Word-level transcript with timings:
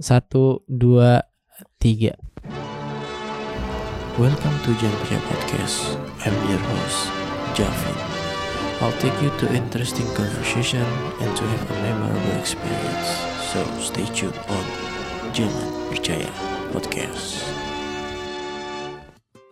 Satu, 0.00 0.64
dua, 0.64 1.28
tiga. 1.76 2.16
Welcome 4.16 4.56
to 4.64 4.72
Janpia 4.80 5.20
Podcast. 5.28 6.00
I'm 6.24 6.32
your 6.48 6.56
host, 6.72 7.12
Javin. 7.52 7.98
I'll 8.80 8.96
take 8.96 9.12
you 9.20 9.28
to 9.44 9.52
interesting 9.52 10.08
conversation 10.16 10.88
and 11.20 11.28
to 11.36 11.44
have 11.44 11.64
a 11.68 11.76
memorable 11.84 12.32
experience. 12.40 13.12
So 13.52 13.60
stay 13.76 14.08
tuned 14.16 14.40
on 14.48 14.64
Jangan 15.36 15.68
Percaya 15.92 16.32
Podcast. 16.72 17.44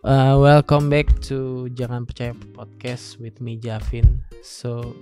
Uh, 0.01 0.33
welcome 0.41 0.89
back 0.89 1.13
to 1.29 1.69
Jangan 1.77 2.09
Percaya 2.09 2.33
Podcast 2.57 3.21
with 3.21 3.45
me 3.45 3.61
Javin. 3.61 4.25
So 4.41 4.97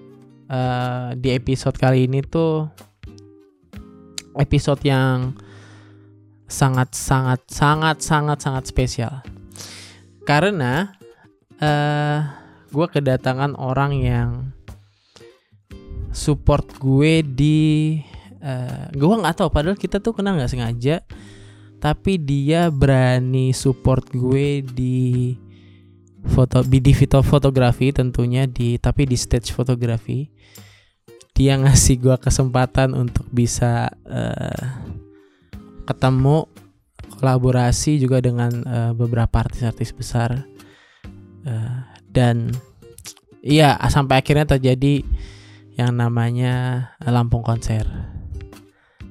uh, 0.50 1.14
di 1.14 1.30
episode 1.38 1.78
kali 1.78 2.10
ini 2.10 2.26
tuh 2.26 2.66
episode 4.36 4.80
yang 4.86 5.34
sangat 6.46 6.94
sangat 6.94 7.42
sangat 7.50 8.00
sangat 8.00 8.38
sangat 8.38 8.64
spesial. 8.68 9.14
Karena 10.22 10.94
uh, 11.60 12.18
gue 12.70 12.86
kedatangan 12.90 13.56
orang 13.56 13.92
yang 13.96 14.30
support 16.16 16.64
gue 16.80 17.20
di 17.20 18.00
uh, 18.40 18.88
gue 18.90 19.16
nggak 19.20 19.36
tahu 19.36 19.48
padahal 19.52 19.76
kita 19.76 20.00
tuh 20.00 20.16
kenal 20.16 20.36
nggak 20.36 20.48
sengaja 20.48 21.04
tapi 21.76 22.16
dia 22.16 22.72
berani 22.72 23.52
support 23.52 24.08
gue 24.08 24.64
di 24.64 25.36
foto 26.26 26.64
di 26.64 26.80
foto 26.96 27.20
fotografi 27.22 27.92
tentunya 27.92 28.48
di 28.48 28.80
tapi 28.80 29.04
di 29.04 29.14
stage 29.14 29.52
fotografi 29.52 30.26
dia 31.36 31.60
ngasih 31.60 32.00
gue 32.00 32.16
kesempatan 32.16 32.96
untuk 32.96 33.28
bisa 33.28 33.92
uh, 34.08 34.64
ketemu 35.84 36.48
kolaborasi 37.20 38.00
juga 38.00 38.24
dengan 38.24 38.64
uh, 38.64 38.92
beberapa 38.96 39.44
artis-artis 39.44 39.92
besar 39.92 40.48
uh, 41.44 41.78
dan 42.08 42.56
iya 43.44 43.76
sampai 43.92 44.24
akhirnya 44.24 44.56
terjadi 44.56 45.04
yang 45.76 45.92
namanya 45.92 46.88
Lampung 47.04 47.44
konser. 47.44 47.84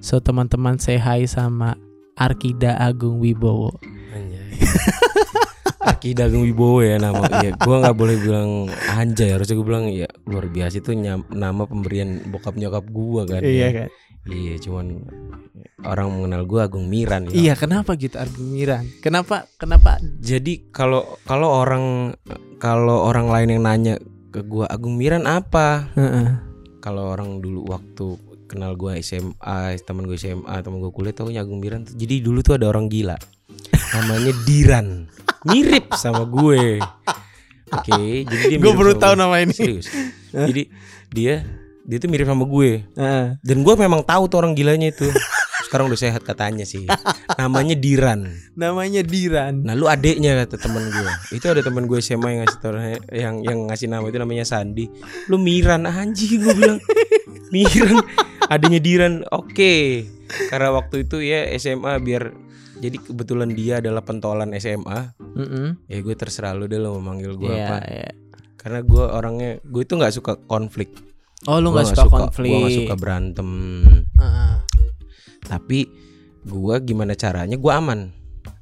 So 0.01 0.17
teman-teman 0.17 0.81
say 0.81 0.97
hi 0.97 1.29
sama 1.29 1.77
Arkida 2.17 2.73
Agung 2.81 3.21
Wibowo. 3.21 3.77
Aki 5.85 6.09
Dagung 6.13 6.41
Wibowo 6.41 6.81
ya 6.81 6.97
nama 6.97 7.21
ya 7.39 7.53
gue 7.53 7.75
nggak 7.77 7.93
boleh 7.93 8.15
bilang 8.17 8.49
anjay 8.89 9.29
harusnya 9.31 9.53
gue 9.53 9.63
bilang 9.63 9.85
ya 9.87 10.09
luar 10.25 10.45
biasa 10.47 10.81
itu 10.81 10.91
nyam, 10.91 11.21
nama 11.29 11.63
pemberian 11.63 12.25
bokap 12.27 12.57
nyokap 12.57 12.85
gue 12.85 13.21
kan 13.25 13.41
Iya 13.41 13.53
ya. 13.61 13.69
kan? 13.71 13.89
iya 14.25 14.57
cuman 14.57 15.05
orang 15.85 16.09
mengenal 16.09 16.41
gue 16.43 16.59
Agung 16.59 16.89
Miran 16.89 17.29
ya 17.29 17.33
Iya 17.35 17.53
kenapa 17.53 17.93
gitu 17.93 18.17
Agung 18.17 18.49
Miran? 18.49 18.89
Kenapa 18.99 19.45
kenapa? 19.55 20.01
jadi 20.17 20.65
kalau 20.73 21.05
kalau 21.23 21.61
orang 21.61 22.17
kalau 22.57 23.05
orang 23.05 23.29
lain 23.29 23.53
yang 23.53 23.61
nanya 23.61 23.95
ke 24.33 24.41
gue 24.41 24.65
Agung 24.65 24.97
Miran 24.97 25.29
apa 25.29 25.93
kalau 26.81 27.13
orang 27.13 27.37
dulu 27.39 27.69
waktu 27.69 28.17
kenal 28.45 28.73
gue 28.73 28.97
SMA 28.99 29.57
teman 29.81 30.05
gue 30.05 30.17
SMA 30.17 30.55
teman 30.59 30.77
gue 30.77 30.89
kuliah 30.89 31.13
tahunya 31.13 31.41
Agung 31.41 31.57
Miran 31.57 31.85
jadi 31.85 32.21
dulu 32.21 32.41
tuh 32.41 32.57
ada 32.57 32.65
orang 32.65 32.89
gila 32.89 33.17
namanya 33.91 34.33
Diran. 34.43 34.87
Mirip 35.45 35.93
sama 35.93 36.25
gue. 36.25 36.81
Oke 37.65 38.23
jadi 38.23 38.43
dia 38.47 38.57
Gue 38.57 38.73
baru 38.73 38.93
tahu 38.93 39.13
gue. 39.13 39.21
nama 39.21 39.35
ini. 39.39 39.53
serius. 39.53 39.89
Jadi 40.29 40.69
dia 41.09 41.45
dia 41.81 41.97
tuh 41.97 42.09
mirip 42.09 42.25
sama 42.25 42.43
gue. 42.43 42.81
Heeh. 42.83 43.25
dan 43.37 43.57
gue 43.61 43.73
memang 43.75 44.01
tahu 44.01 44.25
tuh 44.25 44.41
orang 44.41 44.53
gilanya 44.53 44.89
itu. 44.89 45.05
Sekarang 45.65 45.89
udah 45.89 45.97
sehat 45.97 46.21
katanya 46.21 46.61
sih. 46.61 46.85
Namanya 47.35 47.73
Diran. 47.73 48.29
Namanya 48.53 49.01
Diran. 49.01 49.65
nah 49.65 49.73
lu 49.73 49.85
adeknya 49.85 50.45
kata 50.45 50.61
teman 50.61 50.87
gue 50.87 51.09
itu 51.33 51.45
ada 51.45 51.61
teman 51.61 51.85
gue 51.85 51.97
SMA 51.99 52.25
yang 52.27 52.39
ngasih 52.45 52.59
tau 52.59 52.77
yang 53.11 53.35
yang 53.41 53.59
ngasih 53.67 53.87
nama 53.89 54.05
itu 54.05 54.17
namanya 54.17 54.45
Sandi. 54.45 54.85
Lu 55.27 55.37
Miran. 55.37 55.85
Anjing 55.85 56.41
gue 56.41 56.53
bilang. 56.53 56.79
Miran. 57.49 58.01
Adanya 58.45 58.77
Diran. 58.77 59.13
Oke. 59.29 60.05
Karena 60.49 60.69
waktu 60.69 61.05
itu 61.05 61.21
ya 61.21 61.49
SMA 61.57 61.97
biar 61.97 62.33
jadi 62.77 62.97
kebetulan 62.97 63.49
dia 63.49 63.77
adalah 63.77 64.01
pentolan 64.01 64.51
SMA 64.55 65.15
Mm-mm. 65.17 65.67
ya 65.85 65.97
gue 65.97 66.13
terserah 66.13 66.51
lu 66.51 66.65
deh 66.65 66.77
lo 66.77 66.95
mau 66.95 67.09
manggil 67.09 67.33
gue 67.33 67.47
Iya, 67.47 67.65
apa 67.65 67.77
iya. 67.85 68.09
karena 68.55 68.79
gue 68.81 69.03
orangnya 69.03 69.51
gue 69.61 69.81
itu 69.81 69.93
nggak 69.93 70.11
suka 70.11 70.35
konflik 70.41 70.91
Oh 71.45 71.57
lu 71.57 71.69
nggak 71.69 71.87
suka, 71.87 72.09
konflik? 72.09 72.49
gue 72.49 72.59
gak 72.59 72.77
suka 72.79 72.95
berantem 72.95 73.49
Heeh. 74.15 74.53
tapi 75.41 75.85
gue 76.41 76.75
gimana 76.81 77.13
caranya 77.13 77.55
gue 77.55 77.71
aman 77.71 78.11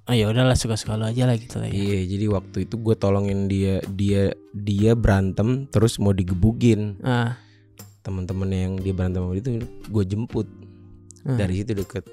Oh 0.03 0.12
ya 0.12 0.28
udahlah 0.28 0.51
suka-suka 0.53 0.94
lu 0.94 1.06
aja 1.06 1.24
lah 1.24 1.34
gitu 1.34 1.57
lah 1.57 1.66
ya. 1.66 1.74
iya 1.74 2.00
jadi 2.06 2.28
waktu 2.30 2.68
itu 2.68 2.75
gue 2.78 2.91
tolongin 2.94 3.47
dia 3.47 3.80
dia 3.88 4.35
dia 4.51 4.91
berantem 4.94 5.63
terus 5.66 5.95
mau 5.95 6.12
digebukin 6.12 7.00
Ah, 7.00 7.40
teman-teman 8.01 8.50
yang 8.50 8.74
dia 8.75 8.91
berantem 8.91 9.22
sama 9.22 9.34
itu 9.34 9.50
gue 9.85 10.03
jemput 10.06 10.47
Hmm. 11.24 11.40
dari 11.40 11.56
situ 11.56 11.72
deket 11.72 12.03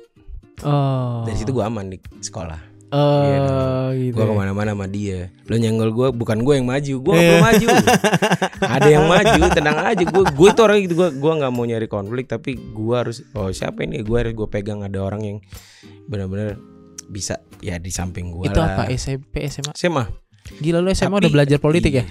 oh. 0.62 1.22
dari 1.24 1.36
situ 1.36 1.50
gue 1.50 1.64
aman 1.64 1.88
di 1.88 1.98
sekolah 2.20 2.70
Oh, 2.90 3.22
dong. 3.22 3.94
gitu. 3.94 4.18
gue 4.18 4.24
ya. 4.26 4.26
ke 4.26 4.34
mana-mana 4.34 4.74
sama 4.74 4.90
dia 4.90 5.30
lo 5.46 5.54
nyenggol 5.54 5.94
gue 5.94 6.08
bukan 6.10 6.42
gue 6.42 6.54
yang 6.58 6.66
maju 6.66 6.94
gue 6.98 7.12
nggak 7.14 7.22
perlu 7.30 7.46
maju 7.46 7.66
ada 8.74 8.88
yang 8.90 9.04
maju 9.06 9.40
tenang 9.54 9.78
aja 9.78 10.02
gue 10.02 10.24
gue 10.26 10.48
itu 10.50 10.60
orang 10.60 10.78
gitu 10.82 10.94
gue 10.98 11.08
gue 11.14 11.32
nggak 11.38 11.52
mau 11.54 11.62
nyari 11.62 11.86
konflik 11.86 12.26
tapi 12.26 12.58
gue 12.58 12.96
harus 12.98 13.22
oh 13.32 13.54
siapa 13.54 13.86
ini 13.86 14.02
gue 14.02 14.18
harus 14.18 14.34
gue 14.34 14.48
pegang 14.50 14.82
ada 14.82 15.06
orang 15.06 15.22
yang 15.22 15.38
benar-benar 16.10 16.58
bisa 17.06 17.38
ya 17.62 17.78
di 17.78 17.94
samping 17.94 18.34
gue 18.34 18.50
Itu 18.50 18.58
lah. 18.58 18.74
apa 18.74 18.90
SMP 18.90 19.46
SMA? 19.46 19.70
SMA 19.70 20.04
Gila 20.52 20.78
lu 20.78 20.90
SMA 20.90 21.06
Tapi- 21.08 21.20
udah 21.20 21.30
belajar 21.30 21.58
politik 21.58 21.92
ya? 21.94 22.04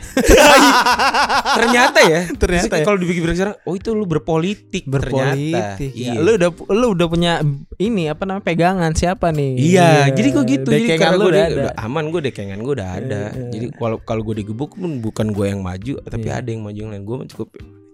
ternyata 1.59 2.00
ya 2.01 2.22
Ternyata 2.31 2.73
ya. 2.75 2.83
kalau 2.83 2.97
dipikir-pikir 2.97 3.35
sekarang 3.35 3.57
oh 3.61 3.73
itu 3.73 3.89
lu 3.91 4.05
berpolitik, 4.05 4.83
ternyata 4.85 5.35
Berpolitik. 5.35 5.91
iya 5.91 6.07
Ya. 6.09 6.13
Lu 6.17 6.31
udah 6.33 6.50
lu 6.72 6.88
udah 6.94 7.07
punya 7.07 7.33
ini 7.77 8.07
apa 8.07 8.23
namanya 8.23 8.45
pegangan 8.45 8.91
siapa 8.94 9.29
nih? 9.29 9.51
Iya, 9.55 9.89
jadi 10.11 10.27
kok 10.31 10.45
gitu. 10.45 10.69
Jadi 10.69 10.83
Dekengan 10.85 11.01
karena 11.01 11.16
lu 11.16 11.22
gue 11.22 11.31
udah 11.31 11.45
udah, 11.50 11.73
aman 11.77 12.03
gue 12.07 12.22
dekengan 12.23 12.59
gue 12.59 12.73
udah 12.73 12.89
ada. 12.94 13.22
Iya, 13.27 13.35
iya. 13.35 13.50
Jadi 13.50 13.66
kalau 13.73 13.97
kalau 14.00 14.22
gue 14.23 14.35
digebuk 14.38 14.71
pun 14.73 14.91
bukan 15.00 15.27
gue 15.29 15.45
yang 15.47 15.61
maju, 15.61 15.94
tapi 16.01 16.25
Iya. 16.25 16.39
ada 16.39 16.50
yang 16.50 16.61
maju 16.61 16.77
yang 16.77 16.89
lain. 16.89 17.03
Gue 17.03 17.16
cukup 17.27 17.47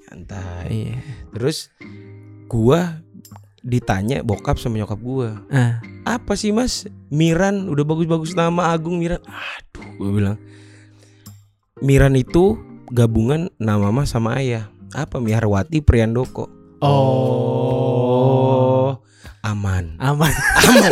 santai. 0.04 0.68
Iya. 0.70 0.96
Terus 1.32 1.58
gue 2.46 2.80
ditanya 3.66 4.22
bokap 4.22 4.62
sama 4.62 4.78
nyokap 4.78 5.02
gue, 5.02 5.30
Ah. 5.50 5.82
apa 6.06 6.38
sih 6.38 6.54
mas? 6.54 6.86
Miran 7.10 7.66
udah 7.66 7.82
bagus-bagus 7.82 8.38
nama 8.38 8.70
Agung 8.70 9.02
Miran. 9.02 9.18
Aduh, 9.26 9.82
gue 9.98 10.12
bilang 10.14 10.38
Miran 11.82 12.14
itu 12.14 12.56
gabungan 12.88 13.50
nama 13.58 13.90
mas 13.90 14.14
sama 14.14 14.38
ayah. 14.38 14.70
Apa 14.94 15.18
Miharwati 15.18 15.82
Priyandoko? 15.82 16.46
Oh. 18.06 18.96
aman. 19.42 19.98
Aman. 19.98 20.34
aman. 20.62 20.92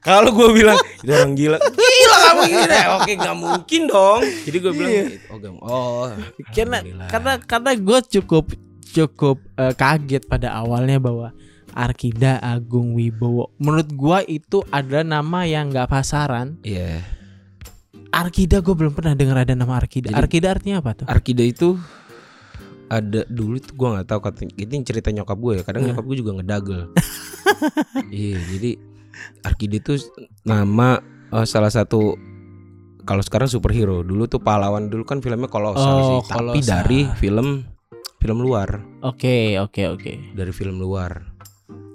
Kalau 0.00 0.30
gue 0.32 0.48
bilang 0.54 0.78
itu 1.02 1.10
orang 1.10 1.34
gila, 1.34 1.58
gila 1.58 2.16
kamu 2.22 2.42
gila. 2.46 2.78
Oke, 2.96 3.12
nggak 3.12 3.36
mungkin 3.36 3.80
dong. 3.90 4.22
Jadi 4.22 4.56
gue 4.56 4.72
bilang, 4.72 4.92
Iya. 4.94 5.04
oh, 5.26 5.36
gak, 5.36 5.52
oh, 5.60 6.06
karena 6.54 6.78
karena 7.10 7.32
karena 7.42 7.70
gue 7.74 7.98
cukup 8.14 8.54
cukup 8.86 9.36
eh, 9.58 9.74
kaget 9.74 10.22
pada 10.24 10.54
awalnya 10.54 11.02
bahwa 11.02 11.34
Arkida 11.76 12.40
Agung 12.40 12.96
Wibowo 12.96 13.52
menurut 13.60 13.86
gue 13.86 14.18
itu 14.32 14.64
adalah 14.68 15.04
nama 15.04 15.44
yang 15.44 15.68
nggak 15.68 15.86
pasaran 15.86 16.56
Iya, 16.64 17.04
Arkida 18.08 18.64
gue 18.64 18.72
belum 18.72 18.96
pernah 18.96 19.12
dengar 19.12 19.44
ada 19.44 19.52
nama 19.52 19.76
Arkida 19.76 20.08
Jadi- 20.08 20.16
Arkida 20.16 20.48
artinya 20.50 20.80
apa 20.80 20.90
tuh 20.96 21.06
Arkida 21.06 21.44
itu 21.44 21.76
ada 22.86 23.26
dulu 23.26 23.58
tuh 23.58 23.74
gue 23.74 23.88
nggak 23.92 24.06
tahu 24.06 24.20
kata 24.22 24.38
yang 24.56 24.86
cerita 24.86 25.10
nyokap 25.10 25.34
gue 25.36 25.52
ya. 25.58 25.62
Kadang 25.66 25.82
Nah. 25.82 25.88
nyokap 25.90 26.04
gue 26.06 26.16
juga 26.16 26.30
ngedagel. 26.38 26.80
iya, 28.14 28.38
jadi 28.46 28.70
Arkida 29.42 29.76
itu 29.76 29.92
nama 30.46 31.02
eh, 31.34 31.42
salah 31.44 31.68
satu 31.68 32.14
kalau 33.02 33.22
sekarang 33.22 33.50
superhero. 33.50 34.06
Dulu 34.06 34.30
tuh 34.30 34.38
pahlawan 34.38 34.86
dulu 34.86 35.02
kan 35.02 35.18
filmnya 35.18 35.50
kolosal 35.50 35.82
Oh, 35.82 36.22
sih. 36.22 36.30
Tapi 36.30 36.60
dari 36.62 37.00
film 37.18 37.66
film 38.16 38.38
luar, 38.38 38.82
oke 39.02 39.58
oke 39.60 39.82
oke 39.90 40.12
dari 40.34 40.52
film 40.54 40.78
luar. 40.78 41.35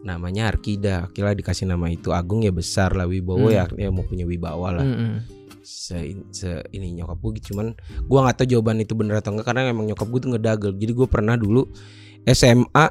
Namanya 0.01 0.49
Arkida. 0.49 1.05
Akhirnya 1.05 1.37
dikasih 1.37 1.65
nama 1.65 1.85
itu. 1.87 2.09
Agung 2.09 2.41
ya 2.41 2.49
besar 2.49 2.93
lah, 2.93 3.05
Wibowo 3.05 3.47
Hmm. 3.47 3.55
ya, 3.55 3.63
ya 3.77 3.89
mau 3.89 4.01
punya 4.01 4.25
wibawa 4.25 4.73
lah. 4.73 4.85
Mm-mm. 4.85 5.39
se, 5.61 5.93
se 6.33 6.49
ini 6.73 6.89
nyokap 6.97 7.21
gue 7.21 7.37
cuman 7.53 7.77
gua 8.09 8.25
nggak 8.25 8.41
tahu 8.41 8.47
jawaban 8.49 8.81
itu 8.81 8.97
bener 8.97 9.21
atau 9.21 9.29
enggak 9.29 9.45
karena 9.45 9.69
emang 9.69 9.85
nyokap 9.85 10.09
gue 10.09 10.19
tuh 10.19 10.29
ngedagel 10.33 10.71
jadi 10.73 10.89
gue 10.89 11.05
pernah 11.05 11.37
dulu 11.37 11.69
SMA 12.25 12.85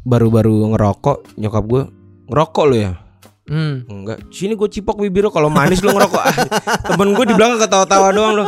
baru-baru 0.00 0.72
ngerokok 0.72 1.36
nyokap 1.36 1.64
gue 1.64 1.82
ngerokok 2.28 2.64
lo 2.64 2.76
ya 2.76 2.92
Hmm. 3.44 3.84
enggak 3.84 4.32
sini 4.32 4.56
gue 4.56 4.64
cipok 4.64 4.96
bibir 4.98 5.28
lo 5.28 5.30
kalau 5.30 5.52
manis 5.52 5.84
lo 5.84 5.92
ngerokok 5.92 6.22
Ah, 6.24 6.32
temen 6.88 7.12
gue 7.12 7.24
di 7.28 7.36
belakang 7.36 7.60
ketawa-tawa 7.60 8.08
doang 8.08 8.32
lo 8.32 8.44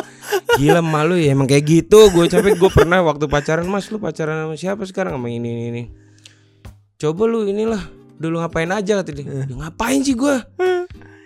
gila 0.56 0.80
malu 0.80 1.20
ya 1.20 1.36
emang 1.36 1.44
kayak 1.44 1.68
gitu 1.68 2.08
gue 2.08 2.24
capek 2.26 2.56
gue 2.56 2.70
pernah 2.72 3.04
waktu 3.04 3.28
pacaran 3.28 3.68
mas 3.68 3.92
lu 3.92 4.00
pacaran 4.00 4.48
sama 4.48 4.56
siapa 4.56 4.88
sekarang 4.88 5.12
sama 5.12 5.28
ini 5.28 5.44
ini, 5.44 5.62
ini 5.68 5.82
coba 6.96 7.22
lu 7.28 7.44
inilah 7.44 7.82
udah 8.16 8.28
lu 8.32 8.38
ngapain 8.40 8.70
aja 8.72 9.04
kata 9.04 9.10
dia 9.12 9.24
"Ya 9.44 9.54
ngapain 9.56 10.00
sih 10.00 10.16
gua 10.16 10.40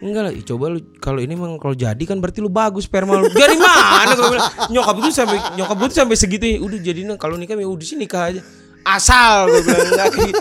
Enggak 0.00 0.22
lah, 0.24 0.32
coba 0.48 0.64
lu 0.72 0.80
kalau 0.96 1.20
ini 1.20 1.36
emang 1.36 1.60
kalau 1.60 1.76
jadi 1.76 2.00
kan 2.08 2.24
berarti 2.24 2.40
lu 2.40 2.48
bagus 2.48 2.88
sperma 2.88 3.20
lu. 3.20 3.28
Dari 3.28 3.52
mana 3.60 4.16
gua 4.16 4.32
bilang. 4.32 4.48
Nyokap 4.72 4.96
itu 4.96 5.08
sampai 5.12 5.36
nyokap 5.60 5.76
gue 5.76 5.88
tuh 5.92 5.98
sampai 6.00 6.16
segitu 6.16 6.44
udah 6.56 6.80
jadinya 6.80 7.14
kalau 7.20 7.36
nikah 7.36 7.52
ya 7.52 7.68
udah 7.68 7.84
sih 7.84 8.00
nikah 8.00 8.32
aja. 8.32 8.40
Asal 8.80 9.52
gue 9.52 9.60
bilang 9.60 9.92
enggak 9.92 10.08
gitu. 10.16 10.40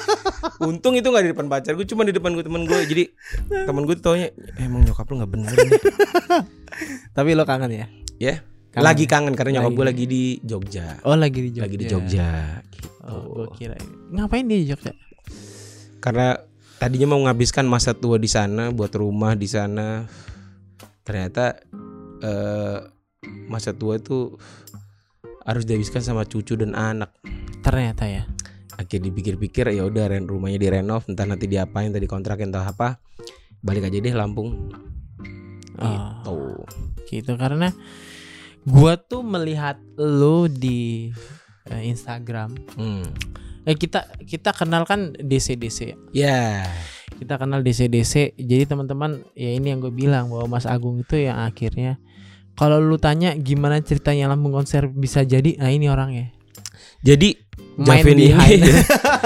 Untung 0.64 0.96
itu 0.96 1.12
nggak 1.12 1.24
di 1.28 1.32
depan 1.36 1.52
pacar 1.52 1.76
gue, 1.76 1.84
cuma 1.84 2.08
di 2.08 2.16
depan 2.16 2.40
gue 2.40 2.44
temen 2.48 2.64
gue. 2.64 2.80
Jadi 2.88 3.04
temen 3.52 3.84
gue 3.84 3.96
tuh 4.00 4.04
taunya 4.16 4.32
emang 4.64 4.88
nyokap 4.88 5.12
lu 5.12 5.20
nggak 5.20 5.32
bener 5.36 5.52
nih. 5.52 5.72
Tapi 7.12 7.30
lo 7.36 7.44
kangen 7.44 7.72
ya? 7.76 7.86
Ya. 8.16 8.36
Kangen 8.72 8.86
Lagi 8.88 9.06
ya? 9.06 9.12
kangen 9.12 9.34
karena 9.36 9.60
nyokap 9.60 9.76
gue 9.76 9.86
lagi 9.92 10.06
di 10.08 10.24
Jogja. 10.40 11.04
Oh 11.04 11.20
lagi 11.20 11.40
di 11.44 11.50
Jogja. 11.52 11.64
Lagi 11.68 11.76
di 11.76 11.86
Jogja 11.92 12.30
gitu. 12.72 12.88
Oh, 13.04 13.44
gue 13.44 13.48
kira 13.60 13.76
ngapain 14.16 14.48
dia 14.48 14.56
di 14.56 14.68
Jogja? 14.72 14.96
Karena 16.00 16.36
tadinya 16.80 17.16
mau 17.16 17.20
menghabiskan 17.24 17.68
masa 17.68 17.96
tua 17.96 18.16
di 18.20 18.28
sana 18.32 18.72
buat 18.72 18.92
rumah 18.96 19.36
di 19.36 19.48
sana. 19.48 20.08
Ternyata 21.04 21.60
eh 22.20 22.80
masa 23.52 23.76
tua 23.76 24.00
itu 24.00 24.36
harus 25.44 25.64
dihabiskan 25.66 26.04
sama 26.04 26.24
cucu 26.24 26.56
dan 26.56 26.76
anak. 26.76 27.12
Ternyata 27.64 28.06
ya. 28.08 28.24
Akhirnya 28.80 29.12
dipikir-pikir 29.12 29.76
ya 29.76 29.84
udah 29.84 30.08
ren 30.08 30.24
rumahnya 30.24 30.56
direnov, 30.56 31.04
entah 31.12 31.28
nanti 31.28 31.52
diapain, 31.52 31.92
tadi 31.92 32.08
kontrakin 32.08 32.48
entah 32.48 32.64
apa. 32.64 33.04
Balik 33.60 33.92
aja 33.92 34.00
deh 34.00 34.16
Lampung. 34.16 34.72
Oh, 35.80 36.64
Gitu. 37.08 37.24
gitu 37.24 37.34
karena 37.40 37.72
gua 38.68 39.00
tuh 39.00 39.24
melihat 39.24 39.80
lo 40.00 40.48
di 40.48 41.12
eh, 41.68 41.84
Instagram. 41.92 42.56
Hmm. 42.80 43.08
Eh 43.68 43.76
kita 43.76 44.08
kita 44.24 44.56
kenal 44.56 44.84
kan 44.88 45.16
DC-DC. 45.20 45.96
Ya. 46.16 46.68
Kita 47.20 47.36
kenal 47.36 47.64
DC-DC. 47.64 48.40
Jadi 48.40 48.64
teman-teman 48.64 49.24
ya 49.36 49.52
ini 49.56 49.74
yang 49.76 49.80
gue 49.84 49.92
bilang 49.92 50.32
bahwa 50.32 50.60
Mas 50.60 50.70
Agung 50.70 51.04
itu 51.04 51.20
yang 51.20 51.42
akhirnya 51.44 52.00
kalau 52.60 52.84
lu 52.84 53.00
tanya 53.00 53.32
gimana 53.40 53.80
ceritanya 53.80 54.28
Lampung 54.28 54.52
konser 54.52 54.92
bisa 54.92 55.24
jadi, 55.24 55.56
nah 55.56 55.72
ini 55.72 55.88
orangnya. 55.88 56.36
Jadi 57.00 57.32
Main 57.80 58.04
Javin 58.04 58.20
ini. 58.20 58.36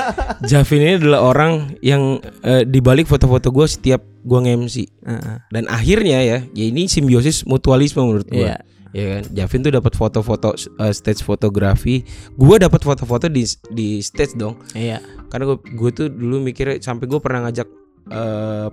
Javin 0.49 0.81
ini 0.85 0.93
adalah 1.01 1.25
orang 1.25 1.73
yang 1.81 2.21
eh, 2.45 2.61
di 2.61 2.77
balik 2.77 3.09
foto-foto 3.09 3.49
gue 3.49 3.65
setiap 3.65 4.05
gue 4.23 4.39
nge-MC 4.39 4.75
Heeh. 5.03 5.35
dan 5.49 5.63
akhirnya 5.67 6.21
ya 6.21 6.37
ya 6.45 6.63
ini 6.69 6.85
simbiosis 6.87 7.43
mutualisme 7.43 8.05
menurut 8.05 8.29
gue 8.29 8.45
Iya. 8.45 8.61
Ya 8.93 9.05
kan 9.11 9.23
Javin 9.27 9.59
tuh 9.61 9.73
dapat 9.73 9.93
foto-foto 9.93 10.53
eh, 10.53 10.93
stage 10.93 11.19
fotografi 11.19 12.05
gue 12.31 12.55
dapat 12.55 12.77
foto-foto 12.79 13.25
di 13.25 13.41
di 13.67 13.99
stage 13.99 14.33
dong 14.33 14.61
Iya. 14.71 15.01
karena 15.27 15.49
gue 15.49 15.57
gue 15.67 15.89
tuh 15.91 16.07
dulu 16.07 16.39
mikirnya 16.39 16.77
sampai 16.77 17.05
gue 17.05 17.17
pernah 17.17 17.43
ngajak 17.43 17.67
eh, 18.07 18.67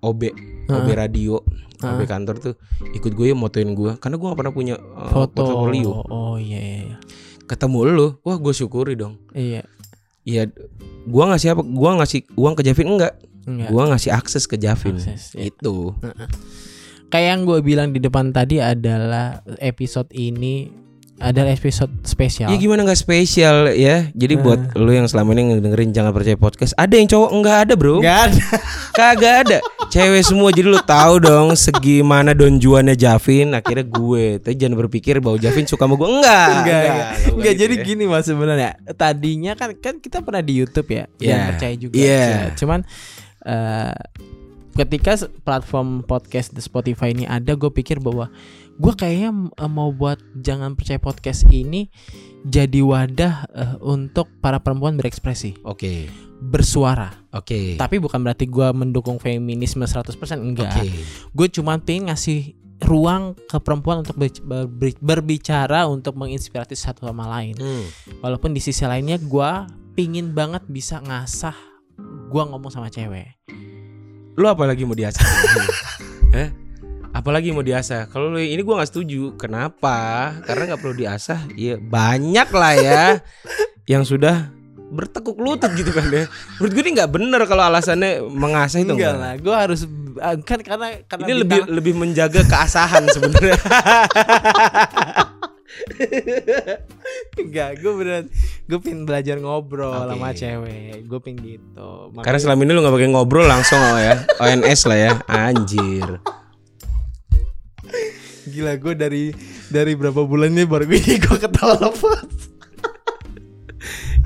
OB 0.00 0.20
OB 0.66 0.86
radio 0.94 1.42
OB 1.76 2.00
kantor 2.04 2.36
tuh 2.40 2.54
ikut 2.92 3.10
gue 3.10 3.26
ya 3.26 3.36
motoin 3.36 3.70
gue 3.70 3.98
karena 3.98 4.16
gue 4.16 4.26
gak 4.26 4.38
pernah 4.38 4.54
punya 4.54 4.74
eh, 4.78 5.10
Foto. 5.10 5.34
portfolio 5.34 5.90
Oh 6.06 6.38
iya 6.38 6.56
iya. 6.56 6.78
iya. 6.86 6.96
ketemu 7.44 7.78
lu 7.86 8.06
wah 8.22 8.38
gue 8.38 8.52
syukuri 8.52 8.94
dong 8.94 9.18
Iya. 9.30 9.66
Iya, 10.26 10.50
gua 11.06 11.30
ngasih 11.30 11.54
apa? 11.54 11.62
Gua 11.62 12.02
ngasih 12.02 12.26
uang 12.34 12.58
ke 12.58 12.66
Javin 12.66 12.98
enggak? 12.98 13.14
Enggak. 13.46 13.70
Gua 13.70 13.94
ngasih 13.94 14.10
akses 14.10 14.50
ke 14.50 14.58
Javin. 14.58 14.98
Akses, 14.98 15.38
iya. 15.38 15.54
Itu. 15.54 15.94
Kayak 17.06 17.28
yang 17.32 17.40
gue 17.44 17.58
bilang 17.62 17.88
di 17.90 18.00
depan 18.00 18.34
tadi 18.34 18.58
adalah 18.58 19.38
episode 19.58 20.10
ini 20.10 20.86
adalah 21.16 21.48
episode 21.48 21.88
spesial. 22.04 22.52
Ya 22.52 22.60
gimana 22.60 22.84
nggak 22.84 23.00
spesial 23.00 23.72
ya? 23.72 24.12
Jadi 24.12 24.36
Eh. 24.36 24.40
buat 24.42 24.76
lu 24.76 24.92
yang 24.92 25.08
selama 25.08 25.32
ini 25.32 25.56
dengerin 25.56 25.88
jangan 25.88 26.12
percaya 26.12 26.36
podcast, 26.36 26.76
ada 26.76 26.92
yang 26.92 27.08
cowok 27.08 27.30
enggak 27.32 27.56
ada, 27.64 27.72
Bro. 27.72 28.04
Enggak 28.04 28.20
ada. 28.28 28.44
Kagak 28.92 29.34
ada. 29.48 29.58
Cewek 29.88 30.20
semua 30.20 30.52
jadi 30.52 30.68
lu 30.68 30.76
tahu 30.76 31.24
dong 31.24 31.56
segimana 31.56 32.36
don 32.36 32.60
juannya 32.60 32.92
Javin, 32.92 33.56
akhirnya 33.56 33.88
gue. 33.88 34.44
Tapi 34.44 34.54
jangan 34.60 34.76
berpikir 34.76 35.24
bahwa 35.24 35.40
Javin 35.40 35.64
suka 35.64 35.88
sama 35.88 35.96
gue. 35.96 36.08
Enggak. 36.10 36.48
Enggak, 36.52 36.80
enggak. 36.84 37.06
Bukan 37.08 37.32
Enggak, 37.32 37.54
gitu 37.54 37.62
jadi 37.64 37.74
ya. 37.74 37.84
gini 37.86 38.04
Mas 38.04 38.24
sebenarnya. 38.28 38.70
Tadinya 38.92 39.52
kan 39.56 39.70
kan 39.78 39.94
kita 39.96 40.20
pernah 40.20 40.44
di 40.44 40.52
YouTube 40.52 40.88
ya. 40.90 41.08
Iya. 41.16 41.24
Jangan 41.24 41.46
percaya 41.48 41.74
juga. 41.80 41.94
Iya. 41.96 42.20
Ya, 42.28 42.42
Cuman 42.52 42.80
eh, 43.40 43.94
ketika 44.76 45.16
platform 45.42 46.04
podcast 46.04 46.52
di 46.52 46.60
Spotify 46.60 47.10
ini 47.10 47.24
ada, 47.24 47.56
gue 47.56 47.68
pikir 47.68 47.98
bahwa 47.98 48.28
gue 48.76 48.92
kayaknya 48.92 49.32
eh, 49.50 49.70
mau 49.70 49.88
buat 49.90 50.20
jangan 50.36 50.76
percaya 50.76 51.00
podcast 51.00 51.48
ini 51.48 51.88
jadi 52.44 52.84
wadah 52.84 53.34
eh, 53.50 53.74
untuk 53.80 54.28
para 54.38 54.60
perempuan 54.60 54.94
berekspresi, 54.94 55.56
Oke. 55.64 56.06
bersuara. 56.38 57.10
Oke. 57.32 57.74
Tapi 57.74 57.96
bukan 57.96 58.20
berarti 58.20 58.44
gue 58.44 58.68
mendukung 58.70 59.16
feminisme 59.16 59.82
100% 59.82 60.12
enggak. 60.36 60.76
Oke. 60.76 60.92
gue 61.32 61.46
cuma 61.50 61.80
pengen 61.80 62.12
ngasih 62.12 62.52
ruang 62.84 63.32
ke 63.48 63.56
perempuan 63.56 64.04
untuk 64.04 64.20
ber- 64.20 64.44
ber- 64.68 65.00
berbicara 65.00 65.88
untuk 65.88 66.12
menginspirasi 66.12 66.76
satu 66.76 67.08
sama 67.08 67.24
lain 67.24 67.56
Hmm. 67.56 67.88
walaupun 68.20 68.52
di 68.52 68.60
sisi 68.60 68.84
lainnya 68.84 69.16
gue 69.16 69.50
pingin 69.96 70.36
banget 70.36 70.60
bisa 70.68 71.00
ngasah 71.00 71.56
gue 72.28 72.42
ngomong 72.44 72.68
sama 72.68 72.92
cewek 72.92 73.32
Lu 74.36 74.46
apa 74.46 74.68
lagi 74.68 74.84
mau 74.84 74.92
diasah? 74.92 75.24
eh? 76.44 76.48
Apalagi 77.16 77.48
mau 77.56 77.64
diasah? 77.64 78.12
Kalau 78.12 78.28
lu 78.28 78.36
ini 78.36 78.60
gua 78.60 78.84
nggak 78.84 78.90
setuju. 78.92 79.32
Kenapa? 79.40 80.30
Karena 80.44 80.72
nggak 80.72 80.80
perlu 80.84 80.92
diasah. 80.92 81.48
Ya 81.56 81.80
banyak 81.80 82.48
lah 82.52 82.74
ya 82.76 83.02
yang 83.88 84.04
sudah 84.04 84.52
bertekuk 84.92 85.40
lutut 85.40 85.72
gitu 85.72 85.88
kan 85.88 86.04
ya. 86.12 86.28
Menurut 86.60 86.72
gue 86.76 86.82
ini 86.84 86.92
nggak 87.00 87.10
bener 87.10 87.40
kalau 87.48 87.64
alasannya 87.64 88.20
mengasah 88.22 88.84
itu 88.84 88.92
enggak 88.92 89.16
lah 89.16 89.32
gue 89.40 89.56
harus 89.56 89.88
kan 90.46 90.60
karena 90.62 91.02
karena 91.08 91.24
Ini 91.26 91.34
lebih 91.42 91.58
bintang- 91.64 91.72
lebih 91.72 91.94
menjaga 91.96 92.40
keasahan 92.44 93.04
sebenarnya. 93.08 93.56
enggak 97.36 97.78
gue 97.78 97.92
beneran 97.92 98.24
gue 98.64 98.78
pengen 98.78 99.02
belajar 99.02 99.36
ngobrol 99.36 99.94
Oke. 99.94 100.10
sama 100.10 100.28
cewek 100.32 101.06
gue 101.06 101.18
pengen 101.20 101.38
gitu 101.40 101.90
Karena 102.10 102.16
Makanya- 102.16 102.40
selama 102.42 102.60
ini 102.60 102.70
lu 102.70 102.80
nggak 102.80 102.94
pakai 102.94 103.08
ngobrol 103.08 103.46
langsung 103.46 103.78
oh 103.78 103.96
ya. 103.96 104.14
ONS 104.36 104.80
lah 104.84 104.98
ya. 104.98 105.10
Anjir. 105.26 106.08
gila 108.46 108.72
gue 108.74 108.94
dari 108.94 109.24
dari 109.68 109.92
berapa 109.92 110.22
bulan 110.22 110.50
ini 110.50 110.64
baru 110.64 110.86
gue 110.86 110.98
gue 110.98 111.36
ketawa 111.36 111.76
lepas 111.80 112.26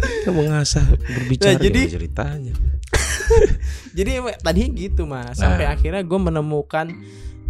Kita 0.00 0.30
mengasah 0.30 0.84
berbicara 0.86 1.52
Nah, 1.52 1.60
jadi- 1.60 1.88
ceritanya. 1.90 2.54
Jadi 3.90 4.10
tadinya 4.38 4.70
gitu 4.72 5.02
mas 5.04 5.34
Sampai 5.34 5.64
Nah. 5.64 5.74
akhirnya 5.74 6.00
gue 6.00 6.18
menemukan 6.20 6.86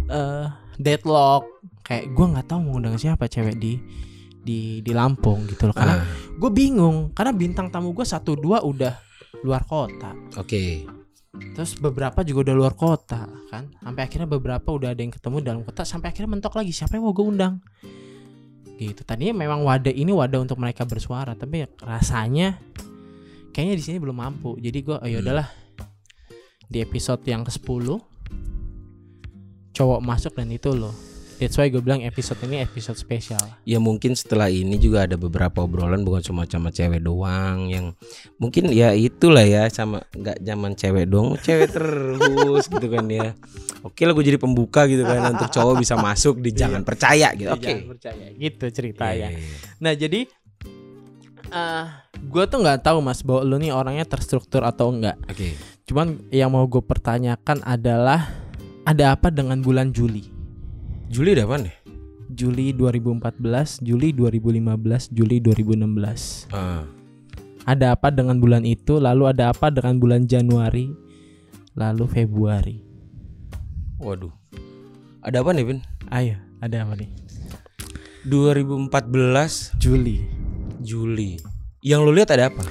eh 0.05 0.45
Deadlock 0.75 1.47
Kayak 1.81 2.09
gue 2.09 2.25
nggak 2.27 2.45
tahu 2.45 2.59
mau 2.61 2.77
undang 2.77 2.95
siapa 2.95 3.25
cewek 3.25 3.55
di 3.55 3.79
di 4.41 4.81
di 4.81 4.91
Lampung 4.91 5.45
gitu 5.45 5.69
loh. 5.69 5.75
Karena 5.77 6.01
Ah, 6.01 6.05
gue 6.33 6.51
bingung 6.51 7.13
karena 7.13 7.31
bintang 7.31 7.69
tamu 7.69 7.93
gue 7.93 8.03
satu 8.03 8.33
dua 8.33 8.65
udah 8.65 8.93
luar 9.45 9.63
kota. 9.65 10.13
Oke. 10.37 10.85
terus 11.31 11.79
beberapa 11.79 12.27
juga 12.27 12.51
udah 12.51 12.55
luar 12.59 12.73
kota 12.75 13.23
kan? 13.47 13.71
Sampai 13.79 14.03
akhirnya 14.03 14.27
beberapa 14.27 14.67
udah 14.67 14.91
ada 14.91 14.99
yang 14.99 15.15
ketemu 15.15 15.39
dalam 15.39 15.61
kota 15.63 15.87
sampai 15.87 16.11
akhirnya 16.11 16.27
mentok 16.27 16.59
lagi 16.59 16.75
siapa 16.75 16.99
yang 16.99 17.07
mau 17.07 17.15
gue 17.15 17.23
undang? 17.23 17.63
Gitu. 18.75 18.99
Tadinya 19.07 19.39
memang 19.39 19.63
wadah 19.63 19.95
ini 19.95 20.11
wadah 20.11 20.43
untuk 20.43 20.59
mereka 20.59 20.83
bersuara 20.83 21.31
tapi 21.31 21.63
ya 21.63 21.67
rasanya 21.79 22.59
kayaknya 23.55 23.75
di 23.79 23.83
sini 23.83 23.97
belum 24.03 24.17
mampu. 24.19 24.59
Jadi 24.59 24.79
gue 24.83 24.97
oh 24.99 25.07
ya 25.07 25.23
udahlah 25.23 25.47
di 26.67 26.83
episode 26.83 27.23
yang 27.23 27.47
ke 27.47 27.51
10 27.51 27.67
cowok 29.71 29.99
masuk 30.03 30.35
dan 30.35 30.51
itu 30.51 30.71
loh 30.75 30.91
that's 31.41 31.57
why 31.57 31.65
gue 31.73 31.81
bilang 31.81 32.05
episode 32.05 32.37
ini 32.45 32.61
episode 32.61 32.93
spesial 32.93 33.41
Ya 33.65 33.81
mungkin 33.81 34.13
setelah 34.13 34.45
ini 34.53 34.77
juga 34.77 35.09
ada 35.09 35.17
beberapa 35.17 35.65
obrolan 35.65 36.05
bukan 36.05 36.21
cuma 36.21 36.45
sama 36.45 36.69
cewek 36.69 37.01
doang 37.01 37.65
yang 37.65 37.97
mungkin 38.37 38.69
ya 38.69 38.93
itulah 38.93 39.41
ya 39.41 39.65
sama 39.73 40.05
nggak 40.13 40.37
zaman 40.45 40.77
cewek 40.77 41.09
doang 41.09 41.33
cewek 41.41 41.73
terus 41.73 42.69
gitu 42.69 42.87
kan 42.93 43.05
ya. 43.09 43.33
Oke 43.81 44.05
lah 44.05 44.13
gue 44.13 44.21
jadi 44.21 44.37
pembuka 44.37 44.85
gitu 44.85 45.01
kan 45.01 45.33
untuk 45.33 45.49
cowok 45.49 45.81
bisa 45.81 45.97
masuk 45.97 46.37
di 46.37 46.53
jangan 46.53 46.85
percaya 46.85 47.33
gitu. 47.33 47.49
Oke. 47.49 47.65
Jangan 47.65 47.89
percaya 47.89 48.25
gitu 48.37 48.65
ceritanya 48.69 49.33
Iya, 49.33 49.41
iya, 49.41 49.41
iya. 49.41 49.57
Nah 49.81 49.93
jadi 49.97 50.19
eh 51.51 51.85
gue 52.21 52.43
tuh 52.45 52.57
nggak 52.61 52.85
tahu 52.85 53.01
mas 53.01 53.25
bahwa 53.25 53.41
lu 53.41 53.57
nih 53.57 53.73
orangnya 53.73 54.05
terstruktur 54.05 54.61
atau 54.61 54.93
enggak. 54.93 55.17
Oke. 55.25 55.57
Cuman 55.89 56.21
yang 56.29 56.53
mau 56.53 56.69
gue 56.69 56.85
pertanyakan 56.85 57.65
adalah 57.65 58.29
ada 58.85 59.17
apa 59.17 59.33
dengan 59.33 59.57
bulan 59.61 59.89
Juli? 59.89 60.40
Juli 61.11 61.35
ada 61.35 61.43
apa 61.43 61.59
nih? 61.59 61.75
Juli 62.31 62.71
2014, 62.71 63.83
Juli 63.83 64.15
2015, 64.15 65.11
Juli 65.11 65.43
2016. 65.43 66.47
Ah, 66.55 66.87
Ada 67.67 67.93
apa 67.93 68.09
dengan 68.09 68.39
bulan 68.39 68.63
itu? 68.63 68.97
Lalu 68.97 69.27
ada 69.29 69.51
apa 69.51 69.67
dengan 69.67 69.99
bulan 69.99 70.23
Januari? 70.25 70.89
Lalu 71.75 72.05
Februari. 72.07 72.77
waduh. 74.01 74.33
Ada 75.21 75.45
apa 75.45 75.53
nih, 75.53 75.65
Bin? 75.67 75.79
Ayo, 76.09 76.39
ada 76.57 76.81
apa 76.81 76.97
nih? 76.97 77.11
2014 78.25 79.77
Juli. 79.77 80.25
Juli. 80.81 81.37
Yang 81.85 81.99
lu 82.01 82.11
lihat 82.17 82.33
ada 82.33 82.49
apa? 82.49 82.65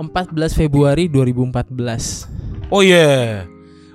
14 0.00 0.56
Februari 0.56 1.12
2014. 1.12 2.24
Oh 2.72 2.80
iya. 2.80 3.44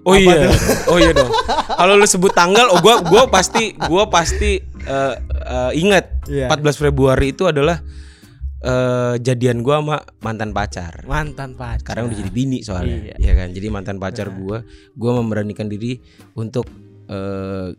Oh 0.05 0.13
Apa 0.13 0.21
iya. 0.21 0.49
Oh 0.93 0.97
iya 1.01 1.11
dong. 1.11 1.33
Kalau 1.75 1.97
lu 1.97 2.05
sebut 2.05 2.29
tanggal, 2.29 2.69
oh 2.69 2.77
gua 2.77 3.01
gua 3.01 3.25
pasti 3.25 3.73
gua 3.89 4.05
pasti 4.05 4.61
eh, 4.61 5.13
eh, 5.43 5.71
ingat 5.75 6.29
Iya. 6.29 6.45
14 6.49 6.77
Februari 6.79 7.33
itu 7.33 7.49
adalah 7.49 7.81
eh, 8.61 9.15
jadian 9.17 9.65
gua 9.65 9.81
sama 9.81 9.97
mantan 10.21 10.53
pacar. 10.53 11.01
Mantan 11.05 11.57
pacar. 11.57 11.81
Sekarang 11.97 12.05
udah 12.07 12.17
jadi 12.17 12.31
bini 12.31 12.61
soalnya, 12.61 13.13
Iya. 13.13 13.15
ya 13.17 13.33
kan. 13.33 13.49
Jadi 13.49 13.67
mantan 13.67 13.97
pacar 13.97 14.29
Nah. 14.29 14.37
gua, 14.37 14.57
gua 14.93 15.11
memberanikan 15.17 15.65
diri 15.65 15.97
untuk 16.33 16.69
eh, 17.05 17.73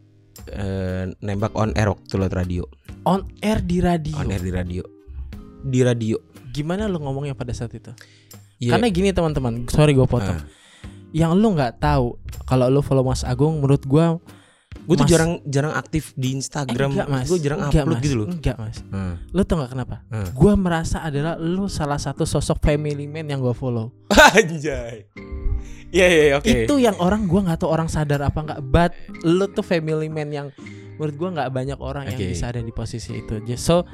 eh, 0.51 1.05
nembak 1.19 1.55
on 1.55 1.75
air 1.75 1.89
waktu 1.89 2.15
lewat 2.17 2.35
radio. 2.37 2.67
on 3.07 3.23
air 3.39 3.63
di 3.63 3.79
radio. 3.79 4.19
On 4.19 4.27
air 4.27 4.43
di 4.43 4.51
radio. 4.51 4.83
Di 5.63 5.79
radio. 5.81 6.19
Gimana 6.51 6.91
lu 6.91 6.99
ngomongnya 6.99 7.39
pada 7.39 7.55
saat 7.55 7.71
itu? 7.71 7.95
Iya. 8.59 8.75
Karena 8.75 8.91
gini 8.91 9.15
teman-teman, 9.15 9.71
sorry 9.71 9.95
gue 9.95 10.03
potong. 10.07 10.35
Ah. 10.35 10.66
Yang 11.15 11.33
lu 11.39 11.49
nggak 11.55 11.79
tahu 11.83 12.19
kalau 12.47 12.67
lu 12.71 12.81
follow 12.83 13.07
Mas 13.07 13.23
Agung, 13.23 13.63
menurut 13.63 13.83
gua 13.87 14.19
Gue 14.87 14.95
tuh 14.95 15.09
jarang 15.09 15.43
jarang 15.49 15.75
aktif 15.75 16.15
di 16.15 16.37
eh, 16.37 16.39
Instagram. 16.39 16.95
enggak, 16.95 17.09
mas. 17.11 17.27
Gue 17.27 17.41
jarang 17.43 17.59
Enggak, 17.67 17.83
upload 17.83 17.97
mas. 17.99 18.05
gitu 18.07 18.15
loh. 18.15 18.29
Enggak 18.31 18.57
mas. 18.61 18.77
Hmm. 18.87 19.15
Lu 19.35 19.43
tau 19.43 19.59
gak 19.59 19.71
kenapa? 19.75 19.97
Hmm. 20.13 20.29
Gua 20.37 20.53
merasa 20.55 21.03
adalah 21.03 21.35
lu 21.41 21.67
salah 21.67 21.99
satu 21.99 22.23
sosok 22.23 22.63
family 22.63 23.11
man 23.11 23.27
yang 23.27 23.43
gua 23.43 23.57
follow. 23.57 23.91
Anjay. 24.37 25.11
Iya 25.91 26.07
iya 26.07 26.23
iya, 26.31 26.35
oke. 26.39 26.47
Itu 26.47 26.79
yang 26.79 26.95
orang 27.03 27.27
gua 27.27 27.51
nggak 27.51 27.67
tahu 27.67 27.71
orang 27.73 27.91
sadar 27.91 28.23
apa 28.23 28.39
nggak. 28.43 28.61
But 28.63 28.93
lu 29.27 29.51
tuh 29.51 29.67
family 29.67 30.07
man 30.07 30.31
yang 30.31 30.47
menurut 31.01 31.15
gua 31.19 31.29
nggak 31.35 31.51
banyak 31.51 31.79
orang 31.83 32.05
yang 32.13 32.21
Oke. 32.23 32.31
bisa 32.31 32.53
ada 32.53 32.63
di 32.63 32.71
posisi 32.71 33.17
itu. 33.19 33.43
So 33.59 33.89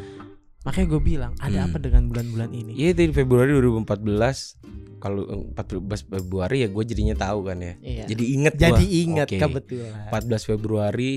makanya 0.63 0.87
gue 0.89 1.03
bilang 1.03 1.33
ada 1.37 1.59
Hmm. 1.59 1.69
apa 1.69 1.79
dengan 1.79 2.03
bulan-bulan 2.07 2.51
ini? 2.51 2.73
Iya 2.75 2.91
di 2.93 3.11
Februari 3.11 3.51
2014 3.51 4.57
kalau 4.99 5.23
eh, 5.27 5.43
14 5.59 6.07
Februari 6.07 6.63
ya 6.63 6.69
gue 6.71 6.85
jadinya 6.85 7.15
tahu 7.15 7.39
kan 7.45 7.59
ya. 7.59 7.75
Iya. 7.83 8.05
Jadi 8.07 8.25
inget 8.33 8.55
gua. 8.55 8.63
Jadi 8.71 8.85
ingat 9.03 9.29
Oke. 9.29 9.39
kebetulan. 9.39 10.07
14 10.09 10.43
Februari 10.47 11.13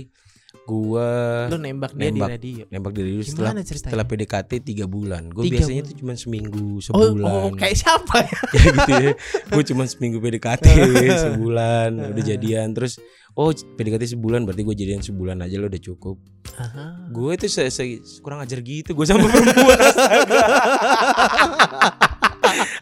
gua 0.65 1.45
Lu 1.45 1.55
nembak 1.55 1.91
dia 1.91 2.09
Nembak. 2.09 2.27
di 2.27 2.33
radio. 2.35 2.63
nembak 2.67 2.91
diri 2.91 3.11
setelah 3.19 3.51
Gimana 3.51 3.61
ceritanya? 3.61 3.85
setelah 3.87 4.05
PDKT 4.05 4.51
3 4.59 4.85
bulan. 4.87 5.21
Gue 5.27 5.43
Tiga 5.43 5.53
biasanya 5.55 5.75
bulan. 5.77 5.87
tuh 5.87 5.97
cuma 5.97 6.13
seminggu, 6.15 6.65
Oh, 6.67 6.81
sebulan. 6.81 7.23
oh, 7.23 7.47
kayak 7.53 7.75
siapa 7.75 8.15
ya? 8.19 8.39
Kayak 8.51 8.65
gitu 8.73 8.91
ya. 8.95 9.11
Gue 9.47 9.63
cuma 9.63 9.83
seminggu 9.85 10.17
PDKT, 10.19 10.65
sebulan 11.25 11.89
udah 12.07 12.23
jadian 12.25 12.67
terus 12.71 12.97
oh 13.33 13.49
PDKT 13.51 14.03
sebulan 14.11 14.41
berarti 14.41 14.63
gue 14.63 14.75
jadian 14.75 14.99
sebulan 14.99 15.37
aja 15.39 15.55
lo 15.55 15.67
udah 15.67 15.81
cukup. 15.83 16.17
Aha. 16.55 17.09
Gue 17.09 17.35
tuh 17.35 17.47
se 17.47 17.67
se- 17.67 18.01
kurang 18.19 18.39
ajar 18.39 18.57
gitu 18.59 18.91
gue 18.91 19.05
sama 19.05 19.27
perempuan 19.27 19.79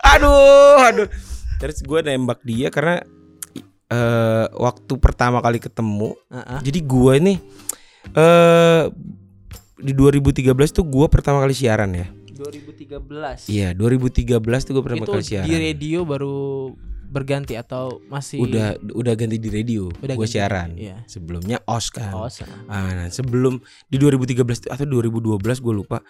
aduh, 0.06 0.32
aduh. 0.84 1.08
Terus 1.58 1.80
gue 1.80 2.00
nembak 2.02 2.40
dia 2.42 2.68
karena 2.70 3.00
eh 3.86 4.46
waktu 4.52 4.94
pertama 4.98 5.40
kali 5.40 5.58
ketemu. 5.58 6.14
Ah, 6.28 6.58
ah. 6.58 6.60
Jadi 6.60 6.80
gue 6.82 7.14
ini 7.18 7.34
eh 8.12 8.84
di 9.78 9.92
2013 9.92 10.48
tuh 10.72 10.84
gue 10.84 11.08
pertama 11.08 11.40
kali 11.40 11.52
siaran 11.52 11.92
ya. 11.92 12.08
2013. 12.34 13.48
Iya, 13.48 13.72
2013 13.72 14.36
tuh 14.64 14.74
gue 14.74 14.84
pertama 14.84 15.04
itu 15.04 15.12
kali 15.12 15.24
siaran. 15.24 15.46
di 15.46 15.56
radio 15.56 16.00
baru 16.04 16.72
berganti 17.06 17.54
atau 17.54 18.02
masih 18.10 18.42
Udah 18.42 18.74
udah 18.90 19.14
ganti 19.14 19.38
di 19.38 19.48
radio. 19.48 19.86
Udah 19.94 20.18
Gue 20.18 20.26
ganti, 20.26 20.34
siaran. 20.34 20.70
iya. 20.74 21.06
Sebelumnya 21.06 21.62
OS 21.64 21.94
kan. 21.94 22.10
Sa- 22.28 22.50
Ah, 22.66 22.90
nah, 22.98 23.08
sebelum 23.08 23.62
di 23.86 24.02
2013 24.02 24.66
atau 24.66 24.82
2012 24.84 25.62
gue 25.62 25.74
lupa. 25.76 26.02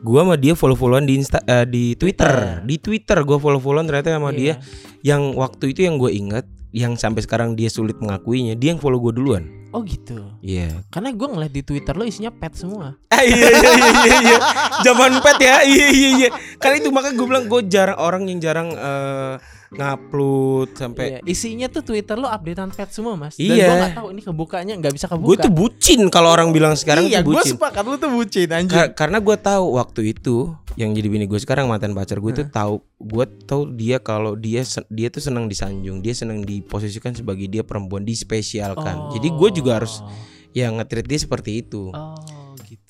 Gua 0.00 0.22
sama 0.22 0.38
dia 0.38 0.54
follow-followan 0.54 1.04
di 1.04 1.18
Insta 1.18 1.42
eh, 1.42 1.66
di 1.66 1.98
Twitter. 1.98 2.62
Di 2.62 2.78
Twitter 2.78 3.18
gue 3.20 3.34
follow-followan 3.34 3.82
ternyata 3.84 4.14
sama 4.14 4.30
dia 4.30 4.54
Iya. 4.54 4.56
yang 5.02 5.34
waktu 5.34 5.74
itu 5.74 5.82
yang 5.82 5.98
gue 5.98 6.14
ingat 6.14 6.46
yang 6.74 6.98
sampai 6.98 7.22
sekarang 7.22 7.54
dia 7.54 7.70
sulit 7.70 7.94
mengakuinya, 8.02 8.58
dia 8.58 8.74
yang 8.74 8.82
follow 8.82 8.98
gue 8.98 9.14
duluan. 9.14 9.46
Oh 9.70 9.86
gitu. 9.86 10.26
Iya. 10.42 10.82
Karena 10.90 11.14
gue 11.14 11.28
ngeliat 11.30 11.54
di 11.54 11.62
Twitter 11.62 11.94
lo 11.94 12.02
isinya 12.02 12.34
pet 12.34 12.58
semua. 12.58 12.98
Ah, 13.14 13.22
iya 13.22 13.46
iya 13.46 13.70
iya 13.70 13.90
iya 13.94 14.16
iya. 14.22 14.38
Zaman 14.82 15.22
pet 15.22 15.38
ya. 15.38 15.56
Iya 15.62 15.86
iya 15.94 16.08
iya. 16.18 16.28
Karena 16.58 16.82
itu 16.82 16.90
makanya 16.90 17.14
gue 17.14 17.26
bilang 17.30 17.46
gue 17.46 17.60
jarang 17.70 17.98
orang 17.98 18.22
yang 18.26 18.38
jarang 18.42 18.74
eh, 18.74 19.34
ngupload 19.74 20.68
sampai 20.72 21.04
Iya, 21.04 21.18
isinya 21.24 21.66
tuh 21.66 21.82
Twitter 21.82 22.14
lo 22.14 22.26
updatean 22.26 22.70
pet 22.70 22.90
semua 22.90 23.14
mas. 23.14 23.34
Iya. 23.34 23.50
Dan 23.50 23.58
gue 23.60 23.76
nggak 23.76 23.94
tahu 23.94 24.08
ini 24.10 24.20
kebukanya 24.22 24.74
nggak 24.74 24.94
bisa 24.94 25.06
kebuka. 25.06 25.28
gue 25.28 25.36
tuh 25.40 25.52
bucin 25.52 26.00
kalau 26.08 26.30
orang 26.30 26.50
bilang 26.50 26.74
sekarang 26.74 27.04
iya, 27.04 27.20
gue 27.20 27.34
sepakat 27.36 27.84
lo 27.84 27.96
tuh 27.96 28.10
bucin 28.10 28.48
anjing. 28.48 28.72
Ka- 28.72 28.92
karena 28.94 29.18
gue 29.18 29.36
tahu 29.36 29.64
waktu 29.74 30.00
itu 30.10 30.36
yang 30.74 30.90
jadi 30.90 31.06
bini 31.06 31.24
gue 31.24 31.38
sekarang 31.38 31.66
mantan 31.66 31.94
pacar 31.94 32.18
gue 32.18 32.32
tuh 32.32 32.46
tahu 32.46 32.74
gue 32.98 33.24
tahu 33.44 33.70
dia 33.70 33.98
kalau 33.98 34.34
dia 34.34 34.62
dia 34.88 35.06
tuh 35.06 35.22
senang 35.22 35.46
disanjung 35.46 36.02
dia 36.02 36.10
senang 36.10 36.42
diposisikan 36.42 37.14
sebagai 37.14 37.46
dia 37.46 37.62
perempuan 37.62 38.02
dispesialkan 38.02 39.14
jadi 39.14 39.28
gue 39.28 39.48
juga 39.54 39.78
harus 39.78 40.02
yang 40.50 40.74
nge-treat 40.76 41.06
dia 41.06 41.20
seperti 41.20 41.62
itu 41.62 41.90
Oh 41.90 42.14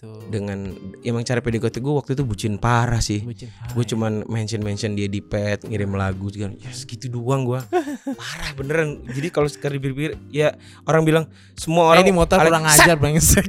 gitu. 0.04 0.28
dengan 0.28 0.76
emang 1.00 1.24
cara 1.24 1.40
PDKT 1.40 1.80
gue 1.80 1.94
waktu 1.96 2.12
itu 2.12 2.22
bucin 2.22 2.54
parah 2.60 3.00
sih 3.00 3.24
Bucin. 3.24 3.48
gue 3.48 3.84
cuman 3.88 4.28
mention 4.28 4.60
mention 4.60 4.92
dia 4.92 5.08
di 5.08 5.24
pet 5.24 5.64
ngirim 5.64 5.96
lagu 5.96 6.28
kan 6.28 6.52
ya 6.60 6.70
segitu 6.70 7.08
doang 7.08 7.48
gue 7.48 7.60
parah 8.20 8.50
beneran 8.52 9.00
jadi 9.08 9.32
kalau 9.32 9.48
sekarang 9.48 9.80
dipikir 9.80 10.20
ya 10.28 10.52
orang 10.84 11.02
bilang 11.02 11.24
semua 11.56 11.84
Eh, 11.84 11.90
orang 11.96 12.04
ini 12.04 12.12
motor 12.12 12.36
kurang 12.38 12.64
ajar 12.64 12.96
brengsek. 12.96 13.46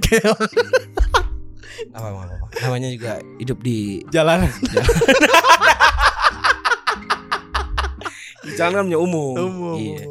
apa, 1.95 2.07
apa, 2.07 2.19
apa, 2.27 2.47
namanya 2.63 2.87
juga 2.91 3.19
hidup 3.35 3.59
di 3.59 4.03
Jalan. 4.07 4.47
Jangan 8.55 8.85
punya 8.85 8.99
umum. 8.99 9.33
Umum. 9.35 9.75
Iya. 9.79 10.05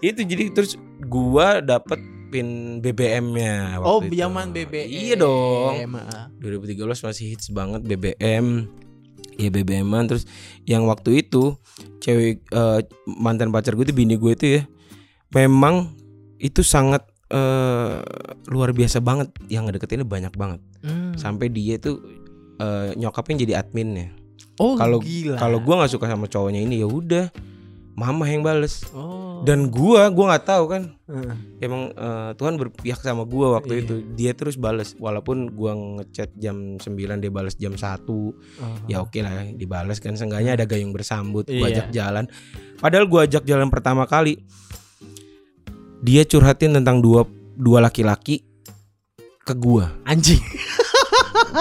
Itu 0.00 0.20
jadi 0.24 0.50
terus 0.50 0.74
gua 1.04 1.60
dapet 1.60 2.00
pin 2.34 2.48
BBM-nya 2.80 3.78
Oh, 3.78 4.02
waktu 4.02 4.10
itu. 4.10 4.18
zaman 4.18 4.50
BBM. 4.50 4.88
Iya 4.90 5.14
dong. 5.16 5.72
ah. 5.94 6.26
2013 6.36 6.74
masih 7.00 7.24
hits 7.30 7.46
banget 7.48 7.80
BBM. 7.80 8.66
Iya 9.34 9.50
BBM-an 9.50 10.04
terus 10.04 10.26
yang 10.62 10.84
waktu 10.84 11.20
itu 11.20 11.54
cewek 11.98 12.42
eh, 12.44 12.80
mantan 13.08 13.50
pacar 13.50 13.72
gue 13.72 13.82
itu 13.82 13.92
bini 13.92 14.14
gue 14.14 14.32
itu 14.32 14.46
ya 14.52 14.62
memang 15.30 15.90
itu 16.36 16.60
sangat 16.60 17.02
eh, 17.28 17.98
luar 18.46 18.70
biasa 18.70 18.98
banget 18.98 19.30
yang 19.48 19.64
ngedeketinnya 19.64 20.04
banyak 20.04 20.34
banget 20.34 20.58
Hmm. 20.80 21.16
sampai 21.16 21.48
dia 21.48 21.78
tuh 21.78 21.96
eh, 22.56 22.92
nyokapnya 22.94 23.40
jadi 23.40 23.54
adminnya 23.58 24.12
Oh, 24.54 24.76
kalau 24.76 25.00
gila. 25.00 25.34
kalau 25.34 25.58
gua 25.58 25.80
nggak 25.80 25.90
suka 25.90 26.06
sama 26.06 26.28
cowoknya 26.28 26.60
ini 26.60 26.78
ya 26.78 26.86
udah 26.86 27.26
mama 27.94 28.26
yang 28.26 28.42
bales 28.42 28.82
Oh. 28.90 29.42
dan 29.42 29.66
gua 29.68 30.06
gua 30.08 30.30
nggak 30.30 30.44
tahu 30.44 30.64
kan 30.66 30.82
Heeh. 31.04 31.34
emang 31.60 31.90
eh, 31.90 32.30
Tuhan 32.34 32.54
berpihak 32.56 32.98
sama 32.98 33.22
gua 33.22 33.54
waktu 33.54 33.72
Iya. 33.72 33.80
itu 33.80 33.94
dia 34.12 34.32
terus 34.32 34.54
bales 34.56 34.94
walaupun 34.94 35.50
gua 35.50 35.72
ngechat 35.72 36.34
jam 36.34 36.74
9 36.76 36.90
dia 37.16 37.30
balas 37.30 37.54
jam 37.54 37.72
1 37.72 38.02
Oh. 38.02 38.34
ya 38.84 38.98
oke 38.98 39.14
lah 39.16 39.46
dibales 39.48 39.98
kan 39.98 40.12
seenggaknya 40.12 40.54
ada 40.54 40.64
gayung 40.64 40.90
bersambut 40.90 41.46
gua 41.46 41.66
Iya. 41.66 41.70
ajak 41.72 41.88
jalan 41.90 42.24
padahal 42.76 43.06
gua 43.06 43.20
ajak 43.24 43.42
jalan 43.42 43.68
pertama 43.68 44.04
kali 44.04 44.42
dia 46.00 46.22
curhatin 46.22 46.74
tentang 46.74 46.98
dua 46.98 47.24
dua 47.54 47.78
laki-laki 47.80 48.42
ke 49.40 49.54
gua 49.54 49.92
Anjing. 50.04 50.40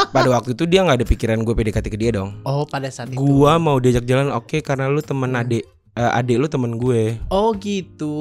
pada 0.09 0.25
waktu 0.27 0.53
itu 0.53 0.65
dia 0.65 0.81
nggak 0.81 0.97
ada 0.97 1.07
pikiran 1.07 1.39
gue 1.39 1.53
PDKT 1.53 1.85
ke 1.85 1.97
dia 1.97 2.11
dong 2.11 2.41
Oh, 2.41 2.65
pada 2.65 2.89
saat 2.89 3.07
itu. 3.07 3.15
gua 3.15 3.55
mau 3.55 3.77
diajak 3.77 4.03
jalan 4.03 4.31
oke 4.31 4.57
karena 4.59 4.87
lu 4.87 4.99
temen 4.99 5.29
Hmm. 5.29 5.39
adik 5.39 5.63
eh, 5.93 6.11
adik 6.13 6.37
lu 6.37 6.47
temen 6.47 6.75
gue 6.75 7.17
Oh, 7.27 7.53
gitu. 7.55 8.15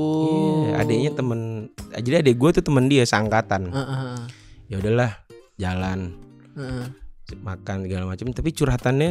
Iya, 0.66 0.80
adiknya 0.80 1.10
temen 1.12 1.40
jadi 1.94 2.20
adik 2.20 2.36
gue 2.36 2.50
tuh 2.52 2.64
temen 2.64 2.86
dia 2.86 3.02
seangkatan 3.02 3.68
Heeh. 3.68 4.16
ya 4.66 4.76
udahlah 4.76 5.10
jalan 5.56 6.16
Heeh. 6.52 6.84
makan 7.34 7.76
segala 7.82 8.04
macam 8.06 8.28
tapi 8.30 8.50
curhatannya 8.50 9.10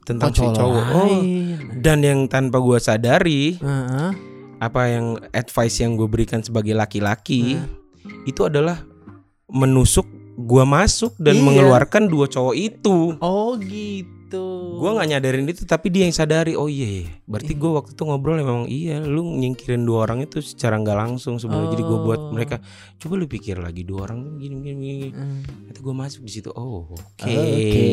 tentang 0.00 0.30
Oh, 0.30 0.34
si 0.36 0.46
cowok 0.48 0.84
oh 0.92 1.18
dan 1.76 1.98
yang 2.00 2.26
tanpa 2.26 2.58
gua 2.58 2.78
sadari 2.78 3.58
Heeh. 3.58 4.10
apa 4.58 4.82
yang 4.86 5.06
advice 5.30 5.78
yang 5.78 5.94
gue 5.94 6.06
berikan 6.06 6.38
sebagai 6.40 6.72
laki-laki 6.72 7.58
Hmm. 7.58 8.22
itu 8.24 8.42
adalah 8.42 8.80
menusuk 9.46 10.06
gua 10.36 10.62
masuk 10.62 11.12
dan 11.16 11.36
Iya. 11.36 11.42
mengeluarkan 11.42 12.06
dua 12.06 12.26
cowok 12.26 12.54
itu 12.54 13.18
Oh, 13.18 13.54
gitu. 13.56 14.08
Gua 14.36 14.90
nggak 14.94 15.08
nyadarin 15.10 15.46
itu 15.46 15.64
tapi 15.64 15.88
dia 15.88 16.04
yang 16.04 16.12
sadari 16.12 16.54
oh 16.54 16.68
iya 16.68 17.02
iya. 17.02 17.06
berarti 17.24 17.52
gua 17.54 17.82
waktu 17.82 17.96
itu 17.96 18.02
ngobrol 18.04 18.36
memang 18.36 18.68
iya 18.68 19.00
lu 19.00 19.24
nyingkirin 19.24 19.82
dua 19.82 20.04
orang 20.04 20.22
itu 20.22 20.38
secara 20.38 20.76
nggak 20.76 20.94
langsung 20.94 21.36
sebenarnya 21.36 21.74
jadi 21.74 21.84
gua 21.84 21.98
buat 22.00 22.20
Oh. 22.20 22.30
mereka 22.30 22.60
coba 22.96 23.14
lu 23.16 23.24
pikir 23.24 23.56
lagi 23.56 23.82
dua 23.82 24.04
orang 24.04 24.36
gini 24.36 24.56
gini, 24.60 24.78
gini. 24.78 25.08
Hmm. 25.10 25.40
itu 25.66 25.80
gua 25.80 25.94
masuk 25.98 26.22
di 26.22 26.32
situ 26.32 26.50
oh 26.50 26.90
oke 26.90 27.26
oke. 27.26 27.84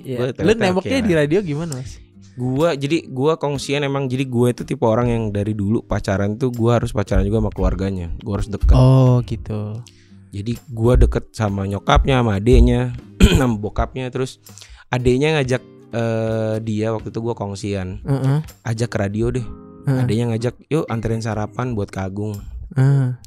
Iya. 0.00 0.16
Gua 0.16 0.26
Lu 0.40 0.52
nembaknya 0.52 0.72
oke 0.78 0.96
di 1.02 1.12
radio 1.12 1.38
gimana, 1.40 1.76
Mas? 1.76 1.98
gua 2.32 2.72
jadi 2.72 3.04
gua 3.06 3.36
kongsian 3.36 3.84
emang 3.84 4.08
jadi 4.08 4.24
gua 4.24 4.50
itu 4.50 4.64
tipe 4.64 4.80
orang 4.82 5.04
yang 5.06 5.24
dari 5.28 5.52
dulu 5.52 5.84
pacaran 5.84 6.40
tuh 6.40 6.48
gua 6.48 6.80
harus 6.80 6.88
pacaran 6.88 7.20
juga 7.22 7.44
sama 7.44 7.52
keluarganya 7.52 8.08
gua 8.24 8.40
harus 8.40 8.48
deket 8.48 8.72
Oh, 8.72 9.20
gitu. 9.28 9.84
jadi 10.32 10.56
gua 10.72 10.96
deket 10.96 11.28
sama 11.36 11.68
nyokapnya 11.68 12.24
sama 12.24 12.40
adeknya 12.40 12.96
sama 13.36 13.60
bokapnya 13.60 14.08
terus 14.08 14.40
adeknya 14.88 15.36
ngajak 15.36 15.60
eh, 15.92 16.56
dia 16.58 16.90
waktu 16.90 17.08
itu 17.08 17.20
gua 17.20 17.32
kongsian 17.32 18.00
Heeh. 18.00 18.38
ajak 18.64 18.88
ke 18.88 18.98
radio 18.98 19.28
deh 19.28 19.44
Heeh. 19.84 20.00
adanya 20.00 20.24
ngajak 20.30 20.54
yuk 20.66 20.84
anterin 20.86 21.18
sarapan 21.18 21.72
buat 21.72 21.88
Kagung 21.88 22.40
Ah. 22.72 23.20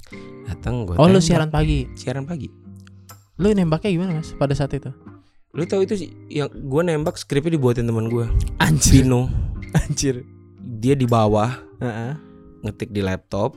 datang 0.44 0.84
gue 0.84 0.96
Oh 0.96 1.06
lu 1.06 1.18
siaran 1.20 1.48
pagi. 1.48 1.86
siaran 1.94 2.26
pagi 2.26 2.50
Lu 3.36 3.52
nembaknya 3.52 3.92
gimana 3.92 4.12
mas 4.16 4.34
pada 4.34 4.52
saat 4.52 4.74
itu? 4.74 4.90
lu 5.52 5.64
tahu 5.64 5.84
itu 5.84 5.96
sih, 5.96 6.10
yang 6.28 6.50
gue 6.50 6.82
nembak 6.82 7.16
skripnya 7.16 7.54
dibuatin 7.54 7.86
teman 7.86 8.08
gue 8.08 8.26
Anjir. 8.58 9.04
Pino 9.04 9.30
Anjir. 9.80 10.26
dia 10.60 10.94
di 10.94 11.06
bawah 11.06 11.54
Heeh. 11.78 12.14
ngetik 12.62 12.90
di 12.90 13.00
laptop 13.00 13.54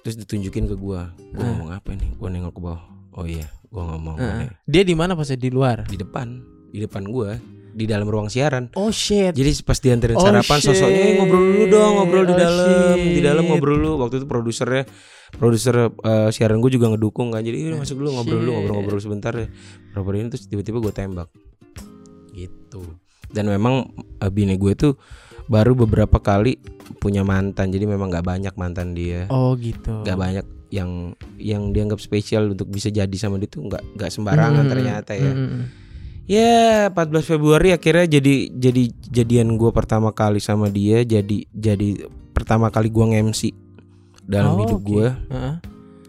terus 0.00 0.16
ditunjukin 0.16 0.64
ke 0.64 0.74
gue 0.74 1.00
gue 1.04 1.36
Ah. 1.36 1.46
ngomong 1.46 1.70
apa 1.70 1.92
nih 1.92 2.10
gue 2.12 2.28
nengok 2.30 2.52
ke 2.52 2.60
bawah 2.62 2.82
oh 3.12 3.26
iya 3.26 3.46
gue 3.66 3.82
ngomong 3.84 4.16
Heeh. 4.16 4.48
Dia 4.64 4.82
di 4.82 4.94
mana 4.94 5.12
pas 5.12 5.26
di 5.26 5.50
luar? 5.50 5.84
di 5.84 5.94
depan 5.94 6.40
di 6.76 6.84
depan 6.84 7.02
gue 7.02 7.30
di 7.72 7.84
dalam 7.84 8.04
ruang 8.04 8.28
siaran 8.28 8.68
Oh 8.72 8.88
shit. 8.88 9.32
jadi 9.32 9.48
pas 9.60 9.76
dianterin 9.76 10.12
Oh, 10.12 10.22
sarapan 10.22 10.58
sosoknya 10.58 11.00
"Eh, 11.02 11.14
ngobrol 11.14 11.44
dulu 11.46 11.64
dong 11.66 11.92
ngobrol 11.94 12.24
di 12.24 12.32
shit. 12.32 12.36
Oh, 12.36 12.44
dalam 12.46 12.98
di 13.06 13.20
dalam 13.20 13.42
shit. 13.42 13.50
ngobrol 13.50 13.76
dulu 13.78 13.90
waktu 13.98 14.14
itu 14.16 14.26
produsernya 14.26 14.84
produser 15.32 15.74
eh, 15.90 16.28
siaran 16.30 16.58
gue 16.58 16.70
juga 16.70 16.88
ngedukung 16.88 17.28
kan 17.30 17.40
jadi 17.40 17.56
"Yaudah, 17.58 17.80
masuk 17.80 17.96
dulu 17.98 18.08
ngobrol 18.14 18.38
dulu 18.38 18.44
Shit. 18.46 18.54
ngobrol-ngobrol 18.54 19.00
sebentar 19.02 19.32
ya 19.34 19.46
ngobrol 19.92 20.16
ini 20.18 20.28
terus 20.30 20.44
tiba-tiba 20.46 20.78
gue 20.78 20.92
tembak 20.94 21.28
gitu 22.32 22.82
dan 23.28 23.44
memang 23.46 23.88
eh, 24.18 24.30
bini 24.30 24.54
gue 24.54 24.72
tuh 24.72 24.94
baru 25.46 25.76
beberapa 25.76 26.18
kali 26.18 26.58
punya 26.96 27.22
mantan 27.22 27.68
jadi 27.68 27.84
memang 27.84 28.08
nggak 28.08 28.24
banyak 28.24 28.54
mantan 28.54 28.92
dia 28.92 29.28
Oh 29.28 29.54
gitu. 29.54 30.02
nggak 30.02 30.16
banyak 30.16 30.46
yang 30.68 31.14
yang 31.36 31.70
dianggap 31.70 31.96
spesial 31.98 32.50
untuk 32.50 32.66
bisa 32.66 32.88
jadi 32.88 33.12
sama 33.14 33.36
dia 33.36 33.46
tuh 33.46 33.62
nggak 33.62 33.94
nggak 33.94 34.10
sembarangan 34.10 34.64
Hmm. 34.64 34.72
ternyata 34.72 35.12
ya 35.12 35.30
Mm-mm. 35.30 35.62
Ya 36.26 36.90
14 36.90 36.98
Februari 37.24 37.70
akhirnya 37.70 38.06
jadi 38.10 38.34
jadi 38.50 38.82
jadian 39.06 39.54
gue 39.54 39.70
pertama 39.70 40.10
kali 40.10 40.38
sama 40.38 40.66
dia 40.66 41.00
jadi 41.00 41.46
jadi 41.46 42.10
pertama 42.30 42.66
kali 42.66 42.88
gua 42.88 43.08
nge-MC 43.08 43.54
dalam 44.20 44.52
Oh, 44.52 44.60
hidup 44.60 44.76
oke. 44.76 44.86
gue 44.86 45.06
Heeh. 45.30 45.54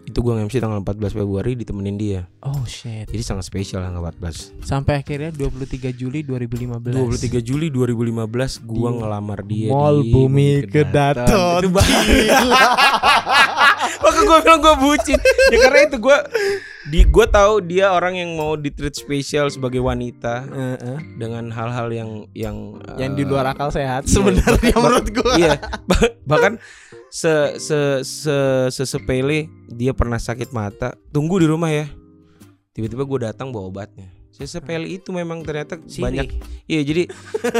itu 0.04 0.18
gua 0.18 0.34
nge-MC 0.36 0.58
tanggal 0.58 0.80
14 0.80 1.14
Februari 1.14 1.54
ditemenin 1.54 1.94
dia 1.94 2.20
Oh 2.40 2.64
shit. 2.64 3.06
jadi 3.06 3.22
sangat 3.22 3.46
spesial 3.46 3.78
tanggal 3.80 4.02
14 4.02 4.58
Sampai 4.60 4.98
akhirnya 4.98 5.30
23 5.30 5.54
Juli 5.92 6.20
2015. 6.20 6.98
23 6.98 7.38
Juli 7.40 7.70
2015 7.70 8.26
gua 8.60 8.90
Di 8.90 8.96
ngelamar 8.98 9.40
dia 9.44 9.70
Mall 9.70 10.02
di 10.02 10.10
Bumi 10.10 10.48
Kedaton. 10.64 11.62
itu 11.62 11.70
Maka 13.98 14.20
gue 14.20 14.38
bilang 14.40 14.60
gue 14.60 14.74
bucin 14.78 15.18
Ya 15.48 15.58
karena 15.60 15.80
itu 15.84 15.96
gue 15.98 16.18
di 16.88 17.04
gue 17.04 17.26
tahu 17.28 17.60
dia 17.60 17.90
orang 17.90 18.16
yang 18.16 18.32
mau 18.32 18.54
di 18.54 18.68
treat 18.68 18.92
spesial 18.92 19.46
sebagai 19.46 19.78
wanita 19.78 20.40
Heeh. 20.42 20.98
dengan 21.16 21.48
hal-hal 21.48 21.88
yang 21.88 22.10
yang 22.32 22.56
Yang 22.96 23.12
eh, 23.12 23.16
di 23.16 23.24
luar 23.24 23.44
akal 23.46 23.68
sehat 23.68 24.04
iya. 24.04 24.10
sebenarnya 24.10 24.72
Bah- 24.72 24.82
menurut 24.82 25.06
gua. 25.12 25.32
iya 25.34 25.52
Bah- 25.84 26.14
bahkan 26.24 26.56
se 27.08 27.28
se 27.56 27.78
se 28.00 28.36
sesepele 28.68 29.48
dia 29.66 29.92
pernah 29.92 30.16
sakit 30.16 30.48
mata 30.48 30.92
tunggu 31.08 31.38
di 31.38 31.46
rumah 31.46 31.68
ya 31.68 31.88
tiba-tiba 32.72 33.02
gue 33.02 33.18
datang 33.26 33.48
bawa 33.48 33.68
obatnya 33.68 34.08
sesepele 34.30 34.86
itu 34.86 35.10
memang 35.10 35.42
ternyata 35.42 35.76
banyak 35.76 36.30
iya 36.64 36.80
jadi 36.80 37.10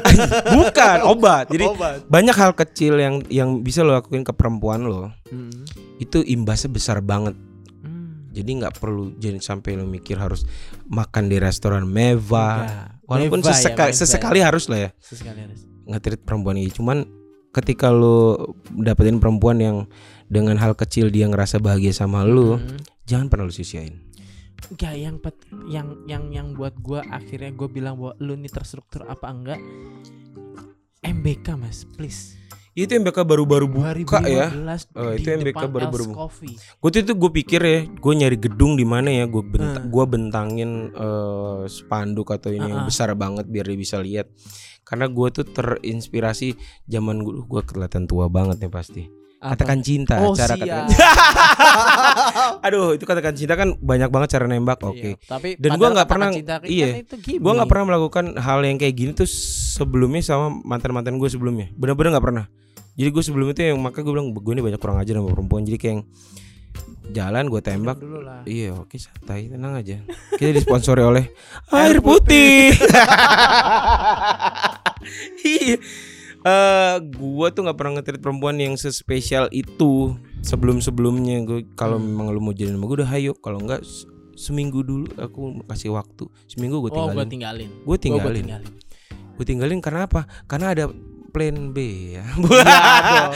bukan 0.54 0.98
obat 1.04 1.48
jadi 1.48 1.64
Obat. 1.66 2.06
banyak 2.06 2.32
hal 2.32 2.52
kecil 2.54 2.96
yang 2.96 3.14
yang 3.28 3.60
bisa 3.60 3.82
lo 3.82 3.92
lakuin 3.92 4.22
ke 4.22 4.30
perempuan 4.30 4.84
lo 4.84 5.10
Hmm. 5.28 5.52
Itu 5.98 6.18
imbasnya 6.20 6.68
besar 6.68 6.98
banget 7.00 7.34
Hmm. 7.78 8.26
jadi 8.30 8.50
nggak 8.56 8.74
perlu 8.74 9.14
jadi 9.14 9.38
sampai 9.38 9.74
lo 9.74 9.84
mikir 9.84 10.16
harus 10.16 10.42
makan 10.84 11.26
di 11.26 11.36
restoran 11.36 11.84
mewah 11.84 12.90
walaupun 13.04 13.38
Meva 13.38 13.48
ya, 13.48 13.54
seseka- 13.54 13.88
Meva. 13.88 13.98
sesekali 13.98 14.40
harus 14.40 14.64
lah 14.66 14.78
ya 14.80 14.90
Sesekali 14.96 15.40
harus. 15.40 15.60
ngetrit 15.84 16.20
perempuan 16.20 16.56
ini 16.56 16.68
cuman 16.68 17.06
ketika 17.50 17.88
lo 17.88 18.36
dapetin 18.70 19.16
perempuan 19.16 19.58
yang 19.58 19.76
dengan 20.26 20.54
hal 20.56 20.72
kecil 20.72 21.08
dia 21.08 21.24
ngerasa 21.24 21.58
bahagia 21.58 21.90
sama 21.90 22.22
lo 22.22 22.56
Hmm. 22.56 22.78
jangan 23.04 23.26
pernah 23.26 23.44
lo 23.44 23.52
sia-siain 23.52 24.06
Enggak 24.68 24.94
yang 24.94 25.16
pet- 25.16 25.46
yang 25.66 25.88
yang 26.04 26.24
yang 26.28 26.46
buat 26.50 26.74
gua 26.76 27.00
akhirnya 27.08 27.50
gue 27.50 27.68
bilang 27.68 27.94
bahwa 27.94 28.18
lu 28.18 28.34
ini 28.34 28.46
terstruktur 28.46 29.02
apa 29.04 29.26
enggak 29.26 29.60
MBK 31.00 31.54
mas 31.54 31.86
please 31.88 32.34
itu 32.80 32.92
MBK 32.94 33.18
baru-baru 33.20 33.66
buka 33.66 33.90
ya 34.22 34.48
2015 34.48 34.94
Oh, 34.94 35.10
di 35.10 35.18
itu 35.18 35.28
MBK 35.32 35.60
baru-baru 35.66 35.88
Els 36.00 36.06
bu- 36.06 36.16
Coffee. 36.16 36.54
gue 36.54 36.90
tuh 36.90 37.00
itu 37.00 37.12
gue 37.12 37.30
pikir 37.34 37.60
ya 37.60 37.78
gue 37.84 38.12
nyari 38.14 38.36
gedung 38.36 38.72
di 38.72 38.84
mana 38.84 39.08
ya 39.10 39.24
gue 39.24 39.42
benta- 39.42 39.78
Hmm. 39.78 39.88
gua 39.88 40.04
bentangin 40.04 40.70
eh, 40.88 41.60
spanduk 41.66 42.28
atau 42.28 42.48
ini 42.48 42.62
yang 42.64 42.80
Ah-ah. 42.80 42.86
besar 42.86 43.10
banget 43.14 43.44
biar 43.44 43.64
dia 43.64 43.76
bisa 43.76 43.98
lihat 43.98 44.30
karena 44.82 45.06
gue 45.06 45.28
tuh 45.30 45.44
terinspirasi 45.44 46.54
zaman 46.84 47.18
gue 47.18 47.42
gue 47.42 47.62
kelihatan 47.62 48.04
tua 48.04 48.26
banget 48.26 48.56
nih 48.58 48.70
pasti 48.70 49.02
Apa? 49.38 49.54
katakan 49.54 49.78
cinta 49.80 50.14
oh, 50.20 50.32
cara 50.32 50.54
siap. 50.54 50.58
katakan 50.58 50.86
aduh 52.64 52.90
itu 52.92 53.04
katakan 53.04 53.32
cinta 53.32 53.54
kan 53.54 53.74
banyak 53.76 54.08
banget 54.08 54.28
cara 54.30 54.44
nembak 54.44 54.80
oke 54.80 54.98
Iya, 54.98 55.14
Tapi 55.20 55.48
Dan 55.56 55.76
gua 55.76 55.88
nggak 55.92 56.08
pernah- 56.08 56.32
cinta 56.32 56.54
kan 56.58 56.66
iya. 56.66 57.02
gimmick. 57.06 57.38
gue 57.38 57.52
nggak 57.52 57.68
pernah 57.68 57.84
melakukan 57.86 58.24
hal 58.36 58.60
yang 58.62 58.76
kayak 58.76 58.94
gini 58.94 59.10
tuh 59.12 59.28
sebelumnya 59.28 60.20
sama 60.20 60.50
mantan 60.58 60.90
mantan 60.90 61.16
gue 61.16 61.28
sebelumnya 61.28 61.70
bener-bener 61.72 62.12
nggak 62.12 62.24
pernah 62.24 62.44
jadi 62.98 63.08
gue 63.08 63.22
sebelum 63.22 63.46
itu 63.48 63.62
yang 63.62 63.78
maka 63.78 64.02
gue 64.02 64.10
bilang 64.10 64.28
gue 64.28 64.52
ini 64.52 64.60
banyak 64.60 64.76
kurang 64.76 64.98
ajar 64.98 65.14
sama 65.14 65.30
perempuan. 65.30 65.62
Jadi 65.62 65.78
kayak 65.78 65.92
yang 65.92 66.02
jalan 67.08 67.44
gue 67.46 67.60
tembak. 67.62 67.96
dulu 67.96 68.20
lah. 68.20 68.42
Iya 68.42 68.74
oke 68.76 68.92
santai 68.94 69.46
tenang 69.46 69.72
aja. 69.72 70.02
Kita 70.32 70.50
disponsori 70.52 71.00
oleh 71.00 71.24
Air 71.72 71.98
Putih. 71.98 72.74
Iya. 75.40 75.78
Eh, 76.38 76.96
gua 77.12 77.50
tuh 77.50 77.62
nggak 77.62 77.74
pernah 77.74 77.92
ngetrit 77.94 78.18
perempuan 78.18 78.54
yang 78.56 78.74
sespesial 78.74 79.50
itu 79.50 80.14
sebelum 80.40 80.78
sebelumnya 80.78 81.42
gue 81.42 81.66
kalau 81.72 81.98
Hmm. 81.98 82.06
memang 82.08 82.26
lu 82.30 82.38
mau 82.40 82.52
jadi 82.52 82.70
sama 82.70 82.86
gue 82.86 82.96
udah 82.96 83.10
hayo 83.10 83.34
kalau 83.34 83.58
enggak 83.58 83.82
se- 83.82 84.06
seminggu 84.36 84.80
dulu 84.80 85.10
aku 85.16 85.40
kasih 85.66 85.90
waktu. 85.92 86.30
Seminggu 86.46 86.78
gue 86.80 86.90
Oh, 86.90 87.10
gua 87.10 87.26
tinggalin. 87.26 87.28
tinggalin. 87.28 87.70
gue 87.70 87.82
Oh, 87.82 87.86
gua 87.86 87.98
tinggalin. 87.98 88.44
tinggalin. 88.44 88.72
gue 89.34 89.44
tinggalin 89.44 89.78
karena 89.78 90.00
apa? 90.04 90.20
Karena 90.44 90.66
ada 90.72 90.84
plan 91.38 91.70
B 91.70 91.78
ya 92.12 92.24
Iya 92.26 92.62
dong. 93.30 93.32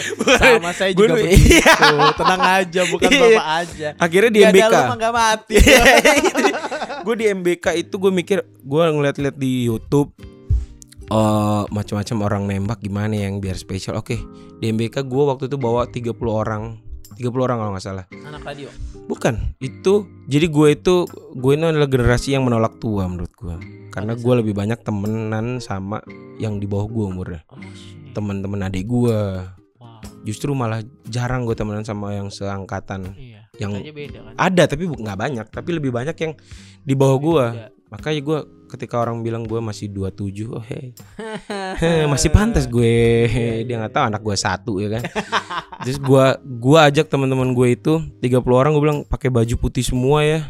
Sama 0.59 0.71
saya 0.75 0.91
juga 0.91 1.15
dulu- 1.15 1.23
begitu. 1.23 1.62
Tenang 2.12 2.43
aja, 2.43 2.81
bukan 2.85 3.09
Iya. 3.09 3.23
bapak 3.23 3.47
aja. 3.62 3.88
akhirnya 3.97 4.31
di 4.31 4.41
Gak 4.43 4.51
MBK 4.51 4.65
ada 4.65 4.75
lu 4.75 4.83
mah 4.85 4.99
gak 4.99 5.15
mati. 5.15 5.55
gue 7.07 7.15
di 7.15 7.27
MBK 7.29 7.67
itu 7.79 7.95
gue 7.97 8.11
mikir 8.11 8.38
gue 8.43 8.83
ngeliat-liat 8.85 9.37
di 9.37 9.67
YouTube 9.67 10.11
eh 11.05 11.62
macam-macam 11.69 12.17
orang 12.21 12.43
nembak 12.45 12.79
gimana 12.81 13.15
yang 13.15 13.38
biar 13.38 13.55
spesial. 13.55 13.95
Oke, 13.95 14.19
di 14.57 14.67
MBK 14.67 15.05
gue 15.05 15.23
waktu 15.23 15.47
itu 15.47 15.55
bawa 15.55 15.87
30 15.87 16.11
orang. 16.27 16.81
30 17.12 17.29
orang 17.38 17.57
kalau 17.57 17.71
nggak 17.71 17.85
salah. 17.85 18.05
Anak 18.25 18.43
radio. 18.43 18.73
Bukan, 19.05 19.55
itu 19.59 19.95
jadi 20.25 20.49
gue 20.49 20.69
itu 20.73 21.05
gue 21.33 21.53
ini 21.53 21.69
adalah 21.69 21.85
generasi 21.85 22.33
yang 22.33 22.43
menolak 22.43 22.81
tua 22.81 23.05
menurut 23.05 23.29
gue. 23.31 23.82
Karena 23.93 24.17
gue 24.17 24.35
lebih 24.41 24.57
banyak 24.57 24.81
temenan 24.81 25.61
sama 25.61 26.01
yang 26.41 26.57
di 26.57 26.65
bawah 26.65 26.89
gue 26.89 27.05
umurnya. 27.13 27.41
Oh. 27.53 27.61
Teman-teman 28.17 28.65
adik 28.67 28.89
gue. 28.89 29.21
Wow. 29.77 30.01
Justru 30.25 30.57
malah 30.57 30.81
jarang 31.07 31.45
gue 31.45 31.53
temenan 31.53 31.85
sama 31.85 32.17
yang 32.17 32.33
seangkatan. 32.33 33.13
Iya. 33.15 33.45
Yang 33.61 33.93
beda 33.93 34.19
kan. 34.25 34.35
ada 34.41 34.63
tapi 34.65 34.89
nggak 34.89 35.19
banyak, 35.21 35.47
tapi 35.53 35.71
lebih 35.77 35.93
banyak 35.93 36.17
yang 36.17 36.33
di 36.81 36.95
bawah 36.97 37.19
gue. 37.21 37.47
Makanya 37.93 38.21
gue 38.25 38.39
ketika 38.73 39.05
orang 39.05 39.21
bilang 39.21 39.45
gue 39.45 39.61
masih 39.61 39.93
27 39.93 40.49
Oh 40.49 40.65
hey 40.65 40.97
Masih 42.13 42.33
pantas 42.33 42.65
gue 42.65 43.29
Dia 43.69 43.77
nggak 43.77 43.93
tahu 43.93 44.05
anak 44.09 44.25
gue 44.25 44.33
satu 44.33 44.81
ya 44.81 44.97
kan 44.97 45.05
Terus 45.85 45.99
gue 46.01 46.25
gua 46.63 46.89
ajak 46.89 47.13
teman-teman 47.13 47.53
gue 47.53 47.69
itu 47.77 48.01
30 48.25 48.41
orang 48.49 48.73
gue 48.73 48.83
bilang 48.83 49.01
pakai 49.05 49.29
baju 49.29 49.55
putih 49.59 49.83
semua 49.83 50.23
ya. 50.23 50.41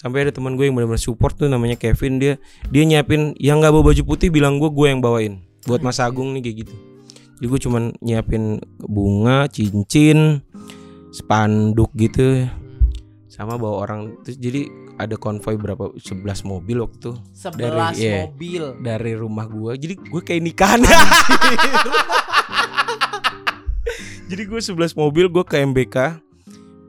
Sampai 0.00 0.24
ada 0.24 0.32
teman 0.32 0.56
gue 0.56 0.64
yang 0.64 0.72
benar-benar 0.72 0.96
support 0.96 1.36
tuh 1.36 1.52
namanya 1.52 1.76
Kevin. 1.76 2.16
Dia 2.16 2.40
dia 2.72 2.88
nyiapin 2.88 3.36
yang 3.36 3.60
nggak 3.60 3.68
bawa 3.68 3.92
baju 3.92 4.02
putih 4.08 4.32
bilang 4.32 4.56
gue 4.56 4.72
gue 4.72 4.88
yang 4.88 5.04
bawain 5.04 5.44
Buat 5.68 5.84
Mas 5.84 6.00
Agung 6.00 6.32
nih 6.32 6.40
kayak 6.40 6.56
gitu. 6.64 6.74
Jadi 7.36 7.46
gue 7.52 7.60
cuman 7.68 7.92
nyiapin 8.00 8.64
bunga, 8.80 9.44
cincin, 9.52 10.40
spanduk 11.12 11.92
gitu 12.00 12.48
sama 13.28 13.60
bawa 13.60 13.84
orang. 13.84 14.16
Terus 14.24 14.40
jadi 14.40 14.72
ada 14.96 15.20
konvoy 15.20 15.60
berapa 15.60 15.92
11 15.92 16.48
mobil 16.48 16.80
waktu 16.80 16.96
itu. 16.96 17.12
Sebelas 17.36 17.96
iya. 18.00 18.24
mobil. 18.24 18.80
dari 18.80 19.12
rumah 19.12 19.44
gua. 19.52 19.76
Jadi 19.76 20.00
gue 20.00 20.22
kayak 20.24 20.40
nikahan. 20.40 20.80
Jadi 24.30 24.46
gue 24.46 24.60
11 24.62 24.94
mobil 24.94 25.26
gue 25.26 25.42
ke 25.42 25.58
MBK 25.58 25.96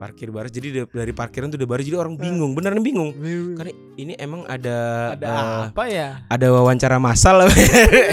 parkir 0.01 0.33
baris. 0.33 0.49
Jadi 0.49 0.67
da- 0.73 0.89
dari 0.89 1.13
parkiran 1.13 1.53
tuh 1.53 1.61
udah 1.61 1.69
baris 1.69 1.85
jadi 1.85 2.01
orang 2.01 2.17
bingung. 2.17 2.57
Beneran 2.57 2.81
bingung. 2.81 3.13
Karena 3.53 3.69
ini 3.93 4.17
emang 4.17 4.49
ada 4.49 5.13
Ada 5.13 5.25
eh, 5.29 5.61
apa 5.69 5.83
ya? 5.85 6.25
ada 6.25 6.47
wawancara 6.49 6.97
massal 6.97 7.45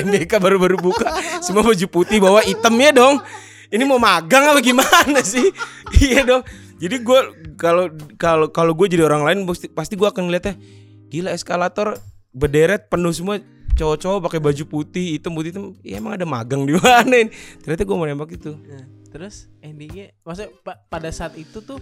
MBK 0.04 0.36
baru-baru 0.44 0.76
buka. 0.76 1.08
Semua 1.40 1.64
baju 1.64 1.86
putih 1.88 2.20
bawa 2.20 2.44
itemnya 2.44 2.92
dong. 2.92 3.24
Ini 3.68 3.84
mau 3.84 3.96
magang 3.96 4.52
apa 4.52 4.60
gimana 4.60 5.24
sih? 5.24 5.48
Iya 6.04 6.20
dong. 6.20 6.44
Jadi 6.76 7.00
gue 7.00 7.20
kalau 7.56 7.88
kalau 8.20 8.46
kalau 8.52 8.72
gue 8.76 8.86
jadi 8.86 9.08
orang 9.08 9.24
lain 9.24 9.38
pasti 9.48 9.66
pasti 9.66 9.96
gue 9.96 10.04
akan 10.04 10.28
ngeliatnya 10.28 10.54
gila 11.08 11.32
eskalator 11.32 11.96
berderet 12.30 12.86
penuh 12.86 13.08
semua 13.10 13.40
cowok-cowok 13.72 14.28
pakai 14.28 14.38
baju 14.38 14.64
putih 14.68 15.16
hitam 15.16 15.32
putih 15.32 15.50
hitam. 15.50 15.64
Ya 15.80 15.96
emang 15.96 16.20
ada 16.20 16.28
magang 16.28 16.68
di 16.68 16.76
mana 16.78 17.24
ini? 17.24 17.32
Ternyata 17.58 17.82
gue 17.82 17.96
mau 17.96 18.04
nembak 18.04 18.30
itu. 18.30 18.52
Nah, 18.52 18.84
terus 19.08 19.48
endingnya 19.58 20.12
maksudnya 20.20 20.52
pa- 20.58 20.80
pada 20.82 21.08
saat 21.08 21.34
itu 21.34 21.58
tuh 21.58 21.80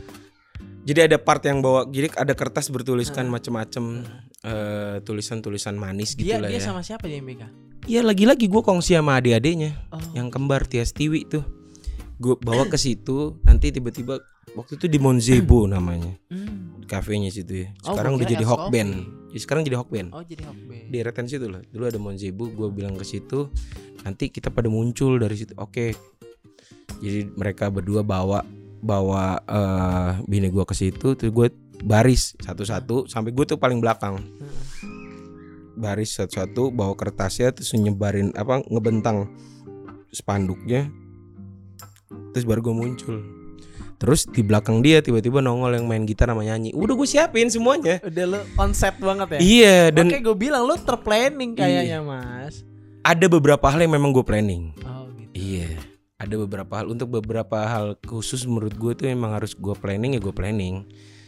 jadi 0.83 1.05
ada 1.05 1.19
part 1.19 1.43
yang 1.43 1.59
bawa 1.59 1.85
jadi 1.85 2.15
ada 2.15 2.33
kertas 2.33 2.71
bertuliskan 2.71 3.27
macem-macem 3.27 4.07
eh, 4.41 5.03
tulisan-tulisan 5.03 5.75
manis 5.75 6.15
gitu 6.15 6.27
dia 6.27 6.39
lah 6.39 6.49
dia 6.49 6.59
ya. 6.59 6.65
sama 6.65 6.81
siapa 6.81 7.05
di 7.05 7.19
MBK? 7.19 7.43
Iya 7.85 8.03
lagi-lagi 8.03 8.47
gue 8.47 8.63
kongsi 8.65 8.95
sama 8.95 9.15
adik-adiknya 9.15 9.75
Oh. 9.91 9.99
yang 10.13 10.27
kembar 10.27 10.65
Tias 10.65 10.91
Tiwi 10.91 11.23
tuh. 11.25 11.43
Gue 12.17 12.35
bawa 12.37 12.65
ke 12.65 12.75
situ 12.75 13.39
nanti 13.43 13.69
tiba-tiba 13.69 14.19
waktu 14.55 14.75
itu 14.75 14.87
di 14.87 14.97
Monzebo 14.97 15.67
namanya. 15.67 16.15
Hmm. 16.29 16.83
kafenya 16.85 17.29
situ 17.29 17.63
ya. 17.63 17.69
Oh, 17.83 17.93
sekarang 17.93 18.15
gua 18.15 18.19
udah 18.19 18.29
jadi 18.29 18.45
Hokben 18.45 18.89
coffee. 18.95 19.35
ya, 19.35 19.39
sekarang 19.43 19.63
jadi 19.63 19.77
Hokben 19.77 20.07
Oh 20.09 20.23
jadi 20.23 20.43
Hokbe. 20.45 20.77
di 20.87 20.99
retensi 21.01 21.35
situ 21.35 21.47
lah 21.47 21.59
dulu 21.65 21.83
ada 21.85 21.99
Monzebo 21.99 22.47
gue 22.47 22.69
bilang 22.71 22.95
ke 22.95 23.03
situ 23.03 23.51
nanti 24.01 24.31
kita 24.31 24.49
pada 24.49 24.67
muncul 24.67 25.19
dari 25.19 25.35
situ. 25.35 25.51
Oke 25.57 25.99
jadi 27.01 27.29
mereka 27.37 27.69
berdua 27.69 28.01
bawa 28.01 28.45
bawa 28.81 29.41
eh 29.45 30.11
bini 30.25 30.49
gue 30.49 30.65
ke 30.65 30.75
situ 30.77 31.17
terus 31.19 31.33
gue 31.33 31.49
baris 31.85 32.33
satu-satu 32.41 33.05
sampai 33.11 33.33
gue 33.35 33.45
tuh 33.45 33.61
paling 33.61 33.83
belakang. 33.83 34.21
Baris 35.77 36.17
satu-satu 36.17 36.73
bawa 36.73 36.97
kertasnya 36.97 37.53
terus 37.53 37.77
nyebarin 37.77 38.33
apa 38.33 38.65
ngebentang 38.65 39.29
spanduknya. 40.09 40.89
Terus 42.33 42.45
baru 42.49 42.65
gue 42.65 42.75
muncul. 42.77 43.17
Terus 43.97 44.29
di 44.29 44.45
belakang 44.45 44.85
dia 44.85 45.01
tiba-tiba 45.01 45.41
nongol 45.41 45.73
yang 45.77 45.89
main 45.89 46.05
gitar 46.05 46.29
sama 46.29 46.45
nyanyi. 46.45 46.73
Udah 46.73 46.97
gue 46.97 47.09
siapin 47.09 47.49
semuanya. 47.49 48.01
Udah 48.05 48.25
lu 48.25 48.41
on 48.57 48.73
set 48.77 48.97
banget 49.01 49.37
ya? 49.37 49.41
iya 49.41 49.77
dan 49.93 50.09
Oke 50.09 50.21
gue 50.21 50.37
bilang 50.37 50.65
lu 50.65 50.77
terplanning 50.81 51.57
kayaknya 51.57 52.01
mas. 52.05 52.65
ada 53.05 53.27
beberapa 53.29 53.65
hal 53.69 53.85
yang 53.85 53.97
memang 53.97 54.13
gue 54.17 54.25
planning. 54.25 54.73
Oh 54.85 55.09
gitu. 55.17 55.33
iya 55.37 55.69
ada 56.17 56.35
beberapa 56.39 56.73
hal 56.75 56.87
untuk 56.89 57.13
beberapa 57.13 57.59
hal 57.63 58.01
khusus 58.01 58.45
menurut 58.45 58.73
gue 58.73 58.93
tuh 58.95 59.07
emang 59.07 59.33
harus 59.33 59.53
gue 59.53 59.75
planning 59.75 60.17
ya 60.17 60.21
gue 60.21 60.33
planning 60.33 60.85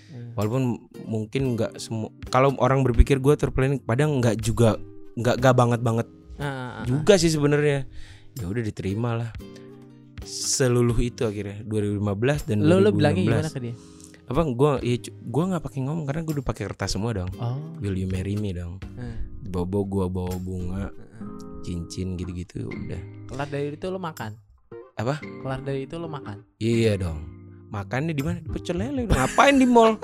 Hmm. 0.09 0.33
walaupun 0.33 0.63
mungkin 1.05 1.53
nggak 1.53 1.77
semua 1.77 2.09
kalau 2.33 2.57
orang 2.59 2.81
berpikir 2.81 3.21
gue 3.21 3.37
terplanning 3.37 3.77
padahal 3.77 4.17
nggak 4.17 4.41
juga 4.41 4.81
nggak 5.15 5.37
gak 5.37 5.53
banget 5.53 5.81
banget 5.85 6.09
Ah, 6.35 6.43
ah, 6.43 6.53
ah. 6.81 6.85
juga 6.89 7.21
sih 7.21 7.29
sebenarnya 7.29 7.85
ya 8.33 8.45
udah 8.47 8.63
diterima 8.65 9.13
lah 9.13 9.31
seluluh 10.25 10.97
itu 10.99 11.23
akhirnya 11.23 11.61
2015 11.63 12.49
dan 12.49 12.57
lu 12.59 12.89
2016 12.89 12.97
bilangnya 12.97 13.23
gimana 13.23 13.49
ke 13.49 13.61
dia? 13.61 13.75
apa 14.25 14.41
gue 14.47 14.73
ya 14.83 14.97
gua 15.23 15.45
nggak 15.47 15.65
pakai 15.65 15.81
ngomong 15.83 16.05
karena 16.05 16.21
gue 16.23 16.35
udah 16.37 16.47
pakai 16.47 16.63
kertas 16.65 16.91
semua 16.91 17.11
dong 17.13 17.31
Oh. 17.37 17.61
will 17.77 17.93
you 17.93 18.09
marry 18.09 18.33
me 18.33 18.53
dong 18.53 18.81
Nah, 18.97 19.13
bawa 19.45 19.85
gue 19.85 20.05
bawa 20.09 20.35
bunga 20.37 20.89
heeh. 20.89 21.61
cincin 21.61 22.17
gitu-gitu 22.17 22.65
udah 22.65 23.29
Kelar 23.29 23.45
dari 23.47 23.69
itu 23.71 23.87
lu 23.87 24.01
makan. 24.01 24.41
Apa? 24.99 25.23
Kelar 25.23 25.61
dari 25.63 25.87
itu 25.87 25.95
lu 25.95 26.07
makan. 26.07 26.43
iya 26.59 26.99
dong. 26.99 27.23
Makannya 27.69 28.11
di 28.11 28.25
mana? 28.25 28.41
Di 28.41 28.49
pecel 28.49 28.77
lele 28.77 29.05
ngapain 29.05 29.55
di 29.55 29.63
mall? 29.63 30.01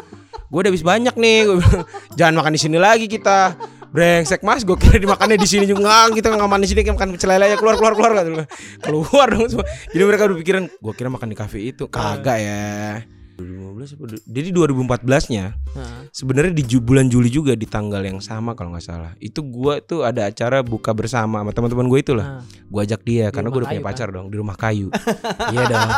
Gue 0.46 0.60
udah 0.60 0.70
habis 0.70 0.84
banyak 0.84 1.16
nih. 1.16 1.38
Gue 1.44 1.56
bilang 1.58 1.82
jangan 2.14 2.34
makan 2.38 2.52
di 2.52 2.60
sini 2.60 2.78
lagi 2.78 3.06
kita. 3.08 3.56
Brengsek 3.88 4.44
mas. 4.44 4.62
Gue 4.62 4.76
kira 4.76 5.00
dimakannya 5.00 5.34
di 5.34 5.48
sini 5.48 5.64
juga. 5.64 5.82
Nggak, 5.82 6.20
kita 6.20 6.26
nggak 6.30 6.44
makan 6.44 6.60
di 6.60 6.68
sini 6.68 6.80
kita 6.82 6.94
makan 6.94 7.10
pecel 7.10 7.28
lele 7.32 7.44
aja. 7.48 7.56
Keluar 7.56 7.74
keluar 7.74 7.94
keluar 7.96 8.12
gue. 8.20 8.46
keluar 8.78 9.26
dong 9.32 9.48
semua. 9.48 9.66
Jadi 9.90 10.02
mereka 10.04 10.22
udah 10.28 10.38
pikiran 10.38 10.62
gue 10.68 10.92
kira 10.94 11.08
makan 11.08 11.26
di 11.26 11.36
kafe 11.36 11.58
itu. 11.64 11.88
Kagak 11.88 12.38
ya. 12.38 13.02
2015 13.34 13.98
apa 13.98 14.04
du- 14.06 14.24
jadi 14.30 14.48
2014 14.54 15.26
nya 15.26 15.58
Heeh. 15.74 15.93
Sebenarnya 16.10 16.52
di 16.52 16.64
ju- 16.66 16.82
bulan 16.84 17.06
Juli 17.08 17.30
juga 17.30 17.54
di 17.54 17.64
tanggal 17.64 18.02
yang 18.04 18.18
sama 18.18 18.52
kalau 18.52 18.74
nggak 18.74 18.84
salah. 18.84 19.12
Itu 19.22 19.46
gue 19.46 19.80
tuh 19.84 20.02
ada 20.02 20.28
acara 20.28 20.60
buka 20.60 20.90
bersama 20.92 21.40
sama 21.40 21.50
teman-teman 21.54 21.86
gue 21.88 22.00
itu 22.00 22.12
lah 22.12 22.26
Nah, 22.26 22.42
gue 22.44 22.80
ajak 22.82 23.00
dia 23.06 23.28
karena 23.30 23.48
rumah 23.48 23.54
gue 23.54 23.60
udah 23.62 23.70
punya 23.70 23.84
pacar 23.84 24.08
dong 24.10 24.26
di 24.32 24.36
rumah 24.36 24.56
kayu. 24.58 24.88
Iya 25.54 25.62
dong 25.70 25.90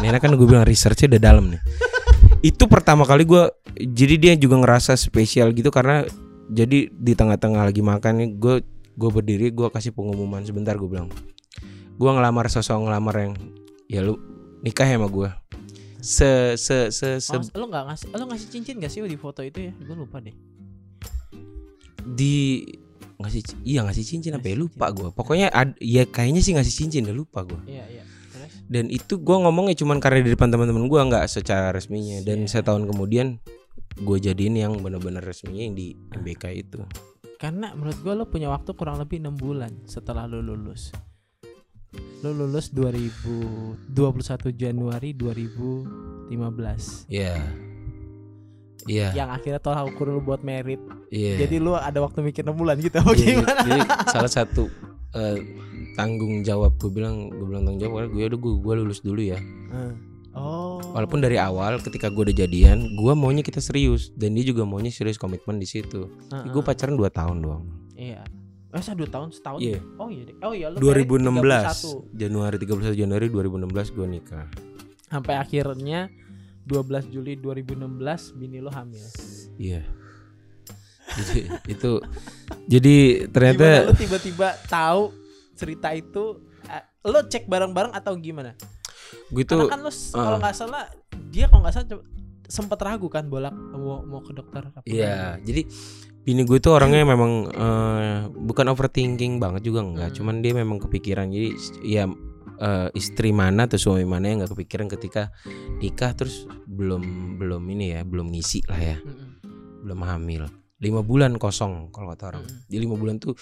ini 0.00 0.06
kan 0.20 0.30
gue 0.36 0.46
bilang 0.46 0.64
researchnya 0.64 1.16
udah 1.16 1.22
dalam 1.22 1.44
nih. 1.52 1.60
Itu 2.54 2.68
pertama 2.70 3.04
kali 3.04 3.24
gue 3.28 3.42
jadi 3.76 4.14
dia 4.16 4.32
juga 4.36 4.60
ngerasa 4.60 4.96
spesial 4.96 5.52
gitu 5.52 5.68
karena 5.68 6.04
jadi 6.50 6.90
di 6.90 7.12
tengah-tengah 7.14 7.68
lagi 7.68 7.80
makan 7.80 8.12
nih 8.20 8.28
gue 8.36 8.54
gue 9.00 9.10
berdiri 9.10 9.48
gue 9.54 9.68
kasih 9.70 9.94
pengumuman 9.94 10.42
sebentar 10.44 10.76
gue 10.76 10.88
bilang 10.88 11.08
gue 11.96 12.10
ngelamar 12.10 12.48
sosok 12.48 12.80
ngelamar 12.84 13.14
yang 13.16 13.32
ya 13.86 14.00
lu 14.04 14.16
nikah 14.60 14.84
ya 14.84 14.96
sama 15.00 15.08
gue 15.08 15.28
se 16.00 16.30
se 16.56 16.88
se, 16.88 17.08
se- 17.18 17.32
oh, 17.32 17.44
lu 17.54 17.66
nggak 17.66 17.84
ngasih 17.86 18.06
lu 18.10 18.24
ngasih 18.26 18.48
cincin 18.48 18.76
gak 18.76 18.88
sih 18.88 19.00
di 19.00 19.14
foto 19.14 19.40
itu 19.40 19.58
ya? 19.60 19.72
Gue 19.76 19.96
lupa 19.96 20.18
deh. 20.18 20.34
di 22.02 22.64
ngasih 23.20 23.42
iya 23.62 23.84
ngasih 23.84 24.02
cincin 24.02 24.32
apa 24.32 24.46
ya 24.46 24.56
lupa 24.56 24.88
gue 24.88 25.12
pokoknya 25.12 25.52
ad, 25.52 25.76
ya 25.78 26.02
kayaknya 26.04 26.40
sih 26.40 26.56
ngasih 26.56 26.72
cincin 26.74 27.04
udah 27.04 27.16
lupa 27.16 27.44
gue 27.44 27.60
Iya 27.68 27.84
iya. 27.86 28.02
Terus? 28.30 28.52
dan 28.66 28.88
itu 28.88 29.20
gue 29.20 29.36
ngomongnya 29.36 29.76
cuman 29.76 30.00
karena 30.00 30.24
di 30.24 30.32
depan 30.32 30.48
teman-teman 30.48 30.88
gue 30.88 31.00
nggak 31.02 31.28
secara 31.28 31.70
resminya 31.70 32.24
dan 32.24 32.48
Iya. 32.48 32.50
setahun 32.50 32.88
kemudian 32.88 33.36
gue 33.94 34.16
jadiin 34.18 34.56
yang 34.56 34.72
benar-benar 34.80 35.20
resminya 35.20 35.62
yang 35.62 35.76
di 35.76 35.92
MBK 36.10 36.44
itu 36.56 36.80
Karena 37.36 37.72
menurut 37.72 37.96
gue 37.98 38.14
lo 38.14 38.24
punya 38.24 38.48
waktu 38.48 38.72
kurang 38.72 38.96
lebih 38.96 39.16
enam 39.18 39.32
bulan 39.32 39.72
setelah 39.84 40.24
lo 40.24 40.40
lulus. 40.40 40.92
Lo 42.20 42.30
lulus 42.30 42.70
2021 42.70 43.90
Januari 44.52 45.10
2015. 45.12 46.30
Iya 47.08 47.34
iya 48.86 49.12
Yang 49.12 49.28
akhirnya 49.30 49.60
tolak 49.60 49.84
ukur 49.88 50.08
lo 50.08 50.20
buat 50.20 50.40
merit. 50.40 50.80
iya 51.08 51.36
Jadi 51.38 51.58
lo 51.58 51.74
ada 51.74 52.00
waktu 52.00 52.22
mikir 52.22 52.40
6 52.42 52.54
bulan 52.54 52.76
gitu 52.78 52.96
apa 52.96 53.12
Iya, 53.12 53.26
gimana? 53.36 53.60
jadi 53.60 53.80
salah 54.08 54.32
satu 54.32 54.72
eh, 55.12 55.36
tanggung 55.92 56.40
jawab 56.40 56.76
gue 56.76 56.88
bilang 56.88 57.28
gue 57.28 57.44
bilang 57.44 57.62
tanggung 57.62 57.82
jawab 57.82 57.94
karena 57.98 58.10
gue 58.10 58.24
udah 58.26 58.38
gue 58.38 58.52
gue 58.56 58.74
lulus 58.78 59.00
dulu 59.00 59.20
ya 59.20 59.36
Eh. 59.70 59.92
Oh. 60.30 60.78
walaupun 60.94 61.18
dari 61.18 61.36
awal 61.36 61.76
ketika 61.76 62.06
gue 62.06 62.22
udah 62.24 62.36
jadian 62.38 62.94
gue 62.94 63.12
maunya 63.12 63.42
kita 63.42 63.58
serius 63.58 64.14
dan 64.14 64.32
dia 64.32 64.46
juga 64.46 64.62
maunya 64.62 64.88
serius 64.88 65.18
komitmen 65.18 65.58
di 65.58 65.66
situ 65.66 66.06
Heeh. 66.30 66.48
gue 66.48 66.62
pacaran 66.62 66.94
2 66.94 67.04
tahun 67.10 67.36
doang 67.42 67.64
Iya. 67.92 68.24
Masa 68.70 68.94
2 68.94 69.06
tahun 69.10 69.28
setahun? 69.34 69.58
Iya. 69.58 69.80
Oh 69.98 70.08
iya 70.08 70.22
deh. 70.30 70.36
Oh 70.46 70.54
iya 70.54 70.66
merit 70.70 71.06
2016 71.10 72.14
31. 72.14 72.22
Januari 72.22 72.56
31 72.58 73.02
Januari 73.02 73.26
2016 73.26 73.96
gue 73.98 74.06
nikah 74.06 74.46
Sampai 75.10 75.34
akhirnya 75.34 76.06
12 76.70 77.10
Juli 77.10 77.34
2016 77.34 78.38
bini 78.38 78.62
lo 78.62 78.70
hamil. 78.70 79.02
Iya. 79.58 79.82
Jadi 81.18 81.38
itu 81.74 81.90
jadi 82.70 82.96
ternyata 83.26 83.90
tiba-tiba 83.98 84.54
tahu 84.70 85.10
cerita 85.58 85.90
itu 85.90 86.38
eh, 86.70 86.84
lo 87.10 87.26
cek 87.26 87.50
bareng-bareng 87.50 87.90
atau 87.90 88.14
gimana? 88.14 88.54
gue 89.30 89.44
Karena 89.46 89.66
tuh 89.66 89.70
kan 89.70 89.80
lo 89.82 89.90
uh. 89.90 89.94
kalau 90.14 90.38
nggak 90.38 90.56
salah 90.56 90.84
dia 91.30 91.46
kalau 91.50 91.60
nggak 91.66 91.74
salah 91.74 91.88
sempat 92.50 92.78
ragu 92.82 93.06
kan 93.06 93.30
bolak 93.30 93.54
mau 93.54 94.02
mau 94.02 94.20
ke 94.22 94.34
dokter 94.34 94.66
iya, 94.86 95.38
jadi 95.38 95.62
bini 96.30 96.46
gue 96.46 96.62
tuh 96.62 96.78
orangnya 96.78 97.02
memang 97.02 97.50
eh, 97.50 98.18
bukan 98.30 98.70
overthinking 98.70 99.42
banget 99.42 99.66
juga 99.66 99.82
enggak, 99.82 100.14
Hmm. 100.14 100.16
cuman 100.22 100.34
dia 100.46 100.54
memang 100.54 100.78
kepikiran. 100.78 101.26
Jadi 101.26 101.48
ya 101.82 102.06
eh, 102.62 102.88
istri 102.94 103.34
mana 103.34 103.66
atau 103.66 103.82
suami 103.82 104.06
mana 104.06 104.30
yang 104.30 104.46
nggak 104.46 104.54
kepikiran 104.54 104.86
ketika 104.86 105.34
nikah 105.82 106.14
terus 106.14 106.46
belum 106.70 107.34
belum 107.42 107.66
ini 107.74 107.98
ya, 107.98 108.06
belum 108.06 108.30
ngisi 108.30 108.62
lah 108.70 108.78
ya, 108.78 108.96
Mm-mm. 109.02 109.42
belum 109.82 109.98
hamil. 110.06 110.46
Lima 110.78 111.02
bulan 111.02 111.34
kosong 111.34 111.90
kalau 111.90 112.14
kata 112.14 112.38
orang. 112.38 112.44
Mm-mm. 112.46 112.70
Di 112.70 112.76
lima 112.78 112.94
bulan 112.94 113.18
tuh 113.18 113.34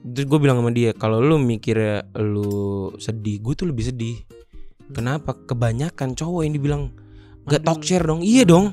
terus 0.00 0.24
gue 0.30 0.38
bilang 0.38 0.62
sama 0.62 0.70
dia 0.70 0.94
kalau 0.94 1.18
lu 1.20 1.36
mikir 1.36 1.76
lu 2.16 2.88
sedih, 2.96 3.42
gue 3.42 3.52
tuh 3.58 3.66
lebih 3.66 3.90
sedih. 3.90 4.16
Kenapa? 4.94 5.34
Kebanyakan 5.34 6.14
cowok 6.14 6.40
yang 6.46 6.54
dibilang 6.54 6.82
gak 7.44 7.66
talk 7.66 7.82
share 7.82 8.06
dong. 8.06 8.22
Iya 8.22 8.46
dong. 8.46 8.72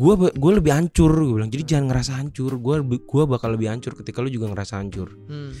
Gua 0.00 0.14
gue 0.16 0.52
lebih 0.54 0.72
hancur 0.72 1.12
gue 1.12 1.34
bilang. 1.36 1.48
Jadi 1.48 1.64
jangan 1.66 1.86
ngerasa 1.88 2.12
hancur. 2.16 2.56
Gua 2.56 2.80
lebih- 2.80 3.04
gua 3.04 3.28
bakal 3.28 3.52
lebih 3.52 3.68
hancur 3.68 3.92
ketika 3.94 4.18
lu 4.18 4.28
juga 4.28 4.48
ngerasa 4.48 4.80
hancur. 4.80 5.12
hmm. 5.20 5.52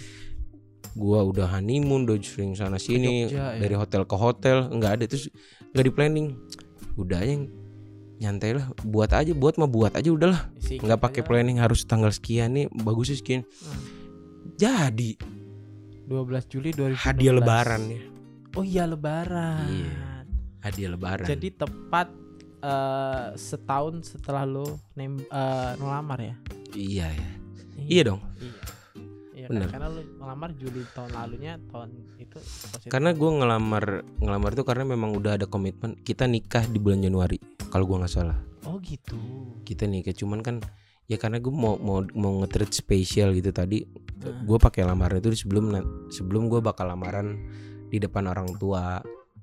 Gua 0.92 1.22
udah 1.22 1.46
honeymoon, 1.50 2.02
udah 2.02 2.16
sering 2.18 2.52
sana 2.52 2.74
sini, 2.76 3.28
Jogja, 3.28 3.54
ya. 3.54 3.60
dari 3.60 3.74
hotel 3.74 4.02
ke 4.02 4.16
hotel, 4.16 4.66
nggak 4.70 4.92
ada 4.92 5.04
terus 5.06 5.28
nggak 5.70 5.84
di 5.84 5.92
planning. 5.92 6.26
Udah 6.96 7.20
aja 7.20 7.36
nyantai 8.18 8.50
lah, 8.54 8.66
buat 8.82 9.08
aja, 9.10 9.30
buat 9.32 9.54
mah 9.54 9.68
buat 9.68 9.92
aja 9.92 10.08
udahlah. 10.08 10.50
Nggak 10.58 10.98
pakai 11.00 11.22
planning 11.22 11.56
harus 11.56 11.84
tanggal 11.84 12.10
sekian 12.10 12.52
nih, 12.52 12.66
bagusnya 12.74 13.14
sekian. 13.14 13.44
Hmm. 13.44 13.80
Jadi 14.56 15.14
12 16.04 16.18
Juli 16.48 16.70
2016 16.70 16.98
hadiah 16.98 17.34
lebaran 17.34 17.82
ya. 17.86 18.00
oh 18.50 18.64
iya 18.66 18.84
lebaran 18.84 19.62
Iya. 19.70 19.94
Hadiah 20.60 20.90
lebaran. 20.90 21.24
jadi 21.24 21.48
tepat 21.54 22.10
eh, 22.60 23.26
setahun 23.34 24.04
setelah 24.06 24.44
lo 24.44 24.78
nem 24.94 25.16
eh, 25.18 25.72
ngelamar 25.76 26.18
ya 26.20 26.34
iya 26.72 27.08
ya. 27.10 27.30
Iya 27.80 28.02
dong. 28.06 28.20
iya 28.38 28.54
Iya? 29.34 29.46
Bener. 29.48 29.68
karena 29.72 29.88
lo 29.88 30.00
ngelamar 30.20 30.50
Juli 30.54 30.84
tahun 30.92 31.10
lalunya 31.10 31.56
tahun 31.72 31.88
itu 32.20 32.36
positif. 32.38 32.86
Karena 32.92 33.10
gue 33.16 33.30
ngelamar 33.40 33.84
ngelamar 34.20 34.50
itu 34.52 34.64
karena 34.68 34.84
memang 34.84 35.16
udah 35.16 35.40
ada 35.40 35.48
komitmen 35.48 35.96
kita 36.04 36.28
nikah 36.28 36.62
di 36.68 36.76
bulan 36.76 37.00
Januari 37.00 37.40
kalau 37.72 37.88
gua 37.88 38.04
nggak 38.04 38.12
salah 38.12 38.36
oh 38.68 38.76
gitu 38.84 39.16
kita 39.64 39.88
nikah 39.88 40.12
cuman 40.12 40.44
kan 40.44 40.56
ya 41.08 41.16
karena 41.16 41.40
gue 41.40 41.50
mau 41.50 41.80
mau 41.80 42.04
mau 42.14 42.44
nge-treat 42.44 42.70
spesial 42.70 43.32
gitu 43.32 43.50
tadi 43.50 43.82
Hmm. 44.20 44.44
gue 44.44 44.58
pakai 44.60 44.84
lamaran 44.84 45.16
itu 45.16 45.32
sebelum 45.32 45.72
sebelum 46.12 46.52
gue 46.52 46.60
bakal 46.60 46.92
lamaran 46.92 47.40
di 47.88 47.96
depan 47.96 48.28
orang 48.28 48.52
tua 48.60 49.00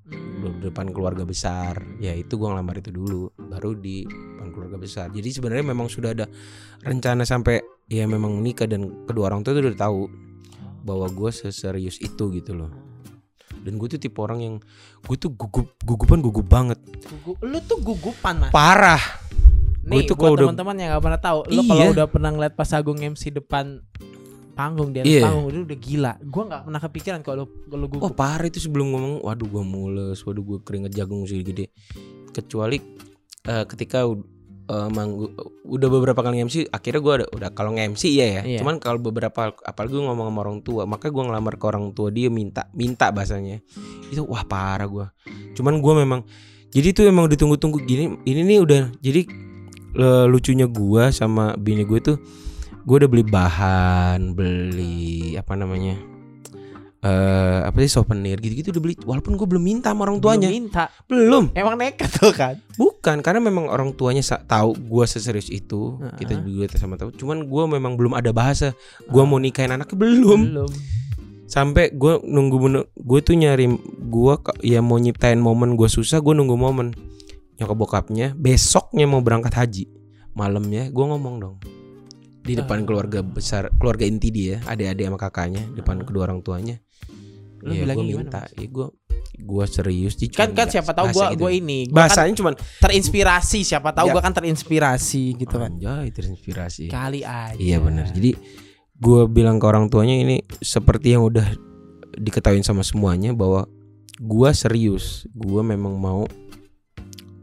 di 0.08 0.18
depan 0.64 0.90
keluarga 0.90 1.24
besar. 1.24 1.84
Ya 1.98 2.12
itu 2.12 2.36
gue 2.36 2.48
ngelamar 2.48 2.80
itu 2.80 2.90
dulu 2.90 3.28
baru 3.38 3.74
di 3.74 4.08
depan 4.08 4.50
keluarga 4.50 4.78
besar. 4.78 5.08
Jadi 5.10 5.30
sebenarnya 5.30 5.66
memang 5.68 5.88
sudah 5.88 6.12
ada 6.12 6.26
rencana 6.82 7.24
sampai 7.24 7.60
ya 7.86 8.04
memang 8.04 8.36
menikah 8.36 8.66
dan 8.66 9.06
kedua 9.06 9.28
orang 9.28 9.44
tua 9.44 9.54
itu 9.54 9.68
udah 9.68 9.76
tahu 9.78 10.02
bahwa 10.82 11.08
gue 11.08 11.30
seserius 11.30 12.00
itu 12.00 12.32
gitu 12.32 12.56
loh. 12.56 12.72
Dan 13.58 13.76
gue 13.76 13.88
tuh 13.90 14.00
tipe 14.00 14.16
orang 14.18 14.40
yang 14.40 14.56
gue 15.02 15.18
tuh 15.18 15.28
gugup 15.30 15.76
gugupan 15.82 16.24
gugup 16.24 16.48
banget. 16.48 16.80
Gugu- 17.04 17.40
lu 17.44 17.60
tuh 17.62 17.78
gugupan 17.78 18.36
mas. 18.40 18.52
Parah. 18.52 19.02
Nih 19.84 20.04
tuh 20.04 20.16
buat 20.16 20.22
kalau 20.22 20.34
udah- 20.36 20.48
teman-teman 20.52 20.76
yang 20.78 20.90
gak 20.94 21.04
pernah 21.04 21.22
tahu 21.22 21.40
lu 21.48 21.62
kalau 21.64 21.84
Iya. 21.84 21.92
udah 21.96 22.08
pernah 22.08 22.30
ngeliat 22.30 22.54
pas 22.56 22.72
Agung 22.72 23.00
MC 23.00 23.32
depan 23.32 23.80
panggung 24.58 24.90
di 24.90 25.00
atas 25.00 25.14
Iya. 25.14 25.24
panggung 25.24 25.46
itu 25.48 25.60
udah 25.64 25.78
gila. 25.78 26.14
Gua 26.26 26.44
nggak 26.44 26.62
pernah 26.66 26.82
kepikiran 26.82 27.20
kalau 27.22 27.46
kalau 27.64 27.86
oh 27.86 27.90
gugup 27.94 28.12
parah 28.12 28.44
itu 28.44 28.58
sebelum 28.58 28.90
ngomong 28.90 29.14
waduh 29.22 29.46
gue 29.46 29.64
mules 29.64 30.18
waduh 30.20 30.42
gue 30.42 30.58
keringet 30.62 30.92
jagung 30.94 31.24
sih 31.24 31.40
gede. 31.40 31.70
Kecuali 32.28 32.82
eh, 33.44 33.64
ketika 33.64 34.04
u- 34.04 34.26
eh, 34.66 34.90
manggu 34.90 35.32
udah 35.64 35.88
beberapa 35.90 36.20
kali 36.20 36.42
MC 36.42 36.68
akhirnya 36.68 37.00
gue 37.00 37.14
udah, 37.16 37.30
udah 37.32 37.50
kalau 37.52 37.72
nge-MC 37.72 38.04
iya 38.10 38.28
ya. 38.28 38.42
Iya. 38.44 38.60
cuman 38.60 38.78
kalau 38.78 38.98
beberapa 38.98 39.54
apalagi 39.56 39.94
gue 39.94 40.04
ngomong 40.04 40.28
sama 40.28 40.40
orang 40.42 40.60
tua 40.60 40.84
maka 40.84 41.08
gue 41.08 41.22
ngelamar 41.22 41.56
ke 41.56 41.66
orang 41.66 41.86
tua 41.92 42.10
dia 42.10 42.28
minta 42.28 42.68
minta 42.74 43.08
bahasanya. 43.08 43.62
Itu 44.08 44.26
wah 44.26 44.42
parah 44.42 44.86
gue 44.86 45.06
cuman 45.54 45.78
gue 45.78 45.94
memang 45.98 46.22
jadi 46.68 46.92
itu 46.92 47.02
emang 47.02 47.26
ditunggu-tunggu. 47.28 47.80
Gini 47.82 48.20
ini 48.24 48.42
nih 48.44 48.60
udah 48.60 48.82
jadi 48.98 49.22
le- 49.94 50.28
lucunya 50.28 50.66
gue 50.66 51.04
sama 51.10 51.56
bini 51.56 51.82
gue 51.82 52.00
tuh 52.04 52.18
gue 52.88 52.96
udah 53.04 53.10
beli 53.12 53.26
bahan 53.28 54.32
beli 54.32 55.36
apa 55.36 55.60
namanya 55.60 56.00
eh 57.04 57.60
apa 57.62 57.78
sih 57.84 57.94
souvenir 57.94 58.42
gitu-gitu 58.42 58.74
udah 58.74 58.82
beli. 58.82 58.96
Walaupun 58.98 59.38
gue 59.38 59.46
belum 59.46 59.62
minta 59.62 59.94
sama 59.94 60.10
orang 60.10 60.18
tuanya. 60.18 60.50
Belum 60.50 60.66
minta. 60.66 60.84
Belum. 61.06 61.46
Emang 61.54 61.78
nekat 61.78 62.10
tuh 62.10 62.34
kan? 62.34 62.58
Bukan 62.74 63.22
karena 63.22 63.38
memang 63.38 63.70
orang 63.70 63.94
tuanya 63.94 64.26
tahu 64.26 64.74
gue 64.74 65.06
seserius 65.06 65.54
itu. 65.54 66.02
Heeh. 66.02 66.18
kita 66.26 66.34
juga 66.42 66.66
sama 66.74 66.98
tahu. 66.98 67.14
Cuman 67.14 67.46
gue 67.46 67.64
memang 67.70 67.94
belum 67.94 68.18
ada 68.18 68.34
bahasa. 68.34 68.74
Gue 69.06 69.22
mau 69.30 69.38
nikahin 69.38 69.78
anaknya 69.78 69.94
belum. 69.94 70.42
Belum. 70.50 70.72
Sampai 71.46 71.94
gue 71.94 72.18
nunggu 72.26 72.58
gue 72.98 73.20
tuh 73.22 73.38
nyari 73.38 73.70
gue 74.02 74.34
ya 74.66 74.82
mau 74.82 74.98
nyiptain 74.98 75.38
momen 75.38 75.78
gue 75.78 75.86
susah 75.86 76.18
gue 76.18 76.34
nunggu 76.34 76.58
momen. 76.58 76.98
Nyokap 77.62 77.78
bokapnya 77.78 78.34
besoknya 78.34 79.06
mau 79.06 79.22
berangkat 79.22 79.54
haji. 79.54 79.86
Malamnya 80.34 80.90
gue 80.90 81.06
ngomong 81.06 81.36
dong 81.38 81.77
di 82.48 82.56
depan 82.56 82.88
keluarga 82.88 83.20
besar 83.20 83.68
keluarga 83.76 84.08
inti 84.08 84.32
dia 84.32 84.64
adik-adik 84.64 85.04
sama 85.12 85.20
kakaknya 85.20 85.64
depan 85.76 86.00
kedua 86.02 86.32
orang 86.32 86.40
tuanya 86.40 86.80
Lu 87.60 87.74
ya 87.74 87.84
gue 87.84 87.96
gimana, 88.00 88.22
minta 88.24 88.42
Mas? 88.48 88.54
ya 88.56 88.68
gue 88.70 88.88
gue 89.38 89.66
serius 89.70 90.14
Ji, 90.16 90.32
kan 90.32 90.50
kan 90.56 90.66
siapa 90.66 90.96
tahu 90.96 91.12
bahasa 91.12 91.18
gua 91.20 91.28
gitu. 91.36 91.42
gua 91.46 91.52
ini 91.54 91.80
gua 91.86 91.94
kan 91.94 91.98
bahasanya 92.10 92.34
cuman 92.40 92.54
terinspirasi 92.80 93.60
siapa 93.62 93.90
tahu 93.94 94.08
Ya. 94.10 94.14
gua 94.16 94.22
kan 94.24 94.34
terinspirasi 94.34 95.24
gitu 95.38 95.56
kan 95.60 95.76
anjay 95.76 96.08
terinspirasi 96.10 96.88
kali 96.90 97.22
aja 97.22 97.60
Iya 97.60 97.78
benar. 97.78 98.10
Jadi 98.10 98.34
gue 98.98 99.22
bilang 99.30 99.62
ke 99.62 99.66
orang 99.70 99.94
tuanya 99.94 100.18
ini 100.18 100.42
seperti 100.58 101.14
yang 101.14 101.22
udah 101.22 101.46
diketahui 102.18 102.66
sama 102.66 102.82
semuanya 102.82 103.30
bahwa 103.30 103.70
gue 104.18 104.50
serius. 104.58 105.30
Gue 105.38 105.62
memang 105.62 105.94
mau 106.02 106.26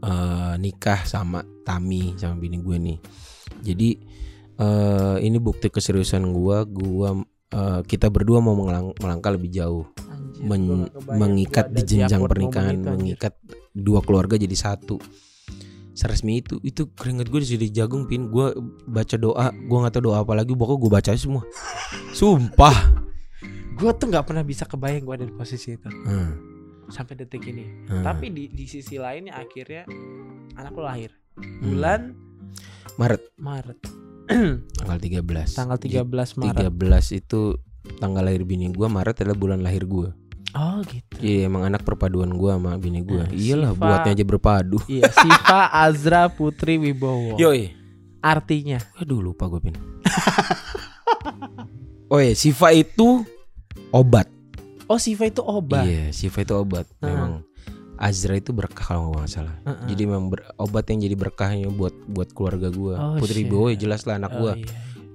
eh, 0.03 0.53
nikah 0.59 1.07
sama 1.07 1.43
Tami 1.63 2.13
sama 2.19 2.35
bini 2.35 2.59
gue 2.59 2.75
nih. 2.75 2.97
Jadi 3.63 3.89
eh, 4.55 5.17
ini 5.19 5.37
bukti 5.37 5.67
keseriusan 5.67 6.25
gue. 6.27 6.57
Gue 6.65 7.09
eh, 7.47 7.81
kita 7.83 8.07
berdua 8.07 8.39
mau 8.39 8.53
mengelang- 8.53 8.95
melangkah 8.97 9.31
lebih 9.31 9.49
jauh, 9.49 9.85
Anjir, 10.05 10.43
Men- 10.43 10.89
gua 10.89 11.15
mengikat 11.15 11.67
gua 11.67 11.75
di 11.75 11.81
jenjang 11.85 12.21
pernikahan, 12.25 12.75
anjir. 12.75 12.91
mengikat 12.91 13.33
dua 13.71 13.99
keluarga 13.99 14.35
jadi 14.35 14.53
satu. 14.53 14.99
Seresmi 15.91 16.43
itu, 16.43 16.59
itu 16.59 16.91
keringet 16.91 17.27
gue 17.27 17.39
di 17.39 17.71
jagung 17.71 18.03
pin. 18.03 18.27
Gue 18.27 18.51
baca 18.83 19.15
doa, 19.15 19.47
gue 19.49 19.77
nggak 19.77 19.93
tahu 19.93 20.03
doa 20.05 20.19
apa 20.19 20.35
lagi. 20.35 20.51
Pokoknya 20.51 20.79
gue 20.81 20.91
baca 20.91 21.09
semua. 21.15 21.43
Sumpah. 22.11 23.07
Gua 23.75 23.91
tuh 23.91 24.07
nggak 24.07 24.23
pernah 24.25 24.39
bisa 24.41 24.63
kebayang 24.63 25.03
gua 25.03 25.15
ada 25.15 25.23
di 25.23 25.31
posisi 25.31 25.71
itu 25.71 25.87
Hmm, 25.87 26.31
sampai 26.87 27.15
detik 27.17 27.43
ini 27.43 27.83
hmm. 27.85 28.03
tapi 28.03 28.31
di 28.31 28.47
di 28.47 28.63
sisi 28.65 28.95
lainnya 28.95 29.35
akhirnya 29.35 29.83
anak 30.55 30.71
lo 30.71 30.83
lahir 30.83 31.11
Hmm. 31.35 31.59
bulan 31.59 32.01
Maret 32.95 33.35
Maret 33.35 33.79
tanggal 34.79 34.97
13 34.97 35.21
tanggal 35.53 35.77
13 35.77 36.39
Maret. 36.39 36.71
13 36.73 37.19
itu 37.19 37.41
tanggal 37.97 38.21
lahir 38.21 38.41
bini 38.41 38.69
gue 38.69 38.87
Maret 38.87 39.21
adalah 39.21 39.37
bulan 39.37 39.59
lahir 39.59 39.85
gue 39.85 40.09
oh 40.51 40.79
gitu. 40.87 41.15
Iya 41.19 41.45
emang 41.45 41.63
anak 41.63 41.83
perpaduan 41.83 42.31
gue 42.31 42.47
sama 42.49 42.75
bini 42.75 43.01
gue 43.01 43.19
Nah, 43.19 43.29
Iyalah 43.29 43.71
Siva- 43.71 43.81
buatnya 43.85 44.11
aja 44.13 44.23
berpadu. 44.23 44.77
Iya 44.85 45.11
Siva 45.11 45.61
Azra 45.69 46.27
Putri 46.27 46.77
Wibowo. 46.77 47.35
Yoi. 47.43 47.75
Artinya? 48.19 48.79
Aduh 48.95 49.21
lupa 49.21 49.45
gue 49.47 49.59
pin. 49.61 49.75
Oh 52.05 52.21
iya 52.21 52.33
Siva 52.33 52.69
itu 52.69 53.25
obat. 53.89 54.29
Oh 54.85 54.95
Siva 54.95 55.25
itu 55.25 55.41
obat? 55.41 55.85
Iya 55.85 56.13
Siva 56.13 56.39
itu 56.39 56.53
obat. 56.53 56.85
Memang 57.01 57.41
Azra 57.97 58.33
itu 58.33 58.51
berkah 58.51 58.85
kalau 58.93 59.11
nggak 59.11 59.27
salah 59.27 59.55
Heeh. 59.61 59.87
Jadi 59.89 60.03
memang 60.05 60.27
ber- 60.27 60.47
obat 60.55 60.85
yang 60.87 60.99
jadi 60.99 61.15
berkahnya 61.15 61.67
buat 61.69 61.95
buat 62.05 62.29
keluarga 62.29 62.67
gue 62.67 62.93
Oh, 62.93 63.15
Putri. 63.15 63.43
Bowo 63.43 63.67
ya 63.67 63.77
jelas 63.77 64.03
lah 64.03 64.17
anak 64.17 64.31
Oh, 64.31 64.39
gue 64.45 64.53
iya. 64.59 64.67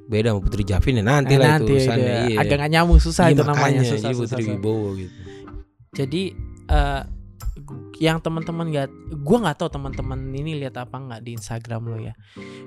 Beda 0.06 0.26
sama 0.28 0.40
Putri 0.40 0.62
Javin 0.62 0.94
ya 0.96 1.04
nanti 1.04 1.32
Eh, 1.32 1.38
lah 1.38 1.48
nanti 1.54 1.64
itu 1.64 1.72
urusannya 1.76 2.14
iya. 2.26 2.38
agak 2.38 2.56
gak 2.58 2.70
nyambung 2.70 2.98
susah 2.98 3.24
Iya, 3.24 3.32
itu 3.32 3.42
namanya 3.42 3.60
makanya, 3.62 3.82
susah, 3.86 3.96
jadi 4.02 4.16
susah, 4.16 4.20
Putri 4.26 4.42
susah. 4.42 4.54
Wibowo 4.54 4.88
gitu 4.96 5.18
jadi 5.92 6.22
eh, 6.68 7.02
yang 8.00 8.16
teman-teman 8.18 8.66
nggak 8.66 8.88
gua 9.20 9.38
nggak 9.40 9.58
tahu 9.58 9.68
teman-teman 9.70 10.16
ini 10.30 10.56
lihat 10.56 10.78
apa 10.78 10.96
nggak 10.96 11.20
di 11.20 11.34
Instagram 11.34 11.82
lo 11.84 11.98
ya 12.00 12.14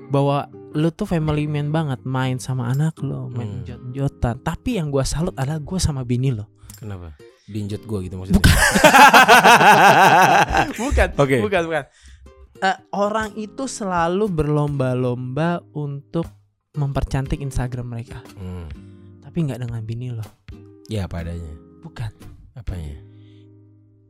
bahwa 0.06 0.46
lu 0.72 0.88
tuh 0.88 1.04
family 1.04 1.44
man 1.44 1.68
banget 1.68 2.04
main 2.04 2.38
sama 2.38 2.68
anak 2.68 2.94
lo 3.00 3.26
main 3.28 3.50
Hmm. 3.50 3.66
jot-jotan 3.66 4.38
tapi 4.40 4.78
yang 4.78 4.88
gua 4.88 5.02
salut 5.02 5.34
adalah 5.34 5.58
gua 5.58 5.76
sama 5.78 6.00
bini 6.02 6.30
lo 6.30 6.46
Kenapa? 6.76 7.16
Dinjot 7.44 7.82
gue 7.82 7.98
gitu 8.02 8.14
maksudnya 8.14 8.38
Bukan. 8.38 8.56
bukan 10.80 11.08
Oke. 11.16 11.36
bukan 11.40 11.62
bukan 11.64 11.84
Eh, 12.56 12.76
orang 12.92 13.34
itu 13.34 13.66
selalu 13.66 14.30
berlomba-lomba 14.30 15.58
untuk 15.74 16.24
mempercantik 16.72 17.38
Instagram 17.38 17.90
mereka 17.90 18.22
Hmm. 18.34 18.66
tapi 19.20 19.42
nggak 19.42 19.58
dengan 19.58 19.80
bini 19.82 20.08
lo 20.08 20.22
Ya 20.86 21.04
apa 21.04 21.20
adanya 21.20 21.52
bukan 21.80 22.08
Apanya 22.54 22.96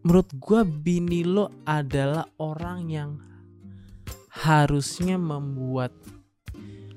menurut 0.01 0.29
gua 0.37 0.63
bini 0.63 1.23
lo 1.23 1.49
adalah 1.65 2.29
orang 2.37 2.87
yang 2.87 3.11
harusnya 4.31 5.17
membuat 5.17 5.91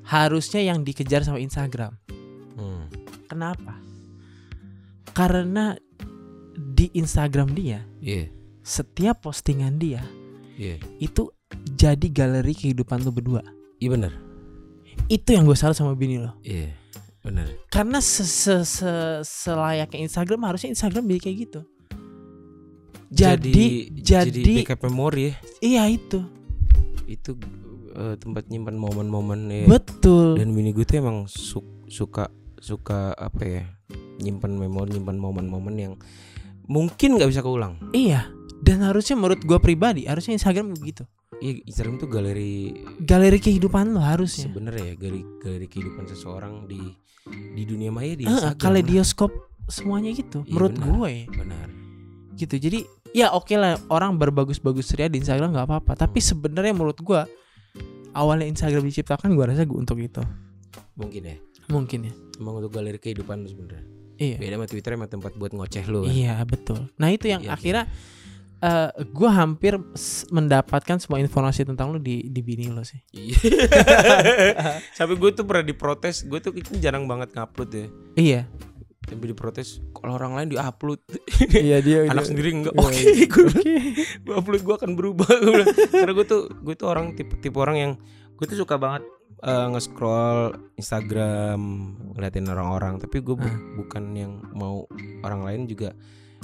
harusnya 0.04 0.62
yang 0.62 0.82
dikejar 0.82 1.21
sama 1.21 1.38
Instagram. 1.38 1.93
hmm. 2.56 2.84
Kenapa? 3.28 3.76
Karena 5.12 5.76
di 6.58 6.89
Instagram 6.98 7.54
dia 7.54 7.86
Iya 8.02 8.34
setiap 8.65 9.24
postingan 9.24 9.80
dia 9.80 10.04
Iya 10.58 10.82
itu 10.98 11.30
jadi 11.78 12.12
galeri 12.12 12.52
kehidupan 12.52 13.08
lo 13.08 13.13
berdua. 13.13 13.46
Iya 13.80 13.93
bener 13.93 14.13
Itu 15.08 15.32
yang 15.32 15.48
gue 15.48 15.56
salut 15.56 15.78
sama 15.78 15.96
bini 15.96 16.20
lo. 16.20 16.36
Iya 16.43 16.74
bener 17.22 17.48
Karena 17.70 18.02
se 18.02 18.26
-se 18.26 18.65
-se 18.65 18.91
selayaknya 19.24 20.04
Instagram 20.04 20.43
harusnya 20.50 20.74
Instagram 20.74 21.08
jadi 21.08 21.22
kayak 21.22 21.38
gitu. 21.48 21.62
Jadi 23.08 23.88
jadi, 24.04 24.28
jadi 24.28 24.54
backup 24.67 24.84
memori 24.91 25.32
ya 25.32 25.34
iya 25.63 25.84
itu 25.88 26.20
itu 27.08 27.39
eh, 27.96 28.20
tempat 28.20 28.52
nyimpan 28.52 28.76
momen-momen 28.76 29.48
ya 29.48 29.63
betul. 29.63 30.36
dan 30.36 30.52
bini 30.52 30.76
gue 30.76 30.84
tuh 30.84 31.00
emang 31.00 31.24
su- 31.32 31.88
suka 31.88 32.28
suka 32.60 33.15
apa 33.15 33.43
ya 33.48 33.63
nyimpan 34.20 34.60
memori 34.60 35.00
nyimpan 35.00 35.15
momen-momen 35.15 35.76
yang 35.80 35.93
mungkin 36.67 37.15
nggak 37.15 37.30
bisa 37.30 37.41
keulang 37.41 37.80
Iya. 37.91 38.27
Dan 38.58 38.82
harusnya 38.82 39.13
menurut 39.13 39.39
gua 39.41 39.58
pribadi 39.58 40.03
harusnya 40.03 40.34
Instagram 40.34 40.73
begitu. 40.73 41.06
Iya 41.38 41.62
Instagram 41.63 41.95
tuh 41.97 42.10
galeri 42.10 42.73
Galeri 42.99 43.38
kehidupan 43.38 43.93
lo 43.93 44.01
harusnya. 44.01 44.49
sebenarnya 44.49 44.91
ya 44.91 44.95
galeri 44.95 45.21
galeri 45.38 45.67
kehidupan 45.67 46.03
seseorang 46.06 46.65
di 46.65 46.82
di 47.27 47.63
dunia 47.63 47.93
maya 47.93 48.17
di 48.17 48.25
Instagram 48.25 48.53
lah. 48.53 48.58
kaleidoskop 48.58 49.32
semuanya 49.67 50.10
gitu. 50.12 50.41
Iya, 50.41 50.49
menurut 50.49 50.73
benar. 50.73 50.88
gue 50.89 51.13
benar 51.30 51.67
gitu. 52.34 52.56
Jadi 52.58 52.80
ya 53.13 53.30
oke 53.32 53.53
lah 53.53 53.77
orang 53.88 54.15
berbagus-bagus 54.15 54.93
ria 54.93 55.06
di 55.06 55.21
Instagram 55.21 55.53
nggak 55.53 55.67
apa-apa. 55.69 55.91
Tapi 55.95 56.17
sebenarnya 56.17 56.73
menurut 56.73 56.97
gua 56.99 57.30
awalnya 58.12 58.49
Instagram 58.49 58.82
diciptakan 58.84 59.38
gua 59.38 59.53
rasa 59.53 59.63
gua 59.63 59.80
untuk 59.80 59.97
itu. 59.97 60.21
mungkin 60.93 61.21
ya 61.23 61.38
Mungkin 61.67 61.99
ya. 62.01 62.13
emang 62.39 62.58
untuk 62.58 62.73
galeri 62.73 62.97
kehidupan 62.97 63.45
sebenarnya 63.45 63.86
Iya. 64.17 64.38
beda 64.38 64.56
sama 64.58 64.67
Twitter 64.67 64.91
emang 64.93 65.10
tempat 65.10 65.32
buat 65.34 65.51
ngoceh 65.53 65.86
lu 65.86 66.06
kan? 66.06 66.12
Iya 66.12 66.36
betul. 66.43 66.89
Nah 66.97 67.10
itu 67.10 67.30
yang 67.30 67.41
Iya, 67.41 67.53
akhirnya 67.53 67.86
eh 68.58 68.89
gue 69.06 69.30
hampir 69.30 69.77
mendapatkan 70.34 70.97
semua 70.97 71.21
informasi 71.21 71.62
tentang 71.62 71.93
lu 71.93 72.01
di 72.01 72.25
di 72.25 72.41
bini 72.41 72.73
lo 72.73 72.82
sih. 72.82 72.97
Iya. 73.13 73.38
Sampai 74.97 75.15
gue 75.15 75.30
tuh 75.30 75.45
pernah 75.45 75.62
diprotes, 75.62 76.25
gue 76.25 76.39
tuh 76.41 76.51
kan 76.58 76.77
jarang 76.82 77.06
banget 77.06 77.38
ngupload 77.38 77.69
ya. 77.69 77.86
iya. 78.17 78.41
Sampai 79.08 79.32
diprotes 79.32 79.80
kalau 79.95 80.19
orang 80.19 80.36
lain 80.36 80.47
diupload, 80.51 80.99
iya 81.63 81.80
dia 81.80 82.12
anak 82.12 82.27
sendiri 82.27 82.51
enggak. 82.51 82.75
Iya, 82.75 82.82
Oke, 82.84 82.97
iya. 82.99 83.25
gue 83.30 83.45
gue 84.25 84.34
upload 84.36 84.62
gue 84.65 84.75
akan 84.75 84.91
berubah. 84.97 85.30
Gua. 85.45 85.63
Karena 85.93 86.12
gue 86.12 86.25
tuh 86.27 86.41
gue 86.51 86.75
tuh 86.75 86.88
orang 86.89 87.15
tipe 87.15 87.39
tipe 87.39 87.56
orang 87.56 87.77
yang 87.77 87.91
gue 88.36 88.45
tuh 88.45 88.58
suka 88.58 88.75
banget 88.75 89.06
eh, 89.38 89.68
nge-scroll 89.70 90.40
Instagram 90.74 91.60
ngeliatin 92.12 92.48
orang-orang, 92.48 92.98
tapi 92.98 93.20
gue 93.20 93.34
bu- 93.34 93.44
Ah. 93.44 93.58
bukan 93.76 94.04
yang 94.12 94.34
mau 94.52 94.86
orang 95.22 95.42
lain 95.44 95.62
juga 95.66 95.94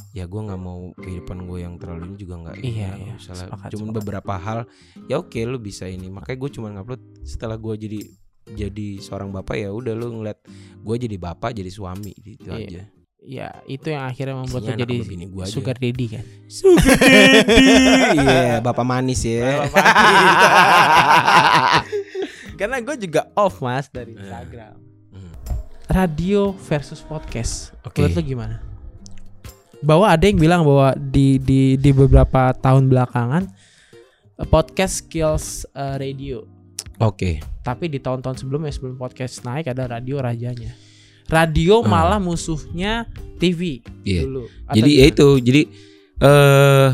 ya 0.10 0.26
gue 0.26 0.38
nggak 0.40 0.58
mau 0.60 0.90
kehidupan 0.96 1.44
gue 1.44 1.60
yang 1.60 1.76
terlalu 1.76 2.06
ini 2.08 2.18
juga 2.18 2.36
nggak 2.40 2.56
Iya, 2.60 2.90
iya. 2.96 3.14
usah 3.16 3.34
lah. 3.36 3.46
Sepakat, 3.48 3.70
cuman 3.72 3.86
sepakat. 3.88 3.98
beberapa 4.00 4.34
hal 4.36 4.60
ya 5.04 5.16
oke 5.18 5.38
lu 5.44 5.58
bisa 5.58 5.86
ini 5.86 6.06
makanya 6.08 6.38
gue 6.40 6.50
cuma 6.52 6.68
ngupload 6.68 7.02
setelah 7.24 7.56
gue 7.56 7.74
jadi 7.80 8.00
jadi 8.48 8.88
seorang 9.00 9.30
bapak 9.32 9.56
ya 9.56 9.70
udah 9.70 9.94
lu 9.94 10.14
ngeliat 10.16 10.42
gue 10.78 10.96
jadi 11.00 11.16
bapak 11.16 11.54
jadi 11.54 11.70
suami 11.70 12.14
gitu 12.16 12.46
Iya. 12.48 12.58
aja 12.60 12.82
ya 13.24 13.48
itu 13.66 13.88
yang 13.88 14.04
akhirnya 14.04 14.36
membuat 14.36 14.62
Isinya 14.66 14.78
jadi 14.84 14.96
gua 15.28 15.44
aja. 15.44 15.54
sugar 15.54 15.78
daddy 15.78 16.06
kan. 16.10 16.26
Sugar 16.46 16.98
daddy 17.00 17.66
Iya 18.20 18.60
bapak 18.60 18.84
manis 18.84 19.22
ya 19.24 19.64
Karena 22.64 22.80
gue 22.80 22.96
juga 22.96 23.28
off 23.36 23.60
mas 23.60 23.92
dari 23.92 24.16
Iya. 24.16 24.24
Instagram. 24.24 24.74
Hmm. 25.12 25.34
Radio 25.92 26.56
versus 26.64 27.04
podcast. 27.04 27.76
Oke. 27.84 28.00
Menurut 28.00 28.16
lo 28.16 28.24
gimana? 28.24 28.56
Bahwa 29.84 30.08
ada 30.08 30.24
yang 30.24 30.40
bilang 30.40 30.64
bahwa 30.64 30.96
di 30.96 31.44
di 31.44 31.76
di 31.76 31.92
beberapa 31.92 32.56
tahun 32.56 32.88
belakangan 32.88 33.52
eh, 34.40 34.48
podcast 34.48 35.12
kills 35.12 35.68
eh, 35.70 36.00
radio. 36.00 36.48
Oke 37.04 37.44
Tapi 37.60 37.92
di 37.92 38.00
tahun-tahun 38.00 38.40
sebelumnya 38.40 38.72
sebelum 38.72 38.96
podcast 38.96 39.44
naik 39.44 39.68
ada 39.68 39.84
radio 39.90 40.24
rajanya. 40.24 40.72
Radio 41.28 41.84
Hmm. 41.84 41.92
malah 41.92 42.16
musuhnya 42.16 43.12
TV 43.38 43.84
Iya. 44.08 44.24
dulu. 44.24 44.48
Atau 44.64 44.76
Jadi 44.80 44.92
ya 44.94 45.06
itu 45.12 45.28
Jadi 45.44 45.62
eh 46.22 46.90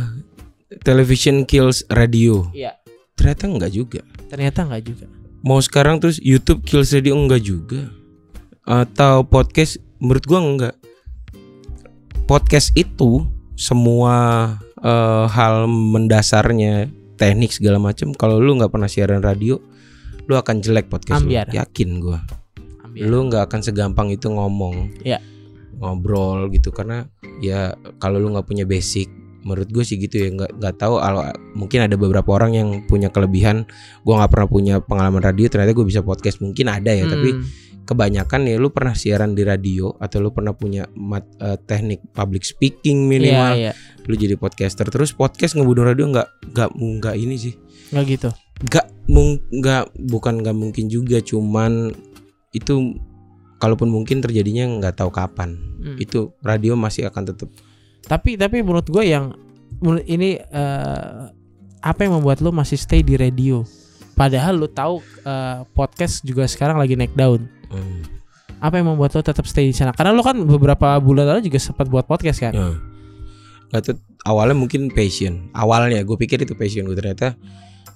Television 0.82 1.46
kills 1.46 1.86
radio 1.86 2.50
Iya. 2.50 2.74
Ternyata 3.14 3.46
enggak 3.46 3.70
juga 3.70 4.02
Ternyata 4.26 4.66
nggak 4.66 4.82
juga. 4.82 5.06
Mau 5.40 5.60
sekarang 5.60 6.00
terus 6.00 6.20
YouTube 6.20 6.64
kills 6.64 6.92
radio 6.92 7.16
enggak 7.16 7.42
juga 7.42 7.88
Atau 8.64 9.24
podcast 9.24 9.80
Menurut 9.98 10.24
gua 10.24 10.40
enggak 10.40 10.76
Podcast 12.26 12.76
itu 12.76 13.24
Semua 13.56 14.16
eh, 14.78 15.26
hal 15.28 15.66
mendasarnya 15.66 16.88
Teknik 17.16 17.52
segala 17.52 17.80
macam 17.80 18.12
Kalau 18.12 18.38
lu 18.38 18.56
nggak 18.56 18.72
pernah 18.72 18.88
siaran 18.88 19.20
radio 19.20 19.60
Lu 20.28 20.36
akan 20.36 20.60
jelek 20.60 20.88
podcast 20.88 21.24
lu 21.24 21.32
Ambiar. 21.32 21.48
Yakin 21.50 21.90
gua 22.00 22.20
Ambil. 22.84 23.06
lu 23.06 23.20
nggak 23.30 23.48
akan 23.48 23.60
segampang 23.62 24.10
itu 24.10 24.28
ngomong 24.28 24.92
Iya. 25.02 25.22
ngobrol 25.78 26.50
gitu 26.50 26.70
karena 26.70 27.06
ya 27.40 27.72
kalau 27.98 28.18
lu 28.18 28.34
nggak 28.34 28.44
punya 28.44 28.66
basic 28.66 29.08
menurut 29.40 29.68
gue 29.68 29.82
sih 29.82 29.96
gitu 29.96 30.18
ya 30.18 30.30
nggak 30.30 30.52
nggak 30.56 30.76
tahu 30.78 30.96
kalau 30.96 31.24
mungkin 31.54 31.80
ada 31.82 31.96
beberapa 31.96 32.30
orang 32.34 32.52
yang 32.54 32.70
punya 32.84 33.08
kelebihan 33.08 33.64
gua 34.02 34.20
nggak 34.20 34.32
pernah 34.32 34.48
punya 34.48 34.74
pengalaman 34.80 35.22
radio 35.22 35.48
ternyata 35.48 35.72
gue 35.72 35.84
bisa 35.84 36.02
podcast 36.02 36.40
mungkin 36.40 36.68
ada 36.68 36.92
ya 36.92 37.06
tapi 37.06 37.32
Hmm. 37.32 37.44
kebanyakan 37.86 38.46
ya 38.46 38.56
lu 38.56 38.70
pernah 38.70 38.94
siaran 38.94 39.32
di 39.32 39.42
radio 39.42 39.90
atau 39.96 40.20
lu 40.20 40.30
pernah 40.30 40.52
punya 40.52 40.86
mat- 40.94 41.26
eh, 41.38 41.58
teknik 41.60 42.06
public 42.10 42.44
speaking 42.44 43.06
minimal 43.06 43.56
iya. 43.56 43.72
lu 44.06 44.14
jadi 44.14 44.36
podcaster 44.36 44.86
terus 44.86 45.10
podcast 45.12 45.56
ngebunuh 45.56 45.84
radio 45.84 46.06
nggak 46.06 46.28
nggak 46.54 46.70
nggak 46.76 47.16
ini 47.16 47.36
sih 47.36 47.54
Nggak 47.90 48.06
gitu. 48.08 48.30
nggak 48.62 48.86
nggak 49.50 49.84
bukan 50.06 50.34
nggak 50.38 50.54
mungkin 50.54 50.86
juga 50.86 51.18
cuman 51.20 51.90
itu 52.52 52.94
kalaupun 53.58 53.88
mungkin 53.88 54.22
terjadinya 54.22 54.70
nggak 54.78 54.96
tahu 54.96 55.10
kapan 55.10 55.58
Hmm. 55.80 55.96
itu 55.96 56.36
radio 56.42 56.76
masih 56.76 57.08
akan 57.08 57.24
tetap 57.26 57.50
Tapi 58.10 58.36
tapi 58.36 58.66
menurut 58.66 58.90
gue 58.90 59.06
yang 59.06 59.38
menurut 59.80 60.04
ini 60.04 60.42
eh, 60.42 61.22
apa 61.80 62.00
yang 62.02 62.18
membuat 62.20 62.42
lo 62.42 62.50
masih 62.50 62.76
stay 62.76 63.06
di 63.06 63.14
radio? 63.16 63.62
Padahal 64.18 64.58
lo 64.58 64.68
tahu 64.68 65.00
eh, 65.24 65.62
podcast 65.72 66.26
juga 66.26 66.50
sekarang 66.50 66.82
lagi 66.82 66.98
naik 66.98 67.14
daun. 67.14 67.46
hmm, 67.70 68.02
Apa 68.60 68.82
yang 68.82 68.92
membuat 68.92 69.14
lo 69.14 69.22
tetap 69.22 69.46
stay 69.46 69.70
di 69.70 69.76
sana? 69.78 69.94
Karena 69.94 70.12
lo 70.12 70.26
kan 70.26 70.36
beberapa 70.36 70.98
bulan 71.00 71.30
lalu 71.30 71.48
juga 71.48 71.62
sempat 71.62 71.86
buat 71.88 72.04
podcast 72.04 72.42
kan? 72.44 72.52
ya. 72.52 72.74
Nggak 73.70 73.82
tahu, 73.86 73.96
awalnya 74.26 74.58
mungkin 74.58 74.90
passion 74.90 75.48
awalnya 75.54 76.02
gue 76.02 76.18
pikir 76.18 76.42
itu 76.44 76.58
passion 76.58 76.90
gue 76.90 76.98
ternyata 76.98 77.38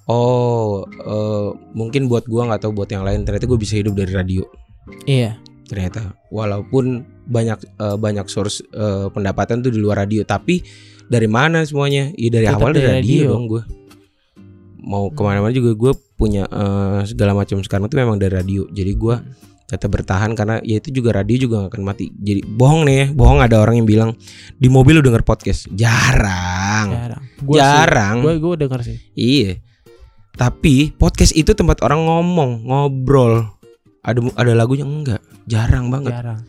oh 0.06 0.86
eh, 0.86 1.48
mungkin 1.74 2.06
buat 2.06 2.24
gua 2.30 2.46
nggak 2.48 2.62
tahu 2.64 2.72
buat 2.72 2.88
yang 2.88 3.02
lain 3.04 3.26
ternyata 3.26 3.44
gue 3.44 3.58
bisa 3.58 3.74
hidup 3.76 3.92
dari 3.96 4.12
radio 4.14 4.44
Iya. 5.08 5.40
Ternyata 5.74 6.00
walaupun 6.28 7.02
banyak 7.24 7.58
eh, 7.60 7.96
banyak 7.96 8.26
source 8.26 8.62
eh, 8.64 9.10
pendapatan 9.10 9.58
tuh 9.58 9.68
di 9.68 9.76
luar 9.76 10.00
radio 10.00 10.22
tapi 10.22 10.62
dari 11.04 11.26
mana 11.26 11.60
semuanya 11.62 12.14
ya 12.14 12.28
dari 12.30 12.46
Tetap 12.46 12.58
awal 12.58 12.70
dari 12.72 12.86
radio, 12.88 12.96
radio. 12.96 13.24
dong 13.28 13.44
gue 13.46 13.62
mau 14.78 15.04
Hmm. 15.04 15.12
ke 15.12 15.20
mana-mana 15.20 15.50
juga 15.50 15.72
gue 15.72 15.92
punya 16.14 16.44
eh, 16.44 17.00
segala 17.04 17.32
macam 17.32 17.58
sekarang 17.58 17.88
itu 17.88 17.96
memang 17.96 18.16
dari 18.16 18.32
radio 18.32 18.64
jadi 18.68 18.92
gue 18.94 19.16
Hmm. 19.16 19.32
tetap 19.66 19.90
bertahan 19.90 20.32
karena 20.32 20.60
ya 20.60 20.76
itu 20.76 20.92
juga 20.92 21.16
radio 21.16 21.40
juga 21.40 21.64
gak 21.64 21.72
akan 21.72 21.82
mati 21.82 22.12
jadi 22.14 22.44
bohong 22.44 22.84
nih 22.84 22.94
ya 22.94 23.06
bohong 23.10 23.40
ada 23.40 23.58
orang 23.58 23.80
yang 23.80 23.88
bilang 23.88 24.10
di 24.54 24.68
mobil 24.68 24.96
lu 24.96 25.02
denger 25.02 25.24
podcast 25.24 25.66
jarang 25.72 26.92
Jarang. 26.92 27.22
Gua 27.40 27.56
jarang 27.56 28.16
Gue 28.20 28.34
gue 28.36 28.54
denger 28.60 28.80
sih. 28.82 28.96
iya 29.14 29.56
tapi 30.32 30.92
podcast 30.92 31.32
itu 31.32 31.52
tempat 31.52 31.80
orang 31.80 32.02
ngomong 32.02 32.50
ngobrol 32.62 33.48
ada 34.04 34.20
ada 34.34 34.52
lagunya 34.52 34.84
enggak 34.84 35.18
jarang 35.44 35.88
banget 35.88 36.12
Jarang. 36.12 36.40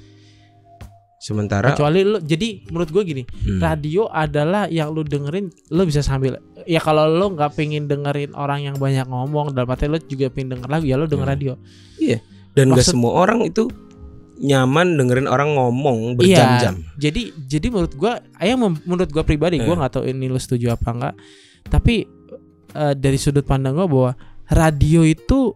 sementara 1.17 1.73
Kecuali 1.73 2.03
lo 2.03 2.19
jadi 2.19 2.61
menurut 2.67 2.89
gue 2.91 3.03
gini, 3.03 3.23
Hmm. 3.25 3.57
radio 3.57 4.05
adalah 4.05 4.69
yang 4.69 4.93
lu 4.93 5.01
dengerin 5.01 5.49
lo 5.71 5.81
bisa 5.83 5.99
sambil 5.99 6.37
ya 6.63 6.77
kalau 6.77 7.07
lo 7.07 7.33
nggak 7.33 7.55
pengen 7.55 7.87
dengerin 7.87 8.31
orang 8.31 8.61
yang 8.63 8.75
banyak 8.75 9.03
ngomong 9.03 9.49
dalam 9.49 9.65
arti 9.65 9.87
lo 9.87 9.97
juga 9.97 10.29
pengen 10.29 10.53
denger 10.53 10.69
lagu 10.69 10.85
ya 10.85 10.95
lo 10.95 11.07
denger 11.07 11.25
Hmm. 11.25 11.33
radio 11.33 11.53
dan 12.53 12.69
gak 12.69 12.77
maksud- 12.77 12.93
semua 12.93 13.11
orang 13.17 13.41
itu 13.41 13.65
nyaman 14.37 14.95
dengerin 14.95 15.25
orang 15.25 15.55
ngomong 15.55 16.13
Iya. 16.13 16.15
berjam-jam 16.15 16.75
jadi 16.95 17.21
jadi 17.41 17.67
menurut 17.69 17.93
gua 17.95 18.13
ayah 18.37 18.55
menurut 18.59 19.09
gua 19.09 19.23
pribadi 19.23 19.57
gua 19.57 19.73
Eh. 19.73 19.79
nggak 19.79 19.93
tahu 19.93 20.05
ini 20.05 20.27
lo 20.27 20.37
setuju 20.37 20.71
apa 20.71 20.89
enggak 20.89 21.15
tapi 21.65 22.05
eh, 22.71 22.93
dari 22.93 23.15
sudut 23.15 23.41
pandang 23.41 23.73
gua 23.73 23.87
bahwa 23.87 24.11
radio 24.45 25.01
itu 25.01 25.55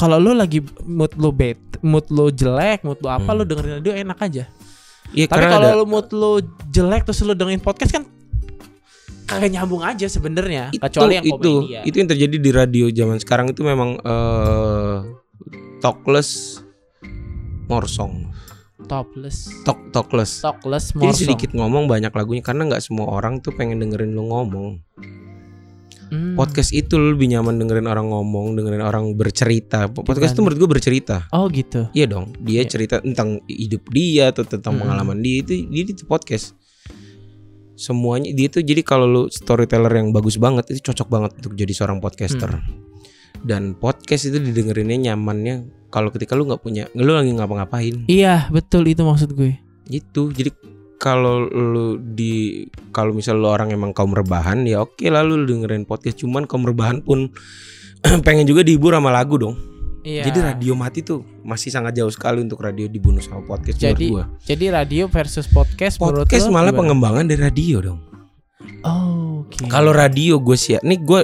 kalau 0.00 0.16
lo 0.16 0.32
lagi 0.32 0.64
mood 0.82 1.12
lo 1.14 1.28
bad 1.28 1.60
mood 1.84 2.08
lo 2.08 2.32
jelek 2.32 2.80
mood 2.80 2.96
lo 2.98 3.12
apa 3.12 3.28
Hmm. 3.28 3.36
lo 3.36 3.42
dengerin 3.44 3.72
radio 3.76 3.92
enak 3.92 4.18
aja. 4.18 4.44
Iya 5.10 5.26
tapi 5.26 5.44
kalau 5.44 5.68
lo 5.74 5.84
mood 5.84 6.08
lo 6.10 6.40
jelek 6.66 7.04
terus 7.04 7.20
lo 7.20 7.36
dengerin 7.36 7.60
podcast 7.60 7.92
kan 7.92 8.04
kagak 9.26 9.52
nyambung 9.52 9.84
aja 9.84 10.08
sebenarnya 10.08 10.74
kecuali 10.74 11.14
yang 11.14 11.26
itu 11.28 11.36
komedi 11.60 11.70
ya. 11.70 11.80
itu 11.84 11.96
yang 11.96 12.08
terjadi 12.08 12.36
di 12.36 12.50
radio 12.50 12.84
zaman 12.90 13.20
sekarang 13.20 13.46
itu 13.46 13.62
memang 13.62 13.94
eh 13.96 14.96
talkless 15.78 16.58
more 17.66 17.86
song 17.86 18.26
topless. 18.82 19.46
Talk 19.62 19.78
talkless 19.94 20.42
talkless 20.42 20.90
jadi 20.90 20.98
more 20.98 21.14
song. 21.14 21.22
sedikit 21.22 21.50
ngomong 21.54 21.86
banyak 21.86 22.10
lagunya 22.10 22.42
karena 22.42 22.66
nggak 22.66 22.82
semua 22.82 23.06
orang 23.06 23.38
tuh 23.38 23.54
pengen 23.54 23.78
dengerin 23.78 24.10
lu 24.10 24.26
ngomong 24.26 24.82
Hmm. 26.10 26.34
podcast 26.34 26.74
itu 26.74 26.98
lu 26.98 27.14
lebih 27.14 27.30
nyaman 27.30 27.54
dengerin 27.56 27.86
orang 27.86 28.10
ngomong 28.10 28.58
dengerin 28.58 28.82
orang 28.82 29.14
bercerita. 29.14 29.86
Podcast 29.86 30.34
itu 30.34 30.42
menurut 30.42 30.58
gue 30.58 30.70
bercerita. 30.74 31.30
Oh 31.30 31.46
gitu. 31.46 31.86
Iya 31.94 32.10
dong. 32.10 32.34
Dia 32.42 32.66
Iya. 32.66 32.68
cerita 32.68 32.98
tentang 32.98 33.38
hidup 33.46 33.86
dia 33.88 34.34
atau 34.34 34.42
tentang 34.42 34.74
Hmm. 34.74 34.82
pengalaman 34.84 35.22
dia 35.22 35.38
itu 35.38 35.54
dia 35.64 35.82
itu 35.86 36.02
podcast. 36.04 36.58
Semuanya 37.72 38.28
dia 38.30 38.50
tuh 38.50 38.60
jadi 38.60 38.82
kalau 38.82 39.06
lu 39.08 39.22
storyteller 39.26 39.88
yang 39.88 40.10
bagus 40.10 40.36
banget 40.36 40.68
itu 40.68 40.84
cocok 40.84 41.08
banget 41.08 41.30
untuk 41.40 41.54
jadi 41.54 41.72
seorang 41.72 41.98
podcaster. 41.98 42.50
Hmm. 42.50 42.90
dan 43.40 43.72
podcast 43.72 44.28
itu 44.28 44.36
didengerinnya 44.36 45.14
nyamannya 45.14 45.64
kalau 45.88 46.12
ketika 46.12 46.36
lu 46.36 46.44
nggak 46.44 46.60
punya 46.60 46.84
lu 46.92 47.16
lagi 47.16 47.32
ngapa-ngapain. 47.32 48.04
Iya 48.04 48.52
betul 48.52 48.84
itu 48.84 49.00
maksud 49.00 49.32
gue. 49.32 49.56
Gitu 49.88 50.28
jadi 50.28 50.52
kalau 51.00 51.48
lu 51.48 51.96
di 51.96 52.68
kalau 52.92 53.16
misal 53.16 53.40
lu 53.40 53.48
orang 53.48 53.72
emang 53.72 53.96
kaum 53.96 54.12
rebahan 54.12 54.68
ya 54.68 54.84
oke 54.84 55.00
lalu 55.08 55.40
lu 55.40 55.44
dengerin 55.48 55.88
podcast. 55.88 56.20
Cuman 56.20 56.44
kaum 56.44 56.68
rebahan 56.68 57.00
pun 57.00 57.32
pengen 58.26 58.44
juga 58.44 58.60
dihibur 58.60 58.92
sama 58.92 59.08
lagu 59.08 59.40
dong. 59.40 59.56
Iya. 60.04 60.28
Jadi 60.28 60.38
radio 60.44 60.72
mati 60.76 61.00
tuh 61.00 61.24
masih 61.44 61.72
sangat 61.72 61.96
jauh 61.96 62.12
sekali 62.12 62.40
untuk 62.40 62.60
radio 62.60 62.88
dibunuh 62.88 63.20
sama 63.20 63.44
podcast 63.44 63.76
Jadi, 63.76 64.08
gua. 64.08 64.32
jadi 64.40 64.72
radio 64.72 65.04
versus 65.12 65.44
podcast 65.44 66.00
podcast 66.00 66.48
malah 66.48 66.72
gimana? 66.72 66.80
pengembangan 66.80 67.24
dari 67.28 67.40
radio 67.40 67.78
dong. 67.84 68.00
Oh 68.84 69.44
oke. 69.44 69.68
Kalau 69.68 69.92
radio 69.92 70.40
gue 70.40 70.56
siar 70.56 70.80
nih 70.84 71.00
gue 71.04 71.20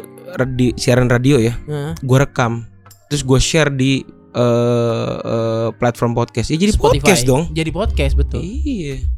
di 0.56 0.76
siaran 0.76 1.08
radio 1.08 1.40
ya. 1.40 1.56
Nah, 1.68 1.92
gue 1.96 2.18
rekam 2.20 2.68
terus 3.08 3.24
gue 3.24 3.40
share 3.40 3.72
di 3.72 4.04
eh, 4.36 5.14
eh, 5.24 5.68
platform 5.72 6.12
podcast. 6.12 6.52
Ya 6.52 6.60
jadi 6.60 6.76
Spotify. 6.76 7.00
podcast 7.00 7.22
dong. 7.24 7.42
Jadi 7.56 7.70
podcast 7.72 8.12
betul. 8.12 8.44
Iya 8.44 9.15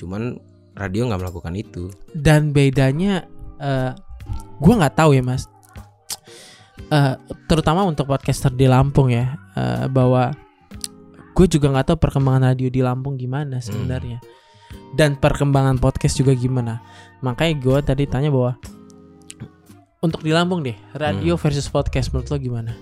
cuman 0.00 0.40
radio 0.72 1.04
nggak 1.04 1.20
melakukan 1.20 1.54
itu. 1.60 1.92
Dan 2.16 2.56
bedanya 2.56 3.28
eh 3.60 3.92
gue 4.56 4.74
nggak 4.74 4.96
tahu 4.96 5.12
ya 5.12 5.20
mas. 5.20 5.44
Eh 6.88 7.14
terutama 7.44 7.84
untuk 7.84 8.08
podcaster 8.08 8.48
di 8.48 8.64
Lampung 8.64 9.12
ya 9.12 9.36
eh, 9.52 9.84
bahwa 9.92 10.32
gue 11.36 11.46
juga 11.46 11.68
nggak 11.68 11.92
tahu 11.92 11.98
perkembangan 12.00 12.56
radio 12.56 12.72
di 12.72 12.80
Lampung 12.80 13.20
gimana 13.20 13.60
sebenarnya. 13.60 14.24
Dan 14.94 15.18
perkembangan 15.18 15.78
podcast 15.78 16.18
juga 16.18 16.34
gimana. 16.34 16.80
Makanya 17.20 17.54
gue 17.58 17.78
tadi 17.84 18.04
tanya 18.08 18.30
bahwa 18.32 18.56
untuk 20.00 20.24
di 20.24 20.32
Lampung 20.32 20.64
deh 20.64 20.76
radio 20.96 21.36
versus 21.36 21.68
podcast 21.68 22.08
menurut 22.10 22.32
lo 22.32 22.38
gimana? 22.40 22.72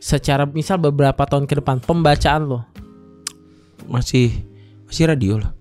Secara 0.00 0.46
misal 0.46 0.78
beberapa 0.78 1.26
tahun 1.26 1.44
ke 1.44 1.60
depan 1.60 1.82
pembacaan 1.82 2.42
lo? 2.46 2.60
Masih 3.90 4.32
masih 4.86 5.10
radio 5.10 5.42
lah. 5.42 5.55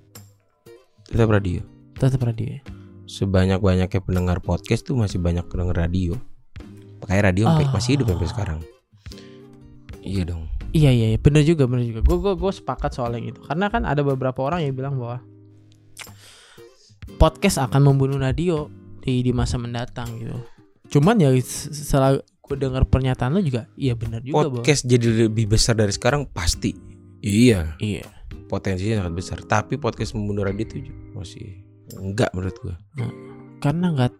Tetap 1.05 1.29
radio. 1.29 1.61
tetap 1.95 2.27
radio 2.27 2.59
ya? 2.59 2.61
Sebanyak-banyaknya 3.07 4.01
pendengar 4.03 4.43
podcast 4.43 4.83
tuh 4.83 4.99
masih 4.99 5.21
banyak 5.21 5.45
pendengar 5.47 5.87
radio. 5.87 6.17
Pakai 6.99 7.23
radio 7.23 7.47
Ah. 7.47 7.61
masih 7.71 7.95
hidup 7.95 8.11
sampai 8.11 8.27
sekarang. 8.27 8.59
Iya 10.03 10.27
dong. 10.27 10.49
Iya 10.75 10.91
iya, 10.91 11.07
iya. 11.15 11.19
bener 11.21 11.47
juga 11.47 11.69
bener 11.69 11.87
juga. 11.87 12.01
Gue 12.03 12.17
gue 12.19 12.33
gue 12.35 12.51
sepakat 12.51 12.91
soal 12.97 13.15
yang 13.15 13.31
itu. 13.31 13.39
Karena 13.47 13.71
kan 13.71 13.87
ada 13.87 14.03
beberapa 14.03 14.43
orang 14.43 14.65
yang 14.67 14.75
bilang 14.75 14.99
bahwa 14.99 15.23
podcast 17.15 17.61
akan 17.63 17.81
membunuh 17.93 18.19
radio 18.19 18.67
di 18.99 19.21
di 19.23 19.31
masa 19.31 19.55
mendatang 19.55 20.09
gitu. 20.19 20.35
Cuman 20.91 21.21
ya 21.21 21.31
setelah 21.41 22.19
gue 22.19 22.55
dengar 22.59 22.85
pernyataan 22.85 23.33
lo 23.33 23.41
juga, 23.41 23.65
iya 23.73 23.97
bener 23.97 24.21
juga 24.21 24.45
bahwa 24.45 24.61
Podcast 24.61 24.85
jadi 24.85 25.25
lebih 25.25 25.49
besar 25.49 25.73
dari 25.73 25.89
sekarang 25.89 26.29
pasti. 26.29 26.77
Iya, 27.25 27.73
iya. 27.81 28.05
Potensinya 28.45 29.03
sangat 29.03 29.13
besar. 29.13 29.37
Tapi 29.43 29.77
podcast 29.77 30.13
membunuh 30.13 30.45
radio 30.45 30.65
itu 30.65 30.89
masih 31.13 31.61
enggak 31.97 32.29
menurut 32.33 32.57
gua. 32.61 32.75
Karena 33.61 33.93
nggak 33.93 34.13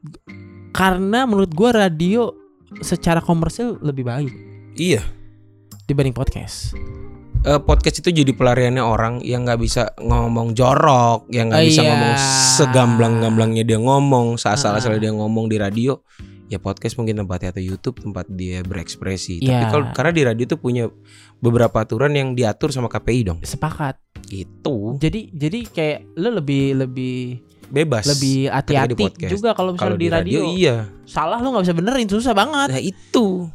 karena 0.76 1.24
menurut 1.24 1.56
gue 1.56 1.70
radio 1.72 2.36
secara 2.84 3.24
komersil 3.24 3.80
lebih 3.80 4.04
baik 4.04 4.34
Iya. 4.76 5.00
dibanding 5.88 6.12
podcast. 6.12 6.76
Eh, 7.46 7.62
podcast 7.62 8.02
itu 8.02 8.10
jadi 8.10 8.34
pelariannya 8.34 8.82
orang 8.82 9.22
yang 9.22 9.46
nggak 9.46 9.62
bisa 9.62 9.94
ngomong 10.02 10.58
jorok, 10.58 11.30
yang 11.30 11.54
nggak 11.54 11.64
bisa 11.70 11.86
iya. 11.86 11.90
ngomong 11.94 12.14
segamblang-gamblangnya 12.58 13.64
dia 13.64 13.78
ngomong, 13.78 14.34
Ah. 14.34 14.40
seasal-asal 14.42 14.98
dia 14.98 15.14
ngomong 15.14 15.46
di 15.46 15.62
radio. 15.62 16.02
Ya 16.46 16.62
podcast 16.62 16.93
mungkin 16.96 17.18
tempatnya 17.18 17.50
atau 17.50 17.60
YouTube 17.60 17.98
tempat 18.00 18.30
dia 18.30 18.62
berekspresi. 18.62 19.41
Tapi 19.41 19.50
Iya. 19.50 19.70
kalau 19.70 19.86
karena 19.91 20.12
di 20.14 20.22
radio 20.22 20.46
tuh 20.46 20.60
punya 20.60 20.86
beberapa 21.39 21.82
aturan 21.82 22.14
yang 22.14 22.38
diatur 22.38 22.70
sama 22.70 22.86
KPI 22.86 23.22
dong. 23.26 23.39
Sepakat. 23.41 23.98
Itu 24.26 24.98
Jadi 24.98 25.30
jadi 25.32 25.60
kayak 25.66 26.00
lo 26.18 26.38
lebih 26.38 26.78
lebih 26.78 27.41
bebas. 27.66 28.06
lebih 28.06 28.46
di 28.46 28.50
hati-hati 28.50 28.93
podcast. 28.93 29.32
juga 29.34 29.50
kalau 29.54 29.74
misalnya 29.74 29.89
Kalau 29.89 29.98
di 29.98 30.08
radio, 30.10 30.39
iya. 30.54 30.86
salah 31.06 31.41
lo 31.41 31.50
nggak 31.50 31.66
bisa 31.66 31.76
benerin 31.76 32.10
susah 32.10 32.34
banget 32.34 32.70
Nah 32.70 32.82
itu. 32.82 33.50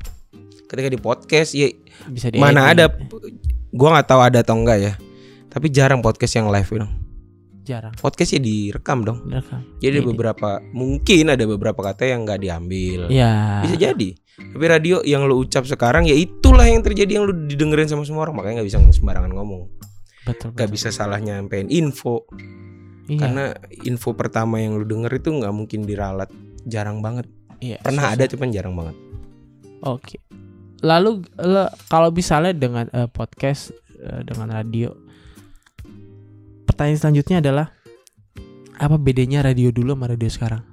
Ketika 0.67 0.89
di 0.91 0.99
podcast 0.99 1.51
ya 1.55 1.71
bisa 2.11 2.31
mana 2.35 2.71
ada 2.71 2.87
gua 3.71 3.99
nggak 3.99 4.07
tahu 4.07 4.21
ada 4.23 4.39
atau 4.43 4.55
enggak 4.55 4.79
ya. 4.79 4.93
Tapi 5.47 5.67
jarang 5.71 5.99
podcast 5.99 6.35
yang 6.35 6.47
live 6.47 6.71
dong. 6.71 6.91
Jarang 7.63 7.93
Podcast 7.95 8.33
ya 8.33 8.41
direkam 8.41 9.03
dong. 9.03 9.29
kan 9.29 9.63
Jadi 9.79 9.93
ada 9.93 10.01
Ini. 10.01 10.09
beberapa 10.09 10.49
mungkin 10.71 11.25
ada 11.29 11.45
beberapa 11.45 11.81
kata 11.83 12.03
yang 12.05 12.25
nggak 12.25 12.41
diambil. 12.41 13.01
ya 13.09 13.61
Bisa 13.63 13.77
jadi. 13.77 14.11
Tapi 14.41 14.65
radio 14.65 15.01
yang 15.03 15.25
lu 15.25 15.37
ucap 15.39 15.65
sekarang 15.65 16.05
ya 16.05 16.15
itulah 16.15 16.65
yang 16.65 16.81
terjadi 16.81 17.21
yang 17.21 17.29
lu 17.29 17.45
didengerin 17.45 17.85
sama 17.85 18.03
semua 18.03 18.25
orang 18.25 18.37
makanya 18.37 18.61
nggak 18.61 18.69
bisa 18.69 18.81
sembarangan 18.91 19.33
ngomong. 19.33 19.69
betul, 20.21 20.53
Gak 20.53 20.69
betul. 20.69 20.75
bisa 20.75 20.89
salah 20.91 21.17
nyampein 21.17 21.69
info 21.69 22.29
iya, 23.07 23.19
karena 23.19 23.45
info 23.83 24.13
pertama 24.13 24.57
yang 24.57 24.77
lu 24.77 24.85
denger 24.85 25.13
itu 25.15 25.29
nggak 25.31 25.51
mungkin 25.51 25.85
diralat. 25.85 26.29
Jarang 26.63 27.01
banget. 27.01 27.25
iya, 27.59 27.77
Pernah 27.79 28.05
susah. 28.07 28.17
ada 28.17 28.25
cuman 28.27 28.49
jarang 28.51 28.75
banget. 28.75 28.97
oke 29.81 30.17
lalu 30.81 31.25
lo- 31.37 31.73
kalau 31.87 32.09
misalnya 32.09 32.53
dengan 32.53 32.89
eh, 32.91 33.05
podcast 33.07 33.73
eh, 33.97 34.25
dengan 34.25 34.49
radio 34.51 34.93
pertanyaan 36.81 36.97
selanjutnya 36.97 37.45
adalah 37.45 37.77
apa 38.81 38.97
bedanya 38.97 39.45
radio 39.45 39.69
dulu 39.69 39.93
sama 39.93 40.09
radio 40.09 40.33
sekarang 40.33 40.65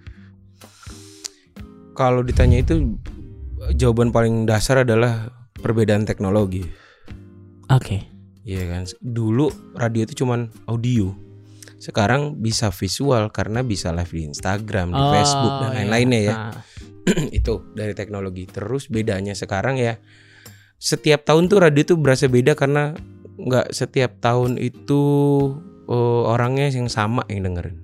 Kalau 1.91 2.23
ditanya 2.23 2.63
itu 2.63 2.95
jawaban 3.75 4.15
paling 4.15 4.47
dasar 4.47 4.87
adalah 4.87 5.27
perbedaan 5.59 6.07
teknologi. 6.07 6.63
oke 7.67 8.07
Iya 8.47 8.63
kan. 8.71 8.87
Dulu 9.03 9.75
radio 9.75 10.07
itu 10.07 10.23
cuman 10.23 10.47
audio. 10.71 11.11
Sekarang 11.75 12.39
bisa 12.39 12.71
visual 12.71 13.27
karena 13.27 13.59
bisa 13.59 13.91
live 13.91 14.07
di 14.07 14.23
Instagram, 14.31 14.95
di 14.95 15.03
Oh, 15.03 15.11
Facebook 15.11 15.53
dan 15.59 15.67
iya. 15.67 15.75
lain-lainnya 15.83 16.21
ya. 16.23 16.35
Nah, 16.39 16.63
itu 17.43 17.67
dari 17.75 17.91
teknologi. 17.91 18.47
Terus 18.47 18.87
bedanya 18.87 19.35
sekarang 19.35 19.75
ya 19.75 19.99
setiap 20.79 21.27
tahun 21.27 21.51
tuh 21.51 21.67
radio 21.67 21.83
tuh 21.83 21.99
berasa 21.99 22.31
beda 22.31 22.55
karena 22.55 22.95
nggak 23.35 23.75
setiap 23.75 24.15
tahun 24.23 24.55
itu 24.63 25.03
eh, 25.87 26.21
orangnya 26.27 26.67
yang 26.69 26.87
sama 26.87 27.23
yang 27.27 27.47
dengerin. 27.47 27.79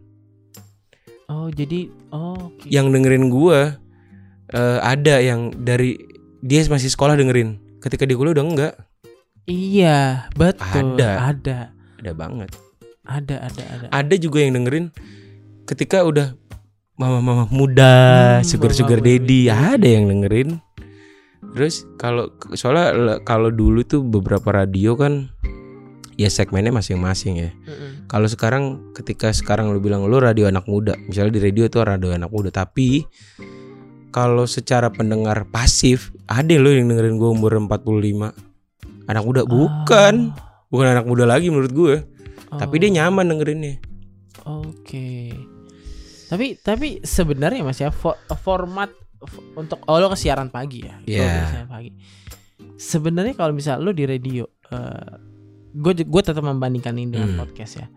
oh 1.28 1.48
jadi 1.50 1.88
oh, 2.12 2.52
oke 2.52 2.68
Yang 2.68 2.88
dengerin 2.94 3.26
gua 3.28 3.80
eh, 4.52 4.80
ada 4.84 5.24
yang 5.24 5.56
dari 5.56 5.96
dia 6.44 6.60
masih 6.68 6.92
sekolah 6.92 7.16
dengerin. 7.16 7.58
Ketika 7.80 8.04
dia 8.04 8.16
kuliah 8.16 8.36
udah 8.36 8.46
enggak. 8.46 8.74
iya 9.44 10.28
betul 10.36 10.96
Ada. 10.96 11.36
ada 11.36 11.58
Ada 12.00 12.12
banget. 12.14 12.50
ada 13.04 13.36
ada 13.44 13.64
ada 13.68 13.86
Ada 13.92 14.16
juga 14.16 14.40
yang 14.40 14.56
dengerin 14.56 14.92
ketika 15.64 16.04
udah 16.04 16.36
mama-mama 16.96 17.50
muda, 17.50 18.40
Hmm, 18.40 18.46
sugar-sugar 18.46 19.02
daddy, 19.02 19.50
ada 19.50 19.84
yang 19.84 20.08
dengerin. 20.08 20.62
Terus 21.54 21.84
kalau 21.98 22.32
soalnya 22.54 23.20
kalau 23.24 23.50
dulu 23.50 23.84
tuh 23.84 24.00
beberapa 24.02 24.50
radio 24.54 24.96
kan 24.96 25.28
ya 26.16 26.30
segmennya 26.30 26.70
masing-masing 26.70 27.34
ya. 27.40 27.50
Mm-mm. 27.66 28.06
Kalau 28.08 28.28
sekarang 28.28 28.94
ketika 28.94 29.32
sekarang 29.32 29.72
lu 29.72 29.80
bilang 29.80 30.06
lu 30.06 30.18
radio 30.18 30.46
anak 30.46 30.66
muda, 30.66 30.94
misalnya 31.06 31.38
di 31.38 31.42
radio 31.42 31.66
tuh 31.68 31.86
radio 31.86 32.14
anak 32.14 32.30
muda, 32.30 32.50
tapi 32.50 33.04
kalau 34.14 34.46
secara 34.46 34.94
pendengar 34.94 35.50
pasif 35.50 36.14
ada 36.30 36.54
lo 36.56 36.70
yang 36.70 36.86
dengerin 36.86 37.18
gue 37.18 37.30
umur 37.30 37.58
45 37.58 38.30
anak 39.10 39.24
muda 39.26 39.42
bukan 39.44 40.32
bukan 40.70 40.88
anak 40.94 41.06
muda 41.10 41.26
lagi 41.26 41.50
menurut 41.50 41.74
gue 41.74 41.96
Oh, 42.54 42.62
tapi 42.62 42.78
dia 42.78 42.94
nyaman 42.94 43.34
dengerinnya 43.34 43.82
Oke. 44.46 45.34
Tapi 46.30 46.62
tapi 46.62 47.02
sebenarnya 47.02 47.66
Mas 47.66 47.82
ya 47.82 47.90
fo- 47.90 48.20
format 48.38 48.94
untuk 49.56 49.82
oh 49.90 49.98
lo 49.98 50.14
ke 50.14 50.18
siaran 50.20 50.54
pagi 50.54 50.86
ya. 50.86 50.96
Iya. 51.02 51.26
ke 51.26 51.50
siaran 51.50 51.70
pagi. 51.72 51.90
Sebenarnya 52.78 53.34
kalau 53.34 53.58
misal 53.58 53.82
lo 53.82 53.90
di 53.90 54.06
radio 54.06 54.46
gue 55.74 55.94
gue 56.00 56.22
tetap 56.22 56.42
membandingkan 56.42 56.94
ini 56.94 57.12
dengan 57.12 57.34
Hmm. 57.34 57.40
podcast 57.42 57.74
ya. 57.78 57.88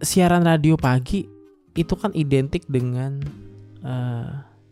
Siaran 0.00 0.42
radio 0.42 0.74
pagi 0.74 1.28
itu 1.72 1.94
kan 1.94 2.10
identik 2.12 2.64
dengan 2.66 3.20
eh, 3.80 4.30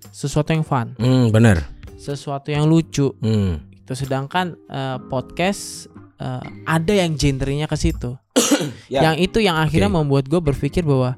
sesuatu 0.09 0.53
yang 0.53 0.63
fun, 0.63 0.93
hmm 0.97 1.29
benar 1.29 1.65
sesuatu 1.95 2.49
yang 2.49 2.65
lucu. 2.65 3.13
hmm. 3.19 3.83
Itu 3.85 3.93
sedangkan 3.95 4.57
eh, 4.67 4.99
podcast 5.07 5.89
eh, 6.17 6.43
ada 6.65 6.93
yang 6.93 7.15
genrenya 7.15 7.67
ke 7.67 7.77
situ. 7.77 8.15
Ya. 8.91 9.13
Yang 9.13 9.31
itu 9.31 9.39
yang 9.39 9.55
akhirnya 9.55 9.87
Oke. 9.87 9.97
membuat 10.03 10.25
gue 10.27 10.41
berpikir 10.43 10.83
bahwa 10.83 11.15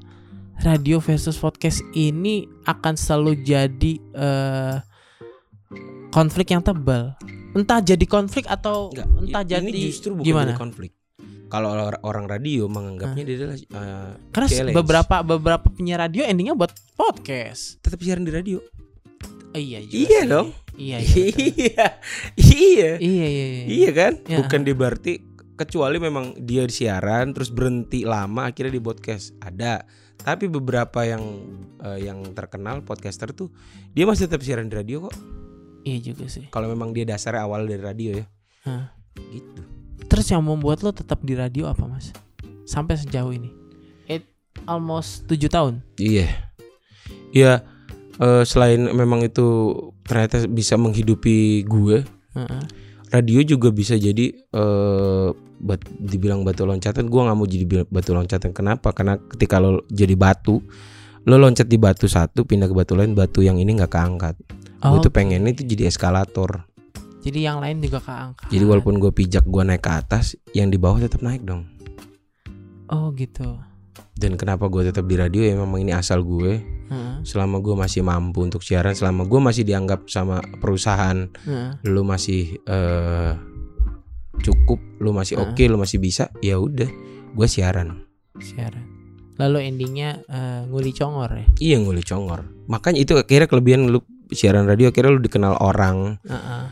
radio 0.61 1.01
versus 1.01 1.33
podcast 1.33 1.81
ini 1.91 2.45
akan 2.63 2.93
selalu 2.93 3.41
jadi 3.41 3.93
eh, 3.97 4.77
konflik 6.11 6.51
yang 6.51 6.61
tebal. 6.61 7.17
Entah 7.51 7.79
jadi 7.79 8.05
konflik 8.05 8.45
atau 8.45 8.87
Enggak, 8.89 9.07
entah 9.19 9.43
i- 9.43 9.49
jadi 9.49 9.67
ini 9.67 9.79
justru 9.85 10.11
bukan 10.13 10.23
gimana? 10.23 10.47
jadi 10.47 10.57
konflik 10.57 10.91
kalau 11.45 11.67
or- 11.75 11.99
orang 12.01 12.25
radio 12.25 12.63
menganggapnya 12.65 13.23
dia 13.23 13.35
adalah 13.37 13.57
eh, 13.57 14.11
Karena 14.29 14.47
challenge. 14.47 14.75
beberapa 14.77 15.15
beberapa 15.21 15.67
penyiar 15.67 15.99
radio 16.01 16.23
endingnya 16.23 16.55
buat 16.55 16.71
podcast. 16.95 17.75
tetap 17.79 17.99
siaran 17.99 18.23
di 18.23 18.31
radio 18.31 18.63
Oh, 19.51 19.59
iya 19.59 19.83
juga 19.83 19.99
Iya 19.99 20.15
sih. 20.17 20.29
dong. 20.29 20.47
Iya 20.71 20.97
iya. 20.97 21.25
iya 21.27 21.87
iya 22.39 22.89
iya 22.95 23.27
iya 23.27 23.27
iya. 23.27 23.63
iya 23.67 23.89
kan 23.91 24.13
Ya. 24.23 24.39
bukan 24.39 24.59
dia 24.63 24.71
berarti 24.71 25.13
kecuali 25.53 25.99
memang 25.99 26.39
dia 26.39 26.63
siaran 26.65 27.35
terus 27.35 27.51
berhenti 27.51 28.01
lama 28.01 28.47
akhirnya 28.47 28.71
di 28.71 28.79
podcast 28.79 29.35
ada 29.37 29.83
tapi 30.15 30.47
beberapa 30.47 31.03
yang 31.03 31.19
eh, 31.83 31.99
yang 32.01 32.31
terkenal 32.31 32.79
podcaster 32.79 33.29
tuh 33.29 33.51
dia 33.91 34.07
masih 34.07 34.25
tetap 34.25 34.39
siaran 34.39 34.65
di 34.65 34.75
radio 34.77 35.03
kok 35.03 35.15
Iya 35.81 36.13
juga 36.13 36.29
sih. 36.29 36.45
kalau 36.53 36.69
memang 36.69 36.93
dia 36.93 37.03
dasarnya 37.03 37.43
awal 37.43 37.65
dari 37.65 37.81
radio 37.81 38.11
ya 38.21 38.25
Hah. 38.65 38.93
gitu 39.33 39.61
Terus 40.11 40.27
yang 40.27 40.43
membuat 40.43 40.83
lo 40.83 40.91
tetap 40.91 41.23
di 41.23 41.39
radio 41.39 41.71
apa 41.71 41.87
mas? 41.87 42.11
Sampai 42.67 42.99
sejauh 42.99 43.31
ini? 43.31 43.47
It 44.11 44.27
almost 44.67 45.23
7 45.31 45.47
tahun. 45.47 45.79
Iya. 45.95 46.27
Ya 47.31 47.63
eh, 48.19 48.43
selain 48.43 48.91
memang 48.91 49.23
itu 49.23 49.71
ternyata 50.03 50.43
bisa 50.51 50.75
menghidupi 50.75 51.63
gue, 51.63 52.03
Heeh. 52.35 52.63
radio 53.07 53.39
juga 53.47 53.71
bisa 53.71 53.95
jadi 53.95 54.35
eh 54.35 55.29
bat, 55.63 55.79
dibilang 55.95 56.43
batu 56.43 56.67
loncatan. 56.67 57.07
Gue 57.07 57.21
nggak 57.23 57.37
mau 57.39 57.47
jadi 57.47 57.65
batu 57.87 58.11
loncatan. 58.11 58.51
Kenapa? 58.51 58.91
Karena 58.91 59.15
ketika 59.15 59.63
lo 59.63 59.87
jadi 59.87 60.19
batu, 60.19 60.59
lo 61.23 61.35
loncat 61.39 61.71
di 61.71 61.79
batu 61.79 62.11
satu 62.11 62.43
pindah 62.43 62.67
ke 62.67 62.75
batu 62.75 62.99
lain 62.99 63.15
batu 63.15 63.39
yang 63.39 63.55
ini 63.55 63.79
nggak 63.79 63.95
keangkat 63.95 64.35
gue 64.83 64.99
tuh 64.99 65.13
pengen 65.13 65.45
itu 65.45 65.61
jadi 65.63 65.87
eskalator 65.87 66.65
Jadi 67.21 67.39
yang 67.39 67.61
lain 67.61 67.77
juga 67.79 68.01
keangkat. 68.01 68.49
jadi 68.49 68.63
walaupun 68.65 68.97
gue 68.97 69.11
pijak 69.11 69.45
gue 69.45 69.61
naik 69.61 69.81
ke 69.81 69.91
atas 69.91 70.33
yang 70.51 70.67
di 70.67 70.77
bawah 70.77 70.97
tetap 70.97 71.21
naik 71.21 71.41
dong 71.41 71.69
Oh 72.87 73.13
gitu. 73.13 73.55
dan 74.13 74.35
kenapa 74.35 74.67
gue 74.67 74.83
tetap 74.83 75.05
di 75.05 75.15
radio 75.15 75.41
ya 75.41 75.55
memang 75.55 75.79
ini 75.79 75.93
asal 75.93 76.21
gue 76.21 76.59
Heeh. 76.89 77.15
selama 77.23 77.57
gue 77.57 77.71
masih 77.73 78.01
mampu 78.01 78.41
untuk 78.41 78.59
siaran 78.59 78.91
selama 78.91 79.23
gue 79.23 79.39
masih 79.39 79.63
dianggap 79.63 80.05
sama 80.05 80.41
perusahaan 80.57 81.29
heeh. 81.39 81.71
lu 81.85 82.01
masih 82.01 82.57
eh, 82.59 83.33
cukup 84.39 84.81
lu 84.97 85.11
masih 85.11 85.37
Heeh. 85.37 85.47
oke 85.47 85.63
lu 85.63 85.77
masih 85.77 85.97
bisa 85.97 86.29
ya 86.39 86.57
udah 86.57 86.89
gue 87.31 87.47
siaran 87.47 88.01
Siaran. 88.37 88.81
Lalu 89.37 89.69
endingnya 89.69 90.21
eh, 90.25 90.61
nguli 90.65 90.91
congor 90.91 91.31
ya. 91.31 91.45
iya 91.59 91.77
nguli 91.77 92.01
congor 92.01 92.43
makanya 92.67 92.99
itu 92.99 93.13
akhirnya 93.15 93.47
kelebihan 93.47 93.87
lu 93.87 94.01
siaran 94.31 94.63
radio 94.63 94.87
akhirnya 94.87 95.11
lu 95.11 95.21
dikenal 95.21 95.55
orang 95.57 96.17
Heeh. 96.23 96.63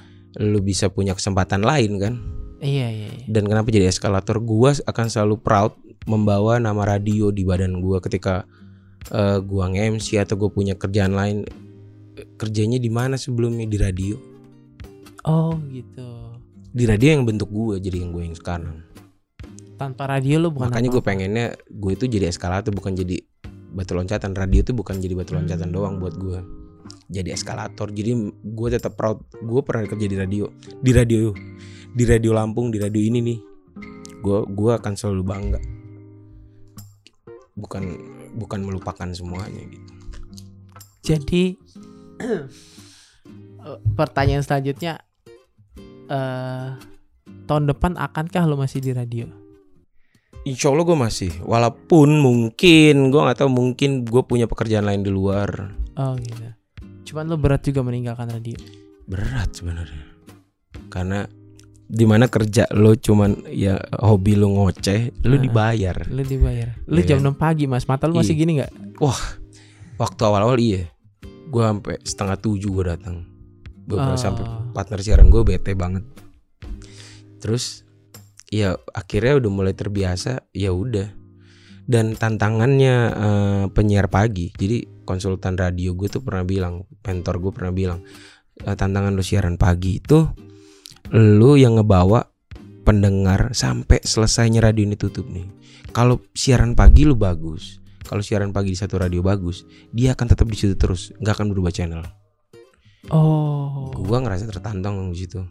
lu 0.41 0.59
bisa 0.59 0.87
punya 0.87 1.11
kesempatan 1.11 1.61
lain 1.61 1.91
kan 1.97 2.13
Iya 2.59 2.87
iya. 2.87 3.07
iya. 3.09 3.23
dan 3.25 3.45
kenapa 3.45 3.67
jadi 3.67 3.87
eskalator 3.87 4.39
gua 4.39 4.75
akan 4.75 5.05
selalu 5.07 5.39
proud 5.39 5.75
membawa 6.03 6.57
nama 6.57 6.83
radio 6.85 7.29
di 7.29 7.43
badan 7.43 7.79
gua 7.79 7.99
ketika 7.99 8.43
eh, 9.09 9.39
gua 9.39 9.67
nge-MC 9.67 10.19
atau 10.19 10.35
gue 10.35 10.49
punya 10.49 10.75
kerjaan 10.75 11.13
lain 11.13 11.47
kerjanya 12.35 12.75
di 12.75 12.87
mana 12.87 13.15
sebelumnya 13.15 13.63
di 13.63 13.75
radio 13.75 14.15
Oh 15.23 15.55
gitu. 15.69 16.35
di 16.69 16.83
radio 16.83 17.09
yang 17.13 17.23
bentuk 17.23 17.47
gua 17.47 17.75
jadi 17.75 17.97
yang 17.97 18.11
gue 18.11 18.23
yang 18.23 18.35
sekarang 18.35 18.83
Tanpa 19.75 20.07
radio 20.09 20.35
lu 20.37 20.51
bukan 20.51 20.67
makanya 20.67 20.91
gue 20.91 20.99
pengennya 21.01 21.45
gue 21.65 21.91
itu 21.93 22.05
jadi 22.05 22.27
eskalator 22.27 22.69
bukan 22.69 22.91
jadi 22.93 23.23
batu 23.71 23.95
loncatan 23.95 24.35
radio 24.35 24.59
itu 24.59 24.71
bukan 24.71 24.99
jadi 24.99 25.15
batu 25.15 25.31
loncatan 25.31 25.71
Hmm. 25.71 25.75
doang 25.75 25.95
buat 25.97 26.13
gue 26.13 26.39
jadi 27.09 27.33
eskalator. 27.33 27.89
Jadi 27.89 28.13
gue 28.37 28.67
tetap 28.69 28.93
proud. 28.93 29.25
Gue 29.41 29.65
pernah 29.65 29.89
kerja 29.89 30.05
di 30.05 30.13
radio. 30.15 30.45
Di 30.77 30.93
radio. 30.93 31.33
Di 31.89 32.03
radio 32.05 32.31
Lampung 32.37 32.69
di 32.69 32.77
radio 32.77 33.01
ini 33.01 33.19
nih. 33.25 33.39
Gue 34.21 34.45
gua 34.45 34.77
akan 34.77 34.93
selalu 34.93 35.23
bangga. 35.25 35.59
Bukan 37.57 37.83
bukan 38.37 38.59
melupakan 38.61 39.09
semuanya 39.09 39.63
gitu. 39.65 39.91
Jadi 41.01 41.57
pertanyaan 43.99 44.45
selanjutnya 44.45 45.01
eh 46.13 46.69
tahun 47.49 47.73
depan 47.73 47.97
akankah 47.97 48.45
lu 48.45 48.53
masih 48.53 48.85
di 48.85 48.93
radio? 48.93 49.25
Insya 50.45 50.69
Allah 50.69 50.85
gue 50.85 50.97
masih. 50.99 51.31
Walaupun 51.41 52.21
mungkin 52.21 53.09
gue 53.09 53.21
nggak 53.21 53.39
tahu 53.41 53.49
mungkin 53.49 54.05
gue 54.05 54.23
punya 54.23 54.45
pekerjaan 54.45 54.85
lain 54.85 55.01
di 55.01 55.09
luar. 55.09 55.73
Oh 55.97 56.13
gitu. 56.15 56.58
Cuman 57.09 57.25
lu 57.25 57.35
berat 57.35 57.61
juga 57.61 57.81
meninggalkan 57.81 58.29
radio. 58.29 58.55
berat 59.03 59.49
sebenarnya 59.51 60.05
karena 60.87 61.25
di 61.89 62.05
mana 62.05 62.29
kerja 62.29 62.69
lo 62.69 62.93
cuman 62.93 63.49
ya 63.49 63.73
hobi 63.97 64.37
lo 64.37 64.53
ngoceh 64.53 65.25
lo 65.25 65.33
Heeh. 65.33 65.41
dibayar 65.41 65.97
Lu 66.05 66.21
dibayar. 66.21 66.77
Lu 66.85 67.01
Iya 67.01 67.17
jam 67.17 67.25
6 67.25 67.33
pagi, 67.33 67.65
Mas. 67.65 67.89
Mata 67.89 68.05
lu 68.05 68.13
masih 68.13 68.37
Iya. 68.37 68.41
gini 68.45 68.51
nggak? 68.61 68.71
waktu 69.97 70.21
awal-awal 70.21 70.55
iya 70.55 70.85
gue 71.49 71.59
sampai 71.59 71.97
setengah 71.99 72.37
tujuh 72.37 72.69
gue 72.69 72.85
datang 72.87 73.25
beberapa 73.83 74.13
Oh. 74.13 74.21
sampai 74.21 74.45
partner 74.71 75.01
siaran 75.01 75.27
gue 75.27 75.41
bete 75.41 75.73
banget 75.73 76.05
terus 77.39 77.83
ya 78.47 78.77
akhirnya 78.91 79.41
udah 79.41 79.51
mulai 79.51 79.73
terbiasa 79.73 80.45
ya 80.51 80.69
udah 80.69 81.09
dan 81.89 82.13
tantangannya 82.13 82.95
eh, 83.09 83.65
penyiar 83.73 84.13
pagi. 84.13 84.53
Jadi 84.53 85.01
konsultan 85.01 85.57
radio 85.57 85.97
gue 85.97 86.05
tuh 86.05 86.21
pernah 86.21 86.45
bilang 86.45 86.85
mentor 87.01 87.41
gue 87.41 87.51
pernah 87.51 87.73
bilang 87.73 88.05
eh, 88.61 88.75
tantangan 88.77 89.17
lu 89.17 89.25
siaran 89.25 89.57
pagi 89.57 89.97
itu 89.97 90.21
lu 91.17 91.57
yang 91.57 91.81
ngebawa 91.81 92.29
pendengar 92.85 93.57
sampai 93.57 94.05
selesainya 94.05 94.61
radio 94.61 94.85
ini 94.85 94.93
tutup 94.93 95.25
nih. 95.25 95.49
Kalau 95.89 96.21
siaran 96.37 96.77
pagi 96.77 97.09
lu 97.09 97.17
bagus 97.17 97.81
kalau 98.09 98.25
siaran 98.25 98.49
pagi 98.49 98.73
di 98.73 98.77
satu 98.77 98.97
radio 98.97 99.21
bagus 99.21 99.69
dia 99.93 100.17
akan 100.17 100.25
tetap 100.33 100.49
di 100.49 100.57
situ 100.57 100.73
terus 100.73 101.13
nggak 101.21 101.33
akan 101.37 101.47
berubah 101.53 101.69
channel. 101.69 102.01
Oh. 103.09 103.95
gua 103.95 104.19
ngerasa 104.19 104.49
tertantang 104.49 105.09
di 105.09 105.17
situ 105.23 105.45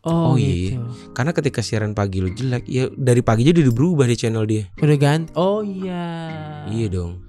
Oh, 0.00 0.32
Oh, 0.32 0.34
iya. 0.34 0.76
gitu. 0.76 0.80
karena 1.12 1.32
ketika 1.32 1.60
siaran 1.60 1.92
pagi 1.92 2.18
lu 2.18 2.28
jelek 2.28 2.64
ya 2.64 2.88
dari 2.90 3.20
pagi 3.20 3.44
aja 3.44 3.60
udah 3.60 3.70
berubah 3.70 4.04
di 4.04 4.16
channel 4.16 4.44
dia 4.44 4.64
Udah 4.74 4.96
ganti. 4.96 5.28
Oh 5.34 5.60
iya. 5.60 6.04
iya 6.66 6.86
dong 6.86 7.20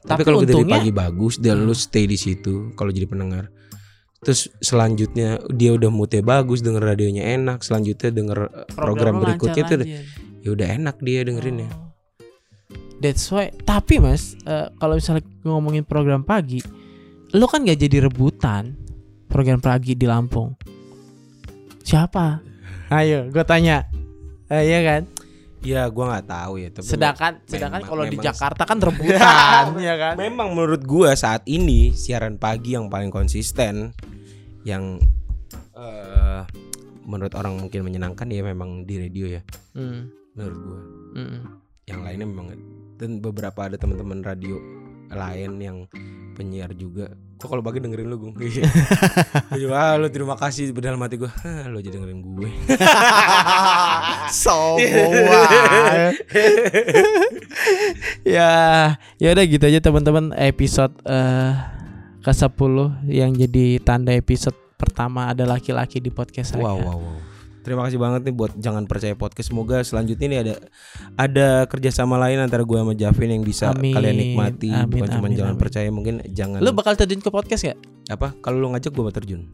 Tapi 0.00 0.08
tapi, 0.10 0.20
kalau 0.24 0.40
dari 0.40 0.56
untungnya- 0.56 0.76
pagi 0.76 0.90
bagus 0.90 1.34
dan 1.36 1.60
lu 1.60 1.70
Hmm. 1.70 1.82
stay 1.82 2.04
di 2.04 2.16
situ 2.16 2.72
kalau 2.72 2.88
jadi 2.88 3.04
pendengar 3.04 3.52
terus 4.18 4.48
selanjutnya 4.58 5.40
dia 5.48 5.72
udah 5.72 5.88
moodnya 5.88 6.20
bagus 6.20 6.60
denger 6.60 6.84
radionya 6.86 7.24
enak 7.30 7.60
selanjutnya 7.60 8.08
denger 8.10 8.38
eh, 8.44 8.68
program, 8.70 9.16
lu 9.16 9.22
berikutnya 9.22 9.62
tuh 9.62 9.76
lancar-lancar. 9.78 10.38
ya 10.38 10.48
udah 10.50 10.68
enak 10.70 10.96
dia 10.98 11.20
dengerinnya 11.22 11.68
Oh. 11.70 11.88
That's 12.98 13.24
why. 13.28 13.48
Tapi 13.48 13.96
mas, 13.96 14.36
eh, 14.42 14.68
kalau 14.74 14.92
misalnya 14.94 15.24
ngomongin 15.40 15.82
program 15.82 16.20
pagi, 16.20 16.60
lu 17.32 17.48
kan 17.48 17.64
gak 17.64 17.80
jadi 17.80 18.04
rebutan 18.04 18.76
program 19.24 19.56
pagi 19.56 19.96
di 19.96 20.04
Lampung. 20.04 20.52
Siapa? 21.90 22.38
Ayo, 22.88 23.26
gue 23.26 23.42
tanya. 23.42 23.90
Eh, 24.46 24.62
iya 24.64 24.80
kan? 24.82 25.02
ya 25.60 25.92
gua 25.92 26.08
nggak 26.08 26.24
tahu 26.26 26.52
ya 26.56 26.68
tapi 26.72 26.88
Sedangkan, 26.88 27.32
sedangkan 27.44 27.84
memang- 27.84 27.90
kalau 27.92 28.04
di 28.08 28.16
Jakarta 28.16 28.62
kan 28.64 28.80
rebutan, 28.88 29.64
ya 29.76 29.94
kan? 29.94 30.14
Memang 30.16 30.56
menurut 30.56 30.80
gua 30.82 31.12
saat 31.12 31.44
ini 31.44 31.92
siaran 31.92 32.40
pagi 32.40 32.72
yang 32.72 32.88
paling 32.88 33.12
konsisten 33.12 33.92
yang 34.64 34.96
eh 35.76 36.42
menurut 37.02 37.32
orang 37.34 37.60
mungkin 37.60 37.84
menyenangkan 37.84 38.24
ya 38.26 38.40
memang 38.40 38.84
di 38.84 39.00
radio 39.00 39.26
ya 39.28 39.42
Hmm, 39.72 40.08
menurut 40.32 40.58
gua. 40.58 40.80
hmm. 41.18 41.38
Yang 41.84 42.00
lainnya 42.00 42.26
memang 42.26 42.46
dan 42.96 43.10
beberapa 43.18 43.60
ada 43.60 43.76
teman-teman 43.76 44.24
radio 44.24 44.56
lain 45.10 45.60
yang 45.60 45.78
penyiar 46.32 46.72
juga. 46.72 47.12
Kok 47.40 47.48
kalau 47.48 47.64
pagi 47.64 47.80
dengerin 47.80 48.04
lu 48.04 48.20
gue. 48.20 48.36
Wah 49.72 49.96
lu 49.96 50.12
terima 50.12 50.36
kasih 50.36 50.76
dalam 50.76 51.00
hati 51.00 51.16
gua. 51.16 51.32
Hah, 51.40 51.72
lu 51.72 51.80
jadi 51.80 51.96
dengerin 51.96 52.20
gue. 52.20 52.50
Banget. 54.76 56.14
ya, 58.36 58.52
ya 59.16 59.28
udah 59.32 59.44
gitu 59.48 59.64
aja 59.64 59.80
teman-teman 59.80 60.36
episode 60.36 60.92
eh 61.08 61.80
ke 62.20 62.32
10 62.36 62.52
yang 63.08 63.32
jadi 63.32 63.80
tanda 63.80 64.12
episode 64.12 64.52
pertama 64.76 65.32
ada 65.32 65.48
laki-laki 65.48 65.96
di 65.96 66.12
podcast 66.12 66.52
saya. 66.52 66.60
Wow, 66.60 66.76
wow, 66.84 66.98
wow. 67.00 67.29
Terima 67.60 67.84
kasih 67.84 67.96
banget 67.96 68.24
nih 68.24 68.32
buat 68.32 68.52
jangan 68.56 68.84
percaya 68.84 69.12
podcast. 69.12 69.52
Semoga 69.52 69.80
selanjutnya 69.80 70.26
nih 70.26 70.38
ada 70.40 70.54
ada 71.14 71.48
kerjasama 71.64 72.16
lain 72.16 72.40
antara 72.40 72.64
gue 72.64 72.74
sama 72.74 72.92
Javin 72.92 73.36
yang 73.36 73.44
bisa 73.44 73.70
Amin, 73.70 73.92
kalian 73.92 74.16
nikmati. 74.16 74.72
amin, 74.72 74.88
Bukan 74.90 75.08
cuma 75.10 75.26
jangan 75.28 75.54
amin. 75.54 75.60
percaya, 75.60 75.88
mungkin 75.88 76.14
jangan 76.26 76.58
Lu 76.58 76.72
bakal 76.72 76.96
terjun 76.96 77.20
ke 77.20 77.28
podcast 77.28 77.62
gak? 77.66 77.78
apa? 78.08 78.34
Kalau 78.40 78.58
lu 78.58 78.72
ngajak 78.72 78.90
gue 78.90 79.02
mau 79.02 79.12
terjun. 79.12 79.42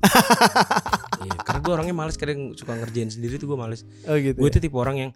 Iya, 1.16 1.32
karena 1.42 1.59
gue 1.59 1.72
orangnya 1.72 1.96
males 1.96 2.14
kadang 2.14 2.52
suka 2.54 2.76
ngerjain 2.76 3.09
sendiri 3.09 3.40
tuh 3.40 3.50
gue 3.50 3.59
males. 3.59 3.82
Oh 4.07 4.14
gitu. 4.14 4.36
Gue 4.36 4.46
tuh 4.46 4.61
tipe 4.61 4.76
orang 4.76 4.96
yang 4.96 5.11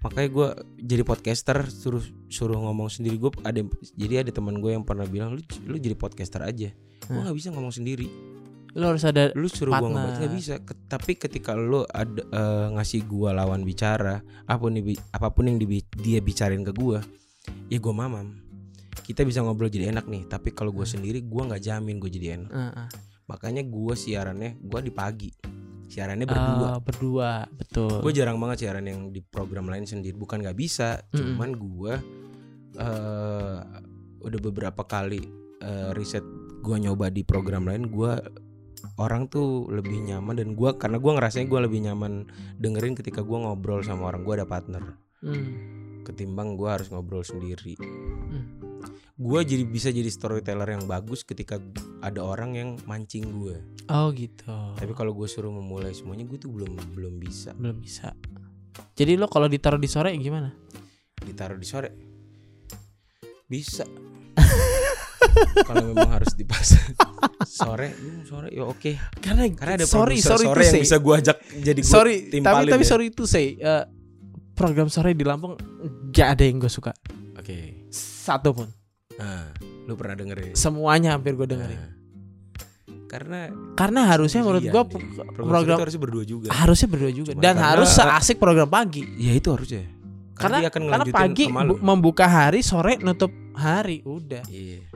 makanya 0.00 0.28
gue 0.30 0.48
jadi 0.78 1.02
podcaster 1.02 1.66
suruh 1.66 2.00
suruh 2.28 2.56
ngomong 2.56 2.88
sendiri 2.88 3.18
gue 3.18 3.28
ada 3.42 3.60
jadi 3.92 4.22
ada 4.22 4.30
teman 4.30 4.56
gue 4.56 4.72
yang 4.72 4.80
pernah 4.80 5.04
bilang 5.04 5.34
lu 5.34 5.40
lu 5.66 5.76
jadi 5.76 5.92
podcaster 5.92 6.40
aja 6.40 6.72
gue 7.04 7.20
nggak 7.20 7.36
bisa 7.36 7.52
ngomong 7.52 7.68
sendiri 7.68 8.08
Lu 8.72 8.84
harus 8.86 9.02
ada 9.02 9.32
lu 9.32 9.46
suruh 9.46 9.68
gua 9.68 9.80
Partner. 9.80 9.90
ngebahas 9.90 10.16
nggak 10.16 10.32
bisa 10.32 10.54
tapi 10.86 11.12
ketika 11.14 11.52
lu 11.52 11.82
ada 11.84 12.22
eh, 12.22 12.66
ngasih 12.70 13.02
gua 13.02 13.30
lawan 13.32 13.60
bicara 13.60 14.18
apa 14.44 14.58
pun 14.58 14.72
dibi- 14.72 15.00
apa 15.10 15.28
pun 15.28 15.44
yang 15.44 15.56
dibi- 15.56 15.86
dia 15.92 16.18
bicarain 16.18 16.60
ke 16.60 16.70
gua 16.70 17.02
ya 17.66 17.76
gua 17.76 17.94
mamam 17.96 18.38
kita 19.00 19.22
bisa 19.22 19.40
ngobrol 19.40 19.66
jadi 19.66 19.90
enak 19.90 20.06
nih 20.06 20.22
tapi 20.24 20.50
kalau 20.50 20.70
gua 20.70 20.84
sendiri 20.84 21.18
gua 21.20 21.46
nggak 21.46 21.62
jamin 21.64 21.96
gua 21.96 22.08
jadi 22.08 22.26
enak 22.36 22.50
Eh, 22.50 22.62
eh. 22.76 22.88
makanya 23.26 23.62
gua 23.62 23.94
siarannya 23.94 24.58
gua 24.60 24.78
di 24.78 24.92
pagi 24.92 25.30
siarannya 25.84 26.22
berdua 26.24 26.68
Ah, 26.68 26.78
berdua, 26.78 27.30
betul. 27.50 27.98
gue 27.98 28.12
jarang 28.12 28.38
banget 28.38 28.62
siaran 28.62 28.86
yang 28.86 29.10
di 29.10 29.18
program 29.20 29.66
lain 29.66 29.82
sendiri 29.82 30.14
bukan 30.14 30.38
nggak 30.38 30.54
bisa 30.54 31.02
Mm-mm. 31.08 31.18
cuman 31.34 31.50
gua 31.52 31.92
eh 32.72 33.58
udah 34.20 34.40
beberapa 34.40 34.82
kali 34.84 35.18
eh, 35.58 35.90
riset 35.90 36.22
gua 36.60 36.76
nyoba 36.76 37.08
di 37.08 37.22
program 37.22 37.64
lain 37.64 37.88
gua 37.88 38.20
orang 38.96 39.26
tuh 39.26 39.68
lebih 39.68 40.00
nyaman 40.02 40.36
dan 40.36 40.52
gua 40.52 40.76
karena 40.76 40.96
gua 40.96 41.16
ngerasanya 41.16 41.46
gua 41.46 41.60
lebih 41.64 41.80
nyaman 41.84 42.26
dengerin 42.56 42.94
ketika 42.94 43.20
gua 43.20 43.44
ngobrol 43.44 43.80
sama 43.80 44.08
orang 44.08 44.22
gua 44.22 44.34
ada 44.40 44.46
partner 44.46 44.82
Hmm. 45.20 46.00
ketimbang 46.02 46.56
gua 46.56 46.80
harus 46.80 46.88
ngobrol 46.88 47.20
sendiri 47.20 47.76
Hmm. 47.76 48.56
gua 49.14 49.44
jadi 49.44 49.64
bisa 49.64 49.92
jadi 49.92 50.08
storyteller 50.08 50.72
yang 50.72 50.88
bagus 50.88 51.22
ketika 51.22 51.60
ada 52.00 52.24
orang 52.24 52.56
yang 52.56 52.70
mancing 52.84 53.28
gua 53.36 53.60
Oh 53.90 54.08
gitu. 54.14 54.48
tapi 54.78 54.92
kalau 54.94 55.12
gue 55.12 55.26
suruh 55.26 55.50
memulai 55.50 55.90
semuanya 55.90 56.22
gue 56.22 56.38
tuh 56.38 56.48
belum 56.48 56.72
belum 56.94 57.18
bisa 57.18 57.50
belum 57.52 57.82
bisa. 57.82 58.14
Jadi 58.94 59.18
lo 59.18 59.26
kalau 59.26 59.50
ditaruh 59.50 59.76
di 59.76 59.90
sore 59.90 60.14
gimana? 60.14 60.54
ditaruh 61.20 61.58
di 61.58 61.66
sore 61.68 61.88
bisa 63.44 63.84
kalau 65.66 65.84
memang 65.92 66.10
harus 66.10 66.32
dipasang 66.36 66.94
sore 67.50 67.88
hmm, 67.92 68.22
sore. 68.24 68.48
Ya 68.54 68.64
oke. 68.64 68.92
Karena, 69.20 69.44
karena 69.52 69.72
ada 69.82 69.86
sorry 69.86 70.22
sorry 70.22 70.46
sore 70.46 70.62
yang 70.62 70.76
say. 70.78 70.82
bisa 70.82 70.96
gua 71.02 71.14
ajak 71.20 71.36
jadi 71.60 71.80
gua 71.82 71.92
sorry 71.92 72.16
tapi 72.16 72.32
timpalin 72.32 72.72
tapi 72.72 72.84
ya. 72.84 72.90
sorry 72.90 73.06
to 73.12 73.24
say. 73.26 73.46
Eh, 73.58 73.84
program 74.54 74.88
sore 74.92 75.16
di 75.16 75.24
Lampung 75.24 75.56
gak 76.12 76.36
ada 76.36 76.44
yang 76.44 76.60
gue 76.60 76.68
suka. 76.68 76.92
Oke. 77.40 77.88
Satu 77.90 78.52
pun. 78.52 78.68
Nah 79.16 79.50
lu 79.88 79.96
pernah 79.96 80.14
dengerin? 80.20 80.54
Semuanya 80.54 81.16
hampir 81.16 81.34
gue 81.34 81.48
dengerin. 81.48 81.80
Nah. 81.80 81.98
karena 83.10 83.50
karena 83.74 84.06
harusnya 84.06 84.38
menurut 84.46 84.62
Iya 84.62 84.70
gue 84.70 84.82
nih. 84.86 84.90
program, 84.94 85.26
program 85.34 85.74
itu 85.74 85.82
harusnya 85.82 86.02
berdua 86.06 86.22
juga. 86.22 86.48
harusnya 86.54 86.88
berdua 86.94 87.10
juga. 87.10 87.30
Cuma 87.34 87.42
dan 87.42 87.58
karena- 87.58 87.70
harus 87.74 87.88
seasik 87.90 88.36
program 88.38 88.70
pagi. 88.70 89.02
Ya 89.18 89.34
itu 89.34 89.50
harusnya. 89.50 89.82
Karena 90.38 90.62
dia 90.62 90.70
akan 90.70 90.82
karena 90.86 91.06
pagi 91.10 91.44
membuka 91.82 92.30
hari 92.30 92.62
sore 92.62 93.02
nutup 93.02 93.34
hari. 93.58 94.06
Udah. 94.06 94.46
Iya 94.46 94.86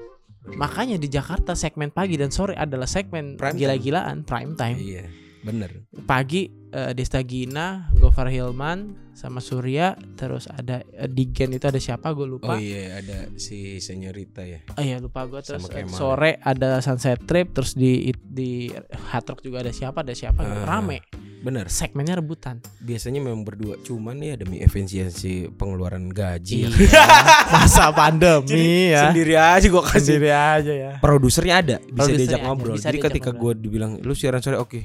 makanya 0.53 0.97
di 0.97 1.09
Jakarta 1.09 1.57
segmen 1.57 1.89
pagi 1.89 2.15
dan 2.15 2.29
sore 2.29 2.53
adalah 2.53 2.85
segmen 2.85 3.41
Prime 3.41 3.53
time. 3.53 3.61
gila-gilaan 3.61 4.17
prime 4.23 4.53
time 4.55 4.77
iya 4.77 5.05
bener 5.41 5.85
pagi 6.05 6.49
eh, 6.69 6.93
Desta 6.93 7.21
Gina, 7.21 7.93
Gofar 7.95 8.27
Hilman 8.27 9.05
sama 9.15 9.39
Surya, 9.39 9.95
terus 10.19 10.51
ada 10.51 10.83
eh, 10.91 11.07
di 11.07 11.31
Gen 11.31 11.55
itu 11.55 11.69
ada 11.69 11.79
siapa 11.79 12.11
gue 12.11 12.27
oh 12.27 12.33
lupa. 12.35 12.57
iya 12.59 12.99
ada 12.99 13.31
si 13.39 13.79
senyorita 13.79 14.43
ya 14.43 14.65
Oh 14.75 14.83
iya 14.83 14.99
lupa 14.99 15.23
gue 15.29 15.39
terus 15.39 15.69
eh, 15.71 15.85
Kemal. 15.85 15.95
sore 15.95 16.31
ada 16.43 16.81
Sunset 16.81 17.23
Trip 17.23 17.53
terus 17.53 17.77
di 17.77 18.11
di 18.17 18.73
Hard 19.13 19.27
Rock 19.31 19.41
juga 19.41 19.63
ada 19.63 19.71
siapa 19.71 20.03
ada 20.03 20.17
siapa. 20.17 20.43
Ah. 20.43 20.65
rame 20.67 21.05
bener. 21.45 21.69
Segmennya 21.69 22.17
rebutan. 22.19 22.65
Biasanya 22.81 23.21
memang 23.21 23.45
berdua. 23.45 23.77
Cuman 23.85 24.17
ya 24.25 24.35
demi 24.35 24.65
efisiensi 24.65 25.53
pengeluaran 25.53 26.09
gaji. 26.09 26.65
Ya. 26.65 26.69
Iya, 26.73 27.05
masa 27.55 27.93
pandemi 27.93 28.91
ya. 28.91 29.13
sendiri 29.13 29.35
aja 29.37 29.67
gua 29.69 29.85
kasih. 29.85 30.17
Sendiri 30.17 30.31
aja 30.33 30.73
ya. 30.73 30.93
Produsernya 31.05 31.55
ada. 31.61 31.77
Bisa 31.85 31.93
Produsernya 31.93 32.19
diajak 32.25 32.41
ada, 32.41 32.47
ngobrol. 32.49 32.75
bisa 32.75 32.87
jadi 32.89 32.97
diajak 32.97 33.07
ketika 33.13 33.31
ngobrol. 33.37 33.53
gue 33.55 33.63
dibilang 33.63 33.93
lu 34.01 34.15
siaran 34.17 34.41
sore 34.41 34.57
oke. 34.57 34.81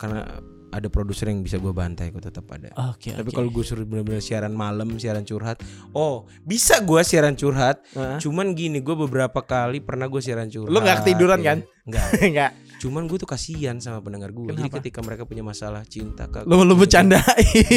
Karena 0.00 0.24
ada 0.70 0.86
produser 0.86 1.26
yang 1.34 1.42
bisa 1.42 1.58
gue 1.58 1.74
bantai 1.74 2.14
gue 2.14 2.22
tetap 2.22 2.46
ada. 2.54 2.70
Oke 2.94 3.10
tapi 3.10 3.28
oke. 3.28 3.36
kalau 3.36 3.50
gue 3.50 3.64
suruh 3.66 3.82
bener-bener 3.82 4.22
siaran 4.22 4.54
malam 4.54 5.02
siaran 5.02 5.26
curhat 5.26 5.58
oh 5.92 6.30
bisa 6.46 6.78
gue 6.80 7.02
siaran 7.02 7.34
curhat. 7.34 7.82
Hah? 7.98 8.22
cuman 8.22 8.54
gini 8.54 8.78
gue 8.78 8.94
beberapa 8.94 9.42
kali 9.42 9.82
pernah 9.82 10.06
gue 10.06 10.22
siaran 10.22 10.46
curhat. 10.46 10.70
Lu 10.70 10.78
nggak 10.78 11.02
ketiduran, 11.04 11.42
kan? 11.42 11.58
Enggak 11.84 12.06
enggak 12.22 12.52
cuman 12.80 13.04
gue 13.04 13.20
tuh 13.20 13.28
kasihan 13.28 13.76
sama 13.76 14.00
pendengar 14.00 14.32
gue 14.32 14.56
jadi 14.56 14.72
ketika 14.80 15.04
mereka 15.04 15.28
punya 15.28 15.44
masalah 15.44 15.84
cinta 15.84 16.24
kak 16.32 16.48
lu 16.48 16.64
lu 16.64 16.72
bercandain. 16.80 17.20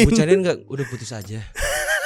bercandain 0.08 0.40
nggak? 0.40 0.58
Udah 0.64 0.84
putus 0.88 1.12
aja. 1.12 1.44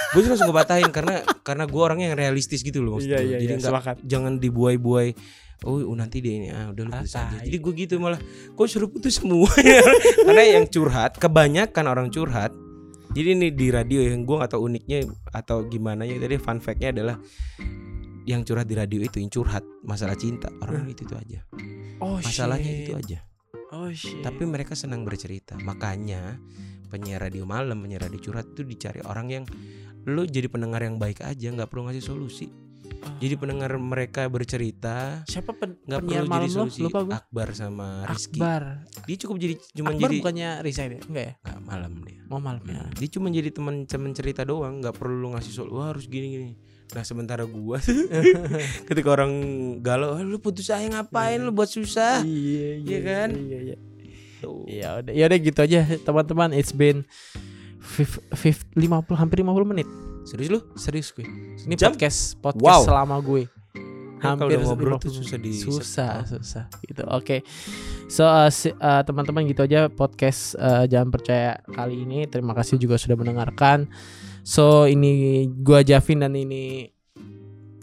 Gue 0.09 0.20
sih 0.24 0.30
langsung 0.32 0.51
gue 0.51 0.57
batahin 0.57 0.90
karena 0.90 1.20
karena 1.44 1.68
gue 1.68 1.78
orangnya 1.78 2.11
yang 2.11 2.18
realistis 2.18 2.64
gitu 2.64 2.80
loh 2.80 2.96
maksud 2.96 3.12
Iya, 3.12 3.20
iya, 3.20 3.38
jadi 3.44 3.55
iya, 3.55 3.62
sepakat. 3.62 3.96
jangan 4.03 4.40
dibuai-buai. 4.42 5.09
Oh 5.66 5.78
uh, 5.82 5.94
nanti 5.99 6.22
dia 6.22 6.34
ini 6.38 6.49
ah 6.55 6.70
udah 6.70 6.82
lu 6.86 6.90
putus 6.90 7.14
aja. 7.14 7.38
Jadi 7.44 7.57
gue 7.61 7.72
gitu 7.86 7.94
malah. 8.03 8.18
Gue 8.57 8.66
suruh 8.66 8.90
putus 8.90 9.20
semua 9.20 9.51
karena 10.26 10.44
yang 10.59 10.66
curhat 10.66 11.18
kebanyakan 11.22 11.84
orang 11.86 12.09
curhat. 12.11 12.51
Jadi 13.14 13.28
ini 13.36 13.49
di 13.55 13.70
radio 13.70 14.03
yang 14.05 14.26
gue 14.26 14.36
tahu 14.49 14.70
uniknya 14.70 15.07
atau 15.30 15.66
gimana 15.70 16.03
ya. 16.03 16.16
Tadi 16.18 16.34
fun 16.40 16.59
fact-nya 16.59 16.94
adalah 16.94 17.16
yang 18.28 18.44
curhat 18.44 18.68
di 18.68 18.76
radio 18.76 19.00
itu 19.00 19.24
yang 19.24 19.32
curhat 19.32 19.64
masalah 19.80 20.12
cinta 20.12 20.52
orang 20.60 20.84
itu 20.84 21.08
itu 21.08 21.16
aja. 21.16 21.40
Oh 22.04 22.20
masalahnya 22.20 22.68
shit. 22.68 22.84
itu 22.84 22.92
aja. 22.92 23.18
Oh 23.72 23.88
shit. 23.88 24.20
Tapi 24.20 24.44
mereka 24.44 24.76
senang 24.76 25.08
bercerita. 25.08 25.56
Makanya 25.56 26.36
penyiar 26.92 27.24
radio 27.24 27.48
malam 27.48 27.80
penyiar 27.80 28.04
radio 28.04 28.20
curhat 28.20 28.52
itu 28.52 28.68
dicari 28.68 29.00
orang 29.00 29.26
yang 29.32 29.44
lu 30.04 30.28
jadi 30.28 30.52
pendengar 30.52 30.84
yang 30.84 31.00
baik 31.00 31.24
aja 31.24 31.48
nggak 31.48 31.72
perlu 31.72 31.88
ngasih 31.88 32.04
solusi. 32.04 32.48
Oh. 32.98 33.14
jadi 33.22 33.38
pendengar 33.38 33.78
mereka 33.78 34.26
bercerita 34.26 35.22
siapa 35.28 35.54
pen, 35.54 35.78
nggak 35.86 36.02
penyiar 36.02 36.24
perlu 36.26 36.32
malam 36.34 36.48
jadi 36.48 36.50
lo? 36.50 36.58
solusi. 36.66 36.80
Lupa 36.82 36.98
gue 37.06 37.14
Akbar 37.14 37.48
sama 37.54 37.88
Rizky. 38.10 38.40
Akbar. 38.40 38.62
Dia 39.06 39.16
cukup 39.22 39.36
jadi 39.38 39.54
cuma 39.76 39.88
Akbar 39.94 40.02
jadi 40.02 40.16
bukannya 40.18 40.50
resign 40.66 40.90
ya? 40.96 41.00
Enggak 41.06 41.24
ya? 41.24 41.34
Nggak 41.46 41.60
malam 41.62 41.92
dia. 42.02 42.20
Mau 42.26 42.40
malam 42.42 42.62
ya. 42.66 42.80
Hmm, 42.82 42.90
dia 42.98 43.08
cuma 43.12 43.26
jadi 43.30 43.50
teman 43.54 43.76
teman 43.86 44.12
cerita 44.16 44.42
doang 44.42 44.82
nggak 44.82 44.96
perlu 44.98 45.14
lu 45.14 45.28
ngasih 45.36 45.52
solusi 45.52 45.78
harus 45.84 46.04
gini 46.10 46.26
gini 46.32 46.48
nah 46.89 47.03
sementara 47.03 47.45
gua 47.45 47.76
ketika 48.89 49.09
orang 49.11 49.32
galau 49.78 50.14
"Ah, 50.14 50.22
lu 50.22 50.39
putus 50.39 50.66
saya 50.66 50.89
ngapain? 50.89 51.36
Lu 51.39 51.51
buat 51.51 51.68
susah. 51.68 52.20
Iya 52.22 52.80
Iya 52.80 52.99
kan? 53.03 53.28
iya 53.34 53.59
iya. 53.64 53.76
Tuh. 54.39 54.62
ya 54.64 54.89
udah 54.99 55.12
ya 55.12 55.24
udah 55.26 55.39
gitu 55.39 55.59
aja 55.59 55.80
teman-teman. 55.99 56.51
It's 56.53 56.70
been 56.70 57.03
fif, 57.78 58.22
fif, 58.32 58.62
50 58.72 58.89
hampir 59.12 59.36
50 59.39 59.66
menit. 59.66 59.89
Serius 60.22 60.49
lu? 60.49 60.61
Serius 60.74 61.11
gue. 61.11 61.26
Ini 61.59 61.74
Jam? 61.74 61.91
podcast 61.91 62.39
podcast 62.39 62.62
Wow. 62.62 62.80
selama 62.84 63.18
gue. 63.18 63.51
Kalau 64.18 64.34
hampir 64.34 64.59
udah 64.59 64.66
ngobrol 64.66 64.99
50 64.99 65.05
tuh 65.05 65.12
susah 65.14 65.39
di 65.39 65.51
susah 65.55 66.12
susah. 66.24 66.64
Gitu 66.80 67.03
oke. 67.05 67.36
So 68.07 68.24
uh, 68.24 68.47
si- 68.49 68.72
uh, 68.72 69.03
teman-teman 69.03 69.47
gitu 69.47 69.62
aja 69.62 69.86
podcast 69.86 70.55
uh, 70.55 70.86
jangan 70.86 71.11
percaya 71.11 71.59
kali 71.66 72.03
ini. 72.03 72.26
Terima 72.26 72.51
kasih 72.51 72.78
juga 72.78 72.95
sudah 72.95 73.14
mendengarkan 73.14 73.86
so 74.49 74.88
ini 74.88 75.44
gua 75.61 75.84
Javin 75.84 76.24
dan 76.24 76.32
ini 76.32 76.88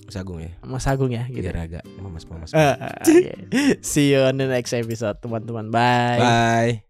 Mas 0.05 0.17
Agung 0.17 0.37
ya? 0.37 0.53
Mas 0.61 0.85
Agung 0.85 1.09
ya 1.09 1.25
gitu. 1.29 1.45
Biar 1.45 1.65
agak 1.65 1.83
mamas 1.97 2.25
mamas 2.29 2.53
Uh, 2.53 2.77
okay. 3.01 3.33
see 3.81 4.13
you 4.13 4.21
on 4.21 4.37
the 4.37 4.45
next 4.45 4.73
episode 4.73 5.17
teman-teman. 5.21 5.73
Bye. 5.73 6.21
Bye 6.21 6.84